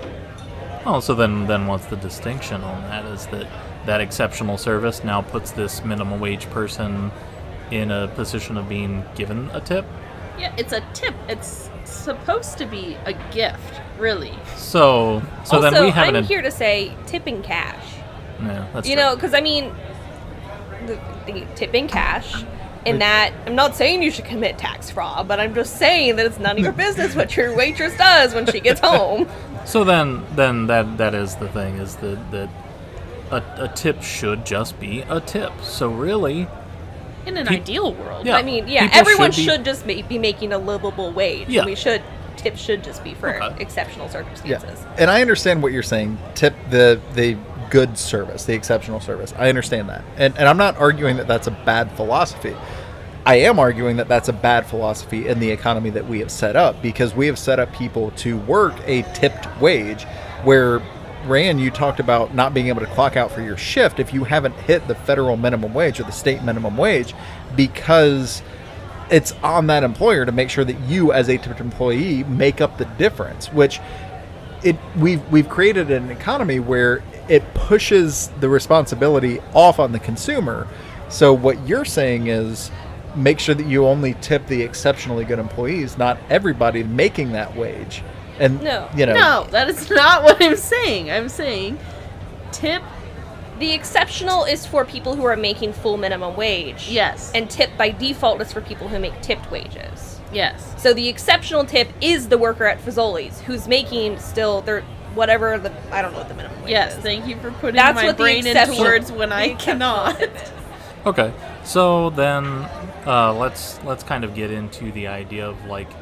Oh, 0.84 0.98
so 1.00 1.14
then, 1.14 1.46
then 1.46 1.66
what's 1.66 1.86
the 1.86 1.96
distinction 1.96 2.62
on 2.62 2.82
that? 2.82 3.04
Is 3.06 3.26
that 3.26 3.46
that 3.86 4.00
exceptional 4.00 4.58
service 4.58 5.02
now 5.04 5.22
puts 5.22 5.50
this 5.52 5.84
minimum 5.84 6.20
wage 6.20 6.48
person 6.50 7.10
in 7.72 7.90
a 7.90 8.08
position 8.08 8.56
of 8.56 8.68
being 8.68 9.04
given 9.14 9.50
a 9.52 9.60
tip? 9.60 9.86
Yeah, 10.38 10.54
it's 10.58 10.72
a 10.72 10.80
tip. 10.92 11.14
It's 11.28 11.70
supposed 11.84 12.58
to 12.58 12.66
be 12.66 12.96
a 13.06 13.14
gift, 13.32 13.80
really. 13.98 14.34
So, 14.56 15.22
so 15.44 15.56
also, 15.56 15.70
then 15.70 15.84
we 15.84 15.90
have 15.90 16.08
I'm 16.08 16.16
an. 16.16 16.24
here 16.24 16.42
to 16.42 16.50
say 16.50 16.94
tipping 17.06 17.42
cash. 17.42 17.94
Yeah, 18.40 18.68
that's 18.72 18.88
you 18.88 18.94
true. 18.94 19.02
know, 19.02 19.14
because 19.14 19.34
I 19.34 19.40
mean, 19.40 19.72
the, 20.86 21.00
the 21.26 21.46
tipping 21.56 21.88
cash. 21.88 22.44
In 22.84 22.98
that, 22.98 23.32
I'm 23.46 23.54
not 23.54 23.76
saying 23.76 24.02
you 24.02 24.10
should 24.10 24.24
commit 24.24 24.58
tax 24.58 24.90
fraud, 24.90 25.28
but 25.28 25.38
I'm 25.38 25.54
just 25.54 25.78
saying 25.78 26.16
that 26.16 26.26
it's 26.26 26.40
none 26.40 26.58
of 26.58 26.64
your 26.64 26.72
business 26.86 27.14
what 27.14 27.36
your 27.36 27.54
waitress 27.54 27.96
does 27.96 28.34
when 28.34 28.44
she 28.46 28.60
gets 28.60 28.80
home. 28.80 29.28
So 29.64 29.84
then, 29.84 30.24
then 30.34 30.66
that 30.66 30.98
that 30.98 31.14
is 31.14 31.36
the 31.36 31.48
thing 31.48 31.76
is 31.76 31.94
that 31.98 32.32
that 32.32 32.50
a, 33.30 33.64
a 33.64 33.68
tip 33.68 34.02
should 34.02 34.44
just 34.44 34.80
be 34.80 35.02
a 35.02 35.20
tip. 35.20 35.52
So 35.62 35.88
really, 35.88 36.48
In 37.26 37.36
an 37.36 37.46
Pe- 37.46 37.56
ideal 37.56 37.94
world. 37.94 38.26
Yeah. 38.26 38.36
I 38.36 38.42
mean, 38.42 38.66
yeah, 38.68 38.82
People 38.84 38.98
everyone 39.00 39.32
should 39.32 39.44
should, 39.44 39.64
just 39.64 39.86
ma- 39.86 40.02
be 40.08 40.18
making 40.18 40.52
a 40.52 40.58
livable 40.58 41.12
wage. 41.12 41.48
Yeah. 41.48 41.64
We 41.64 41.74
should 41.74 42.02
tips 42.36 42.60
should 42.60 42.82
just 42.82 43.04
be 43.04 43.14
for 43.14 43.42
Okay. 43.42 43.62
exceptional 43.62 44.08
circumstances. 44.08 44.84
And 44.98 45.10
I 45.10 45.20
understand 45.20 45.62
what 45.62 45.72
you're 45.72 45.82
saying. 45.82 46.18
Tip 46.34 46.54
the 46.70 47.00
the 47.14 47.36
good 47.70 47.96
service, 47.96 48.44
the 48.44 48.54
exceptional 48.54 49.00
service. 49.00 49.32
I 49.38 49.48
understand 49.48 49.88
that, 49.88 50.02
and 50.16 50.36
and 50.36 50.48
I'm 50.48 50.56
not 50.56 50.76
arguing 50.78 51.16
that 51.18 51.28
that's 51.28 51.46
a 51.46 51.50
bad 51.52 51.90
philosophy. 51.92 52.54
I 53.24 53.36
am 53.36 53.60
arguing 53.60 53.98
that 53.98 54.08
that's 54.08 54.28
a 54.28 54.32
bad 54.32 54.66
philosophy 54.66 55.28
in 55.28 55.38
the 55.38 55.48
economy 55.52 55.90
that 55.90 56.08
we 56.08 56.18
have 56.18 56.30
set 56.32 56.56
up 56.56 56.82
because 56.82 57.14
we 57.14 57.28
have 57.28 57.38
set 57.38 57.60
up 57.60 57.72
people 57.72 58.10
to 58.16 58.36
work 58.38 58.74
a 58.84 59.02
tipped 59.14 59.46
wage, 59.60 60.02
where 60.42 60.80
Rand, 61.24 61.60
you 61.60 61.70
talked 61.70 62.00
about 62.00 62.34
not 62.34 62.54
being 62.54 62.68
able 62.68 62.80
to 62.80 62.86
clock 62.86 63.16
out 63.16 63.30
for 63.30 63.42
your 63.42 63.56
shift 63.56 64.00
if 64.00 64.12
you 64.12 64.24
haven't 64.24 64.54
hit 64.54 64.86
the 64.88 64.94
federal 64.94 65.36
minimum 65.36 65.74
wage 65.74 66.00
or 66.00 66.04
the 66.04 66.12
state 66.12 66.42
minimum 66.42 66.76
wage 66.76 67.14
because 67.56 68.42
it's 69.10 69.32
on 69.42 69.66
that 69.66 69.82
employer 69.82 70.24
to 70.24 70.32
make 70.32 70.50
sure 70.50 70.64
that 70.64 70.78
you 70.80 71.12
as 71.12 71.28
a 71.28 71.36
tipped 71.36 71.60
employee 71.60 72.24
make 72.24 72.60
up 72.60 72.78
the 72.78 72.84
difference 72.84 73.52
which 73.52 73.78
it 74.64 74.76
we've 74.96 75.26
we've 75.30 75.48
created 75.48 75.90
an 75.90 76.10
economy 76.10 76.60
where 76.60 77.02
it 77.28 77.42
pushes 77.54 78.28
the 78.40 78.48
responsibility 78.48 79.40
off 79.54 79.78
on 79.78 79.92
the 79.92 79.98
consumer. 79.98 80.66
So 81.08 81.32
what 81.32 81.66
you're 81.66 81.84
saying 81.84 82.28
is 82.28 82.70
make 83.14 83.38
sure 83.38 83.54
that 83.54 83.66
you 83.66 83.86
only 83.86 84.14
tip 84.14 84.46
the 84.46 84.62
exceptionally 84.62 85.24
good 85.24 85.38
employees 85.38 85.98
not 85.98 86.18
everybody 86.30 86.82
making 86.82 87.32
that 87.32 87.54
wage 87.54 88.02
and 88.42 88.62
No. 88.62 88.88
you 88.96 89.06
know 89.06 89.14
No, 89.14 89.46
that 89.50 89.68
is 89.68 89.88
not 89.90 90.22
what 90.24 90.42
I'm 90.42 90.56
saying. 90.56 91.10
I'm 91.10 91.28
saying 91.28 91.78
tip 92.50 92.82
The 93.58 93.72
exceptional 93.72 94.44
is 94.44 94.66
for 94.66 94.84
people 94.84 95.14
who 95.14 95.24
are 95.24 95.36
making 95.36 95.72
full 95.72 95.96
minimum 95.96 96.36
wage. 96.36 96.88
Yes. 96.90 97.30
And 97.34 97.48
tip 97.48 97.70
by 97.78 97.90
default 97.90 98.40
is 98.42 98.52
for 98.52 98.60
people 98.60 98.88
who 98.88 98.98
make 98.98 99.20
tipped 99.22 99.50
wages. 99.50 100.18
yes. 100.32 100.74
So 100.78 100.92
the 100.92 101.08
exceptional 101.08 101.64
tip 101.64 101.88
is 102.00 102.28
the 102.28 102.38
worker 102.38 102.64
at 102.66 102.78
Fazoli's 102.84 103.40
who's 103.42 103.68
making 103.68 104.18
still 104.18 104.62
their 104.62 104.82
whatever 105.14 105.58
the 105.58 105.70
I 105.92 106.02
don't 106.02 106.12
know 106.12 106.18
what 106.18 106.28
the 106.28 106.34
minimum 106.34 106.56
wage 106.62 106.66
is. 106.66 106.70
Yes, 106.70 106.96
is. 106.96 107.02
thank 107.02 107.26
you 107.26 107.36
for 107.36 107.50
putting 107.52 107.76
That's 107.76 107.94
my 107.96 108.06
what 108.06 108.16
the 108.16 108.22
brain 108.24 108.38
into 108.46 108.50
exceptional- 108.50 108.84
words 108.84 109.12
when 109.12 109.30
I 109.32 109.54
cannot. 109.54 110.16
Okay, 111.04 111.32
so 111.64 112.10
then 112.10 112.44
uh, 113.06 113.32
let's 113.34 113.82
let's 113.84 114.04
kind 114.04 114.22
of 114.24 114.34
get 114.34 114.50
into 114.52 114.90
the 114.92 115.08
idea 115.08 115.48
of 115.48 115.64
like 115.66 115.92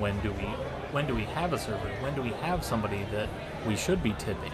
when 0.00 0.18
do 0.20 0.32
we 0.32 0.44
when 0.92 1.06
do 1.06 1.14
we 1.14 1.24
have 1.24 1.52
a 1.52 1.58
server? 1.58 1.88
When 2.00 2.14
do 2.14 2.22
we 2.22 2.30
have 2.30 2.64
somebody 2.64 3.04
that 3.12 3.28
we 3.66 3.76
should 3.76 4.02
be 4.02 4.14
tipping? 4.18 4.52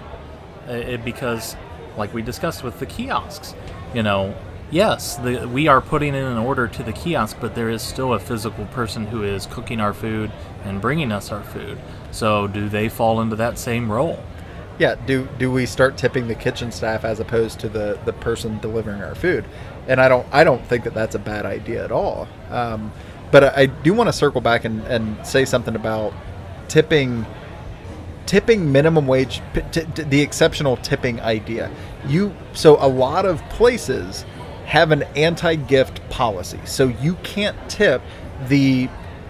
Uh, 0.69 0.73
it, 0.73 1.05
because, 1.05 1.57
like 1.97 2.13
we 2.13 2.23
discussed 2.23 2.63
with 2.63 2.79
the 2.79 2.87
kiosks, 2.87 3.55
you 3.95 4.03
know, 4.03 4.35
yes, 4.71 5.17
the, 5.17 5.47
we 5.47 5.69
are 5.69 5.81
putting 5.81 6.15
in 6.15 6.25
an 6.25 6.39
order 6.39 6.69
to 6.69 6.83
the 6.83 6.93
kiosk, 6.93 7.37
but 7.41 7.55
there 7.55 7.71
is 7.71 7.83
still 7.83 8.13
a 8.13 8.19
physical 8.19 8.67
person 8.67 9.07
who 9.07 9.23
is 9.23 9.47
cooking 9.47 9.81
our 9.81 9.95
food 9.95 10.31
and 10.65 10.81
bringing 10.81 11.13
us 11.13 11.33
our 11.33 11.43
food. 11.43 11.79
So, 12.11 12.47
do 12.47 12.69
they 12.69 12.89
fall 12.89 13.21
into 13.21 13.37
that 13.37 13.59
same 13.59 13.91
role? 13.91 14.23
Yeah, 14.79 14.97
do 15.07 15.27
do 15.39 15.51
we 15.51 15.65
start 15.65 15.97
tipping 15.97 16.29
the 16.29 16.35
kitchen 16.35 16.71
staff 16.71 17.03
as 17.05 17.19
opposed 17.19 17.61
to 17.61 17.69
the 17.69 17.99
the 18.05 18.13
person 18.13 18.59
delivering 18.59 19.03
our 19.03 19.15
food? 19.15 19.47
And 19.89 20.01
I 20.01 20.09
don't 20.09 20.27
I 20.31 20.45
don't 20.45 20.65
think 20.67 20.85
that 20.85 20.93
that's 20.93 21.15
a 21.15 21.19
bad 21.19 21.47
idea 21.47 21.83
at 21.83 21.91
all. 21.91 22.29
Um, 22.51 22.93
but 23.37 23.55
I, 23.55 23.67
do 23.67 23.93
want 23.93 24.09
to 24.09 24.15
circle 24.15 24.41
back 24.41 24.65
and, 24.65 24.83
and 24.87 25.27
say 25.27 25.45
something 25.45 25.77
about 25.77 26.15
tipping 26.69 27.27
tipping 28.25 28.73
minimum 28.73 29.07
wage 29.07 29.43
t- 29.53 29.83
t- 29.83 30.03
the 30.05 30.23
exceptional 30.23 30.79
tipping 30.79 31.21
idea. 31.21 31.71
You 32.09 32.35
so 32.55 32.79
a 32.83 32.89
lot 32.89 33.27
of 33.27 33.47
places 33.51 34.25
have 34.65 34.91
an 34.91 35.03
anti-gift 35.17 36.09
policy. 36.09 36.59
So 36.65 36.89
you 36.89 37.17
can't 37.17 37.59
tip 37.69 38.01
the 38.49 38.89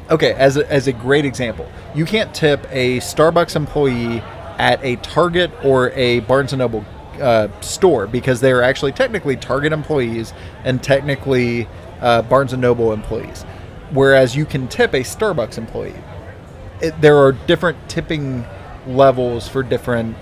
okay, 0.09 0.35
as 0.35 0.57
a, 0.57 0.71
as 0.71 0.87
a 0.87 0.92
great 0.92 1.25
example, 1.25 1.69
you 1.92 2.05
can't 2.05 2.33
tip 2.33 2.64
a 2.71 2.99
Starbucks 2.99 3.57
employee 3.57 4.21
at 4.57 4.79
a 4.85 4.95
Target 5.03 5.51
or 5.64 5.90
a 5.90 6.21
Barnes 6.21 6.53
Noble 6.53 6.87
uh, 7.21 7.49
store 7.61 8.07
because 8.07 8.40
they 8.40 8.53
are 8.53 8.62
actually 8.62 8.92
technically 8.92 9.35
Target 9.35 9.73
employees 9.73 10.33
and 10.62 10.81
technically 10.81 11.66
uh, 12.01 12.23
Barnes 12.23 12.53
Noble 12.53 12.92
employees. 12.92 13.45
Whereas 13.90 14.35
you 14.35 14.44
can 14.44 14.68
tip 14.68 14.94
a 14.94 15.01
Starbucks 15.01 15.59
employee. 15.59 15.94
It, 16.81 17.01
there 17.01 17.16
are 17.16 17.33
different 17.33 17.88
tipping 17.88 18.44
levels 18.87 19.49
for 19.49 19.62
different 19.62 20.16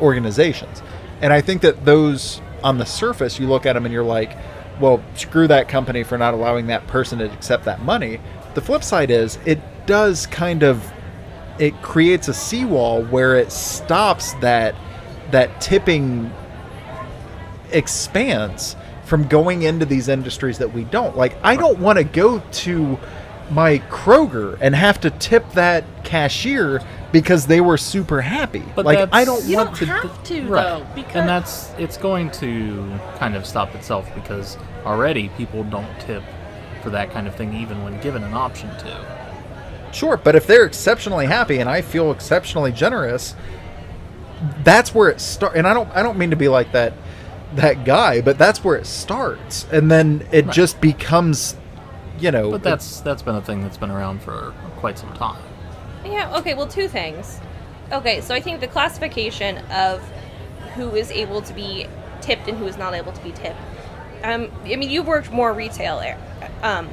organizations. 0.00 0.82
And 1.20 1.32
I 1.32 1.40
think 1.40 1.62
that 1.62 1.84
those 1.84 2.40
on 2.62 2.78
the 2.78 2.86
surface, 2.86 3.38
you 3.38 3.46
look 3.48 3.66
at 3.66 3.74
them 3.74 3.84
and 3.84 3.92
you're 3.92 4.04
like, 4.04 4.36
well, 4.80 5.02
screw 5.14 5.48
that 5.48 5.68
company 5.68 6.02
for 6.02 6.18
not 6.18 6.34
allowing 6.34 6.68
that 6.68 6.86
person 6.86 7.18
to 7.18 7.32
accept 7.32 7.64
that 7.64 7.82
money. 7.82 8.20
The 8.54 8.60
flip 8.60 8.82
side 8.84 9.10
is 9.10 9.38
it 9.44 9.60
does 9.86 10.26
kind 10.26 10.62
of 10.62 10.92
it 11.58 11.80
creates 11.82 12.28
a 12.28 12.34
seawall 12.34 13.04
where 13.04 13.36
it 13.36 13.50
stops 13.50 14.34
that 14.34 14.74
that 15.32 15.60
tipping 15.60 16.32
expanse 17.72 18.76
from 19.08 19.26
going 19.26 19.62
into 19.62 19.86
these 19.86 20.08
industries 20.08 20.58
that 20.58 20.72
we 20.72 20.84
don't. 20.84 21.16
Like 21.16 21.34
I 21.42 21.56
don't 21.56 21.78
want 21.78 21.96
to 21.98 22.04
go 22.04 22.40
to 22.40 22.98
my 23.50 23.78
Kroger 23.90 24.58
and 24.60 24.74
have 24.74 25.00
to 25.00 25.10
tip 25.10 25.50
that 25.52 25.84
cashier 26.04 26.82
because 27.10 27.46
they 27.46 27.62
were 27.62 27.78
super 27.78 28.20
happy. 28.20 28.62
But 28.76 28.84
like 28.84 29.08
I 29.10 29.24
don't 29.24 29.42
You 29.46 29.56
want 29.56 29.70
don't 29.70 29.76
to 29.78 29.86
have 29.86 30.22
to 30.24 30.42
Right. 30.42 30.62
though, 30.62 30.86
because 30.94 31.16
and 31.16 31.28
that's 31.28 31.70
it's 31.78 31.96
going 31.96 32.30
to 32.32 33.00
kind 33.16 33.34
of 33.34 33.46
stop 33.46 33.74
itself 33.74 34.14
because 34.14 34.58
already 34.84 35.30
people 35.38 35.64
don't 35.64 35.88
tip 36.00 36.22
for 36.82 36.90
that 36.90 37.10
kind 37.10 37.26
of 37.26 37.34
thing 37.34 37.54
even 37.54 37.82
when 37.82 37.98
given 38.02 38.22
an 38.22 38.34
option 38.34 38.68
to. 38.78 39.06
Sure, 39.90 40.18
but 40.18 40.36
if 40.36 40.46
they're 40.46 40.66
exceptionally 40.66 41.24
happy 41.24 41.58
and 41.58 41.70
I 41.70 41.80
feel 41.80 42.10
exceptionally 42.12 42.72
generous, 42.72 43.34
that's 44.62 44.94
where 44.94 45.08
it 45.08 45.18
starts. 45.22 45.56
And 45.56 45.66
I 45.66 45.72
don't 45.72 45.90
I 45.96 46.02
don't 46.02 46.18
mean 46.18 46.28
to 46.30 46.36
be 46.36 46.48
like 46.48 46.72
that 46.72 46.92
that 47.54 47.84
guy, 47.84 48.20
but 48.20 48.38
that's 48.38 48.62
where 48.62 48.76
it 48.76 48.86
starts, 48.86 49.66
and 49.72 49.90
then 49.90 50.26
it 50.32 50.46
Right. 50.46 50.54
just 50.54 50.80
becomes, 50.80 51.56
you 52.18 52.30
know. 52.30 52.50
But 52.50 52.62
that's 52.62 53.00
that's 53.00 53.22
been 53.22 53.34
a 53.36 53.40
thing 53.42 53.62
that's 53.62 53.76
been 53.78 53.90
around 53.90 54.22
for 54.22 54.52
quite 54.76 54.98
some 54.98 55.12
time. 55.14 55.42
Yeah, 56.04 56.36
okay, 56.38 56.54
well, 56.54 56.66
two 56.66 56.88
things. 56.88 57.40
Okay, 57.92 58.20
so 58.20 58.34
I 58.34 58.40
think 58.40 58.60
the 58.60 58.66
classification 58.68 59.58
of 59.70 60.00
who 60.74 60.94
is 60.94 61.10
able 61.10 61.40
to 61.42 61.54
be 61.54 61.86
tipped 62.20 62.48
and 62.48 62.58
who 62.58 62.66
is 62.66 62.76
not 62.76 62.94
able 62.94 63.12
to 63.12 63.22
be 63.22 63.32
tipped. 63.32 63.58
Um, 64.22 64.50
I 64.64 64.76
mean, 64.76 64.90
you've 64.90 65.06
worked 65.06 65.32
more 65.32 65.52
retail, 65.52 66.02
um, 66.62 66.88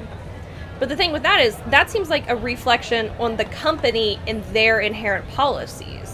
but 0.79 0.89
the 0.89 0.95
thing 0.95 1.11
with 1.11 1.23
that 1.23 1.39
is 1.41 1.55
that 1.67 1.89
seems 1.89 2.09
like 2.09 2.29
a 2.29 2.35
reflection 2.35 3.09
on 3.19 3.35
the 3.37 3.45
company 3.45 4.19
and 4.27 4.43
their 4.45 4.79
inherent 4.79 5.27
policies, 5.29 6.04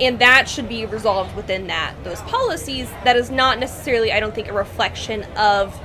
and 0.00 0.18
that 0.18 0.48
should 0.48 0.68
be 0.68 0.86
resolved 0.86 1.34
within 1.36 1.66
that 1.68 1.94
those 2.04 2.20
policies. 2.22 2.88
That 3.04 3.16
is 3.16 3.30
not 3.30 3.58
necessarily, 3.58 4.12
I 4.12 4.20
don't 4.20 4.34
think, 4.34 4.48
a 4.48 4.52
reflection 4.52 5.24
of 5.36 5.78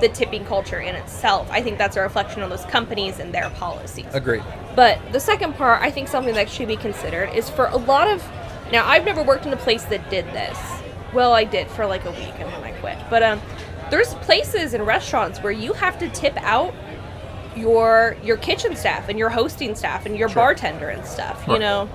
the 0.00 0.08
tipping 0.08 0.44
culture 0.44 0.78
in 0.78 0.94
itself. 0.94 1.48
I 1.50 1.62
think 1.62 1.78
that's 1.78 1.96
a 1.96 2.00
reflection 2.00 2.42
on 2.42 2.50
those 2.50 2.64
companies 2.66 3.18
and 3.18 3.32
their 3.32 3.50
policies. 3.50 4.06
agreed. 4.12 4.42
But 4.74 5.00
the 5.12 5.20
second 5.20 5.54
part, 5.54 5.82
I 5.82 5.90
think 5.90 6.08
something 6.08 6.34
that 6.34 6.50
should 6.50 6.68
be 6.68 6.76
considered 6.76 7.30
is 7.34 7.48
for 7.48 7.66
a 7.66 7.76
lot 7.76 8.08
of. 8.08 8.22
Now, 8.72 8.86
I've 8.86 9.04
never 9.04 9.22
worked 9.22 9.46
in 9.46 9.52
a 9.52 9.56
place 9.56 9.84
that 9.84 10.10
did 10.10 10.26
this. 10.26 10.58
Well, 11.14 11.32
I 11.32 11.44
did 11.44 11.68
for 11.68 11.86
like 11.86 12.04
a 12.04 12.10
week 12.10 12.34
and 12.38 12.52
then 12.52 12.64
I 12.64 12.72
quit. 12.72 12.98
But 13.08 13.22
um, 13.22 13.40
there's 13.90 14.12
places 14.14 14.74
and 14.74 14.86
restaurants 14.86 15.40
where 15.40 15.52
you 15.52 15.72
have 15.72 15.98
to 16.00 16.08
tip 16.10 16.36
out 16.38 16.74
your 17.56 18.16
your 18.22 18.36
kitchen 18.36 18.76
staff 18.76 19.08
and 19.08 19.18
your 19.18 19.30
hosting 19.30 19.74
staff 19.74 20.04
and 20.04 20.18
your 20.18 20.28
bartender 20.28 20.88
and 20.90 21.06
stuff. 21.06 21.42
You 21.48 21.58
know, 21.58 21.88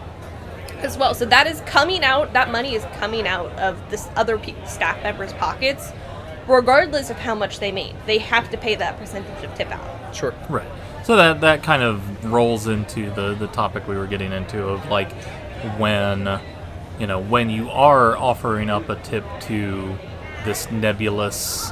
as 0.84 0.98
well. 0.98 1.14
So 1.14 1.26
that 1.26 1.48
is 1.48 1.62
coming 1.62 2.04
out. 2.04 2.34
That 2.34 2.52
money 2.52 2.76
is 2.76 2.84
coming 3.00 3.28
out 3.28 3.52
of 3.60 3.78
this 3.90 4.08
other 4.16 4.38
pe- 4.38 4.56
staff 4.66 5.02
members' 5.04 5.34
pockets, 5.34 5.92
regardless 6.48 7.10
of 7.10 7.18
how 7.18 7.36
much 7.36 7.60
they 7.60 7.72
made. 7.72 7.96
They 8.06 8.18
have 8.20 8.50
to 8.52 8.58
pay 8.58 8.76
that 8.76 8.98
percentage 8.98 9.44
of 9.44 9.54
tip 9.56 9.72
out. 9.72 10.16
Sure. 10.16 10.34
Right. 10.50 10.68
So 11.04 11.16
that 11.16 11.42
that 11.42 11.64
kind 11.64 11.82
of 11.82 12.32
rolls 12.32 12.68
into 12.68 13.10
the 13.12 13.34
the 13.34 13.48
topic 13.48 13.88
we 13.88 13.98
were 13.98 14.08
getting 14.08 14.32
into 14.32 14.64
of 14.64 14.86
like 14.90 15.12
when 15.78 16.40
you 17.00 17.08
know 17.08 17.20
when 17.20 17.50
you 17.50 17.70
are 17.70 18.16
offering 18.18 18.70
up 18.70 18.90
a 18.90 18.96
tip 18.98 19.26
to 19.42 19.98
this 20.46 20.70
nebulous 20.72 21.72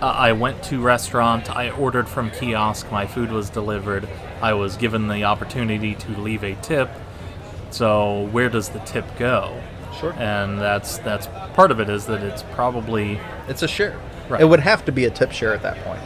uh, 0.00 0.06
I 0.06 0.32
went 0.32 0.62
to 0.64 0.82
restaurant, 0.82 1.48
I 1.48 1.70
ordered 1.70 2.08
from 2.08 2.30
kiosk, 2.30 2.90
my 2.90 3.06
food 3.06 3.30
was 3.30 3.48
delivered, 3.48 4.08
I 4.42 4.52
was 4.52 4.76
given 4.76 5.08
the 5.08 5.24
opportunity 5.24 5.94
to 5.94 6.20
leave 6.20 6.44
a 6.44 6.54
tip. 6.56 6.90
So 7.74 8.28
where 8.30 8.48
does 8.48 8.68
the 8.68 8.78
tip 8.80 9.04
go? 9.18 9.60
Sure. 9.98 10.12
And 10.14 10.60
that's 10.60 10.98
that's 10.98 11.26
part 11.54 11.72
of 11.72 11.80
it 11.80 11.88
is 11.88 12.06
that 12.06 12.22
it's 12.22 12.44
probably 12.54 13.18
It's 13.48 13.62
a 13.62 13.68
share. 13.68 13.98
Right. 14.28 14.40
It 14.40 14.44
would 14.44 14.60
have 14.60 14.84
to 14.84 14.92
be 14.92 15.06
a 15.06 15.10
tip 15.10 15.32
share 15.32 15.52
at 15.52 15.62
that 15.62 15.76
point. 15.84 16.00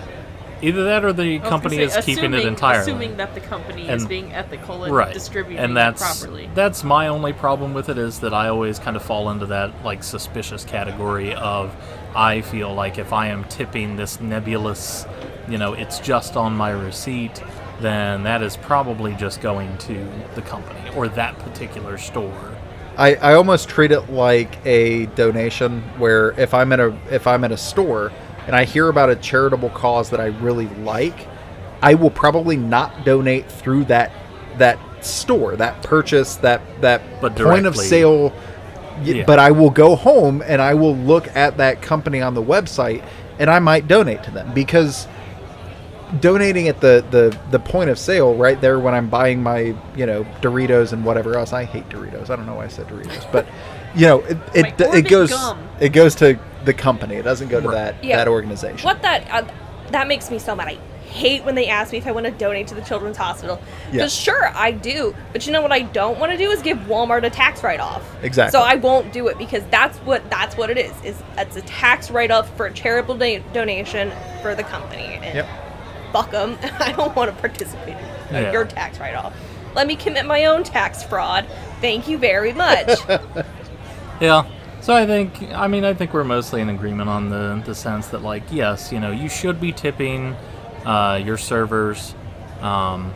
Either 0.62 0.82
that 0.84 1.04
or 1.04 1.12
the 1.12 1.22
I 1.22 1.26
was 1.34 1.38
gonna 1.40 1.50
company 1.50 1.76
say, 1.76 1.82
is 1.98 2.04
keeping 2.06 2.32
it 2.32 2.38
assuming- 2.38 2.46
entirely. 2.48 2.80
Assuming 2.80 3.16
that 3.18 3.34
the 3.34 3.40
company 3.40 3.86
is 3.86 4.06
being 4.06 4.32
ethical 4.32 4.84
and 4.84 4.94
right 4.94 5.12
distributing 5.12 5.62
and 5.62 5.76
that's 5.76 6.00
it 6.02 6.18
properly. 6.20 6.50
that's 6.54 6.82
my 6.82 7.06
only 7.08 7.32
problem 7.34 7.74
with 7.74 7.88
it 7.88 7.96
is 7.96 8.18
that 8.20 8.34
i 8.34 8.48
always 8.48 8.80
kind 8.80 8.96
of 8.96 9.02
fall 9.02 9.30
into 9.30 9.46
that 9.46 9.70
like 9.84 10.02
suspicious 10.02 10.64
category 10.64 11.32
of 11.34 11.76
i 12.16 12.40
feel 12.40 12.74
like 12.74 12.98
if 12.98 13.12
i 13.12 13.28
am 13.28 13.44
tipping 13.44 13.94
this 13.94 14.20
nebulous 14.20 15.06
you 15.48 15.58
know 15.58 15.74
it's 15.74 16.00
just 16.00 16.36
on 16.36 16.56
my 16.56 16.70
receipt 16.70 17.40
then 17.80 18.22
that 18.24 18.42
is 18.42 18.56
probably 18.56 19.14
just 19.14 19.40
going 19.40 19.76
to 19.78 20.06
the 20.34 20.42
company 20.42 20.90
or 20.96 21.08
that 21.08 21.38
particular 21.38 21.96
store 21.96 22.56
I, 22.98 23.14
I 23.14 23.34
almost 23.34 23.68
treat 23.68 23.92
it 23.92 24.10
like 24.10 24.58
a 24.66 25.06
donation 25.06 25.82
where 25.98 26.32
if 26.32 26.52
I'm 26.52 26.72
at 26.72 26.80
a 26.80 26.98
if 27.12 27.28
I'm 27.28 27.44
at 27.44 27.52
a 27.52 27.56
store 27.56 28.12
and 28.48 28.56
I 28.56 28.64
hear 28.64 28.88
about 28.88 29.08
a 29.08 29.14
charitable 29.14 29.70
cause 29.70 30.10
that 30.10 30.20
I 30.20 30.26
really 30.26 30.66
like, 30.66 31.28
I 31.80 31.94
will 31.94 32.10
probably 32.10 32.56
not 32.56 33.04
donate 33.04 33.48
through 33.48 33.84
that 33.84 34.10
that 34.56 34.80
store, 35.04 35.54
that 35.56 35.80
purchase, 35.84 36.36
that 36.36 36.60
that 36.80 37.02
But 37.20 37.36
point 37.36 37.66
of 37.66 37.76
sale. 37.76 38.34
Yeah. 39.04 39.22
But 39.24 39.38
I 39.38 39.52
will 39.52 39.70
go 39.70 39.94
home 39.94 40.42
and 40.44 40.60
I 40.60 40.74
will 40.74 40.96
look 40.96 41.28
at 41.36 41.56
that 41.58 41.80
company 41.80 42.20
on 42.20 42.34
the 42.34 42.42
website 42.42 43.04
and 43.38 43.48
I 43.48 43.60
might 43.60 43.86
donate 43.86 44.24
to 44.24 44.32
them 44.32 44.52
because 44.52 45.06
donating 46.20 46.68
at 46.68 46.80
the, 46.80 47.04
the 47.10 47.38
the 47.50 47.58
point 47.58 47.90
of 47.90 47.98
sale 47.98 48.34
right 48.34 48.60
there 48.60 48.78
when 48.78 48.94
I'm 48.94 49.08
buying 49.08 49.42
my 49.42 49.74
you 49.96 50.06
know 50.06 50.24
Doritos 50.40 50.92
and 50.92 51.04
whatever 51.04 51.36
else. 51.36 51.52
I 51.52 51.64
hate 51.64 51.88
Doritos. 51.88 52.30
I 52.30 52.36
don't 52.36 52.46
know 52.46 52.54
why 52.54 52.64
I 52.64 52.68
said 52.68 52.86
Doritos, 52.88 53.30
but 53.32 53.46
you 53.94 54.06
know 54.06 54.20
it 54.20 54.38
it, 54.54 54.78
My 54.78 54.96
it 54.96 55.08
goes 55.08 55.30
gum. 55.30 55.58
it 55.80 55.90
goes 55.90 56.14
to 56.16 56.38
the 56.64 56.74
company. 56.74 57.16
It 57.16 57.22
doesn't 57.22 57.48
go 57.48 57.60
to 57.60 57.68
that 57.68 58.02
Yeah. 58.04 58.16
that 58.16 58.28
organization. 58.28 58.84
What 58.84 59.02
that 59.02 59.28
uh, 59.30 59.46
that 59.90 60.08
makes 60.08 60.30
me 60.30 60.38
so 60.38 60.54
mad. 60.56 60.68
I 60.68 60.78
hate 61.08 61.42
when 61.44 61.54
they 61.54 61.68
ask 61.68 61.92
me 61.92 61.98
if 61.98 62.06
I 62.06 62.12
want 62.12 62.26
to 62.26 62.32
donate 62.32 62.66
to 62.68 62.74
the 62.74 62.82
children's 62.82 63.16
hospital. 63.16 63.58
Yeah. 63.86 63.92
Because 63.92 64.14
sure, 64.14 64.48
I 64.54 64.72
do. 64.72 65.14
But 65.32 65.46
you 65.46 65.52
know 65.54 65.62
what 65.62 65.72
I 65.72 65.80
don't 65.80 66.18
want 66.18 66.32
to 66.32 66.38
do 66.38 66.50
is 66.50 66.60
give 66.60 66.76
Walmart 66.80 67.24
a 67.24 67.30
tax 67.30 67.62
write-off. 67.62 68.02
Exactly. 68.22 68.52
So 68.58 68.62
I 68.62 68.74
won't 68.74 69.10
do 69.12 69.28
it 69.28 69.38
because 69.38 69.62
that's 69.70 69.96
what 70.00 70.28
that's 70.30 70.56
what 70.56 70.68
it 70.68 70.76
is. 70.76 70.92
Is 71.04 71.22
it's 71.38 71.56
a 71.56 71.62
tax 71.62 72.10
write-off 72.10 72.54
for 72.58 72.66
a 72.66 72.72
charitable 72.72 73.16
da- 73.16 73.42
donation 73.54 74.12
for 74.42 74.54
the 74.54 74.64
company. 74.64 75.04
And 75.22 75.34
Yep. 75.36 75.48
Fuck 76.12 76.30
them. 76.30 76.58
I 76.80 76.92
don't 76.92 77.14
want 77.14 77.34
to 77.34 77.40
participate 77.40 77.96
in 78.30 78.34
Yeah. 78.34 78.52
your 78.52 78.64
tax 78.64 78.98
write-off. 78.98 79.34
Let 79.74 79.86
me 79.86 79.96
commit 79.96 80.26
my 80.26 80.46
own 80.46 80.64
tax 80.64 81.02
fraud. 81.02 81.46
Thank 81.80 82.08
you 82.08 82.18
very 82.18 82.52
much. 82.52 82.98
Yeah. 84.20 84.46
So 84.80 84.94
I 84.94 85.06
think 85.06 85.42
I 85.54 85.68
mean 85.68 85.84
I 85.84 85.94
think 85.94 86.12
we're 86.12 86.24
mostly 86.24 86.60
in 86.60 86.68
agreement 86.70 87.08
on 87.08 87.30
the 87.30 87.62
the 87.64 87.74
sense 87.74 88.08
that 88.08 88.22
like 88.22 88.42
yes, 88.50 88.90
you 88.90 88.98
know, 88.98 89.10
you 89.12 89.28
should 89.28 89.60
be 89.60 89.70
tipping 89.72 90.34
uh, 90.84 91.20
your 91.24 91.36
servers. 91.36 92.14
Um, 92.60 93.14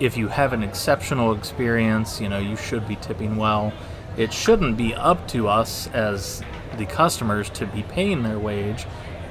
if 0.00 0.16
you 0.16 0.28
have 0.28 0.52
an 0.54 0.62
exceptional 0.62 1.34
experience, 1.34 2.18
you 2.20 2.28
know, 2.30 2.38
you 2.38 2.56
should 2.56 2.86
be 2.88 2.96
tipping 2.96 3.36
well. 3.36 3.72
It 4.16 4.32
shouldn't 4.32 4.76
be 4.78 4.94
up 4.94 5.26
to 5.28 5.48
us 5.48 5.86
as 5.88 6.42
the 6.78 6.86
customers 6.86 7.50
to 7.50 7.66
be 7.66 7.82
paying 7.82 8.22
their 8.22 8.38
wage, 8.38 8.86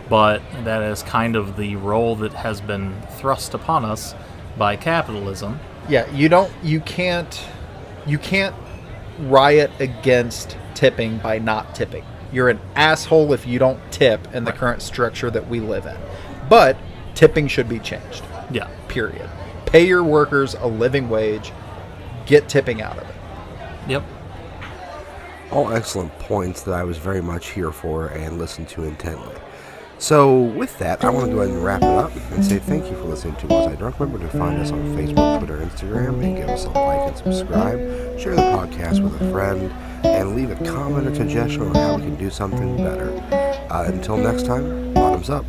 but 0.10 0.42
that 0.64 0.82
is 0.82 1.04
kind 1.04 1.36
of 1.36 1.58
the 1.58 1.76
role 1.76 2.16
that 2.18 2.34
has 2.34 2.62
been 2.62 2.96
thrust 3.18 3.54
upon 3.54 3.86
us 3.86 4.16
by 4.58 4.76
capitalism. 4.76 5.60
Yeah, 5.90 6.10
you 6.12 6.30
don't 6.30 6.52
you 6.64 6.80
can't 6.80 7.46
you 8.06 8.18
can't 8.18 8.56
riot 9.20 9.72
against 9.80 10.58
tipping 10.74 11.18
by 11.18 11.40
not 11.40 11.76
tipping. 11.76 12.06
You're 12.32 12.50
an 12.50 12.60
asshole 12.76 13.34
if 13.34 13.48
you 13.48 13.58
don't 13.60 13.80
tip 13.92 14.34
in 14.34 14.44
the 14.44 14.52
current 14.52 14.82
structure 14.82 15.32
that 15.32 15.48
we 15.48 15.60
live 15.60 15.86
in. 15.86 15.98
But 16.50 16.78
tipping 17.16 17.48
should 17.48 17.70
be 17.70 17.80
changed. 17.80 18.24
Yeah. 18.52 18.70
Period. 18.88 19.30
Pay 19.66 19.88
your 19.88 20.04
workers 20.04 20.54
a 20.56 20.68
living 20.68 21.10
wage. 21.10 21.52
Get 22.26 22.50
tipping 22.50 22.82
out 22.82 22.98
of 22.98 23.10
it. 23.10 23.16
Yep. 23.88 24.04
All 25.52 25.72
excellent 25.72 26.18
points 26.20 26.62
that 26.64 26.74
I 26.74 26.84
was 26.84 26.98
very 26.98 27.22
much 27.22 27.50
here 27.50 27.72
for 27.72 28.08
and 28.08 28.38
listened 28.38 28.68
to 28.70 28.84
intently. 28.84 29.36
So, 30.00 30.42
with 30.42 30.78
that, 30.78 31.04
I 31.04 31.10
want 31.10 31.28
to 31.28 31.34
go 31.34 31.42
ahead 31.42 31.54
and 31.54 31.64
wrap 31.64 31.82
it 31.82 31.88
up 31.88 32.16
and 32.32 32.46
say 32.46 32.60
thank 32.60 32.86
you 32.86 32.96
for 32.98 33.06
listening 33.06 33.36
to 33.38 33.48
Was 33.48 33.68
I 33.68 33.76
Drunk? 33.76 34.00
Remember 34.00 34.24
to 34.26 34.38
find 34.38 34.60
us 34.60 34.72
on 34.72 34.80
Facebook, 34.96 35.40
Twitter, 35.40 35.58
Instagram, 35.58 36.24
and 36.24 36.38
give 36.38 36.50
us 36.50 36.66
a 36.66 36.70
like 36.70 37.08
and 37.08 37.18
subscribe. 37.18 37.80
Share 38.20 38.36
the 38.36 38.42
podcast 38.42 39.04
with 39.04 39.20
a 39.20 39.32
friend, 39.32 39.72
and 40.04 40.36
leave 40.36 40.52
a 40.52 40.56
comment 40.66 41.08
or 41.08 41.16
suggestion 41.16 41.64
on 41.64 41.74
how 41.76 41.96
we 41.96 42.04
can 42.04 42.16
do 42.16 42.30
something 42.30 42.78
better. 42.78 43.10
Uh, 43.72 43.86
until 43.88 44.18
next 44.18 44.46
time, 44.46 44.94
bottoms 44.94 45.32
up. 45.32 45.46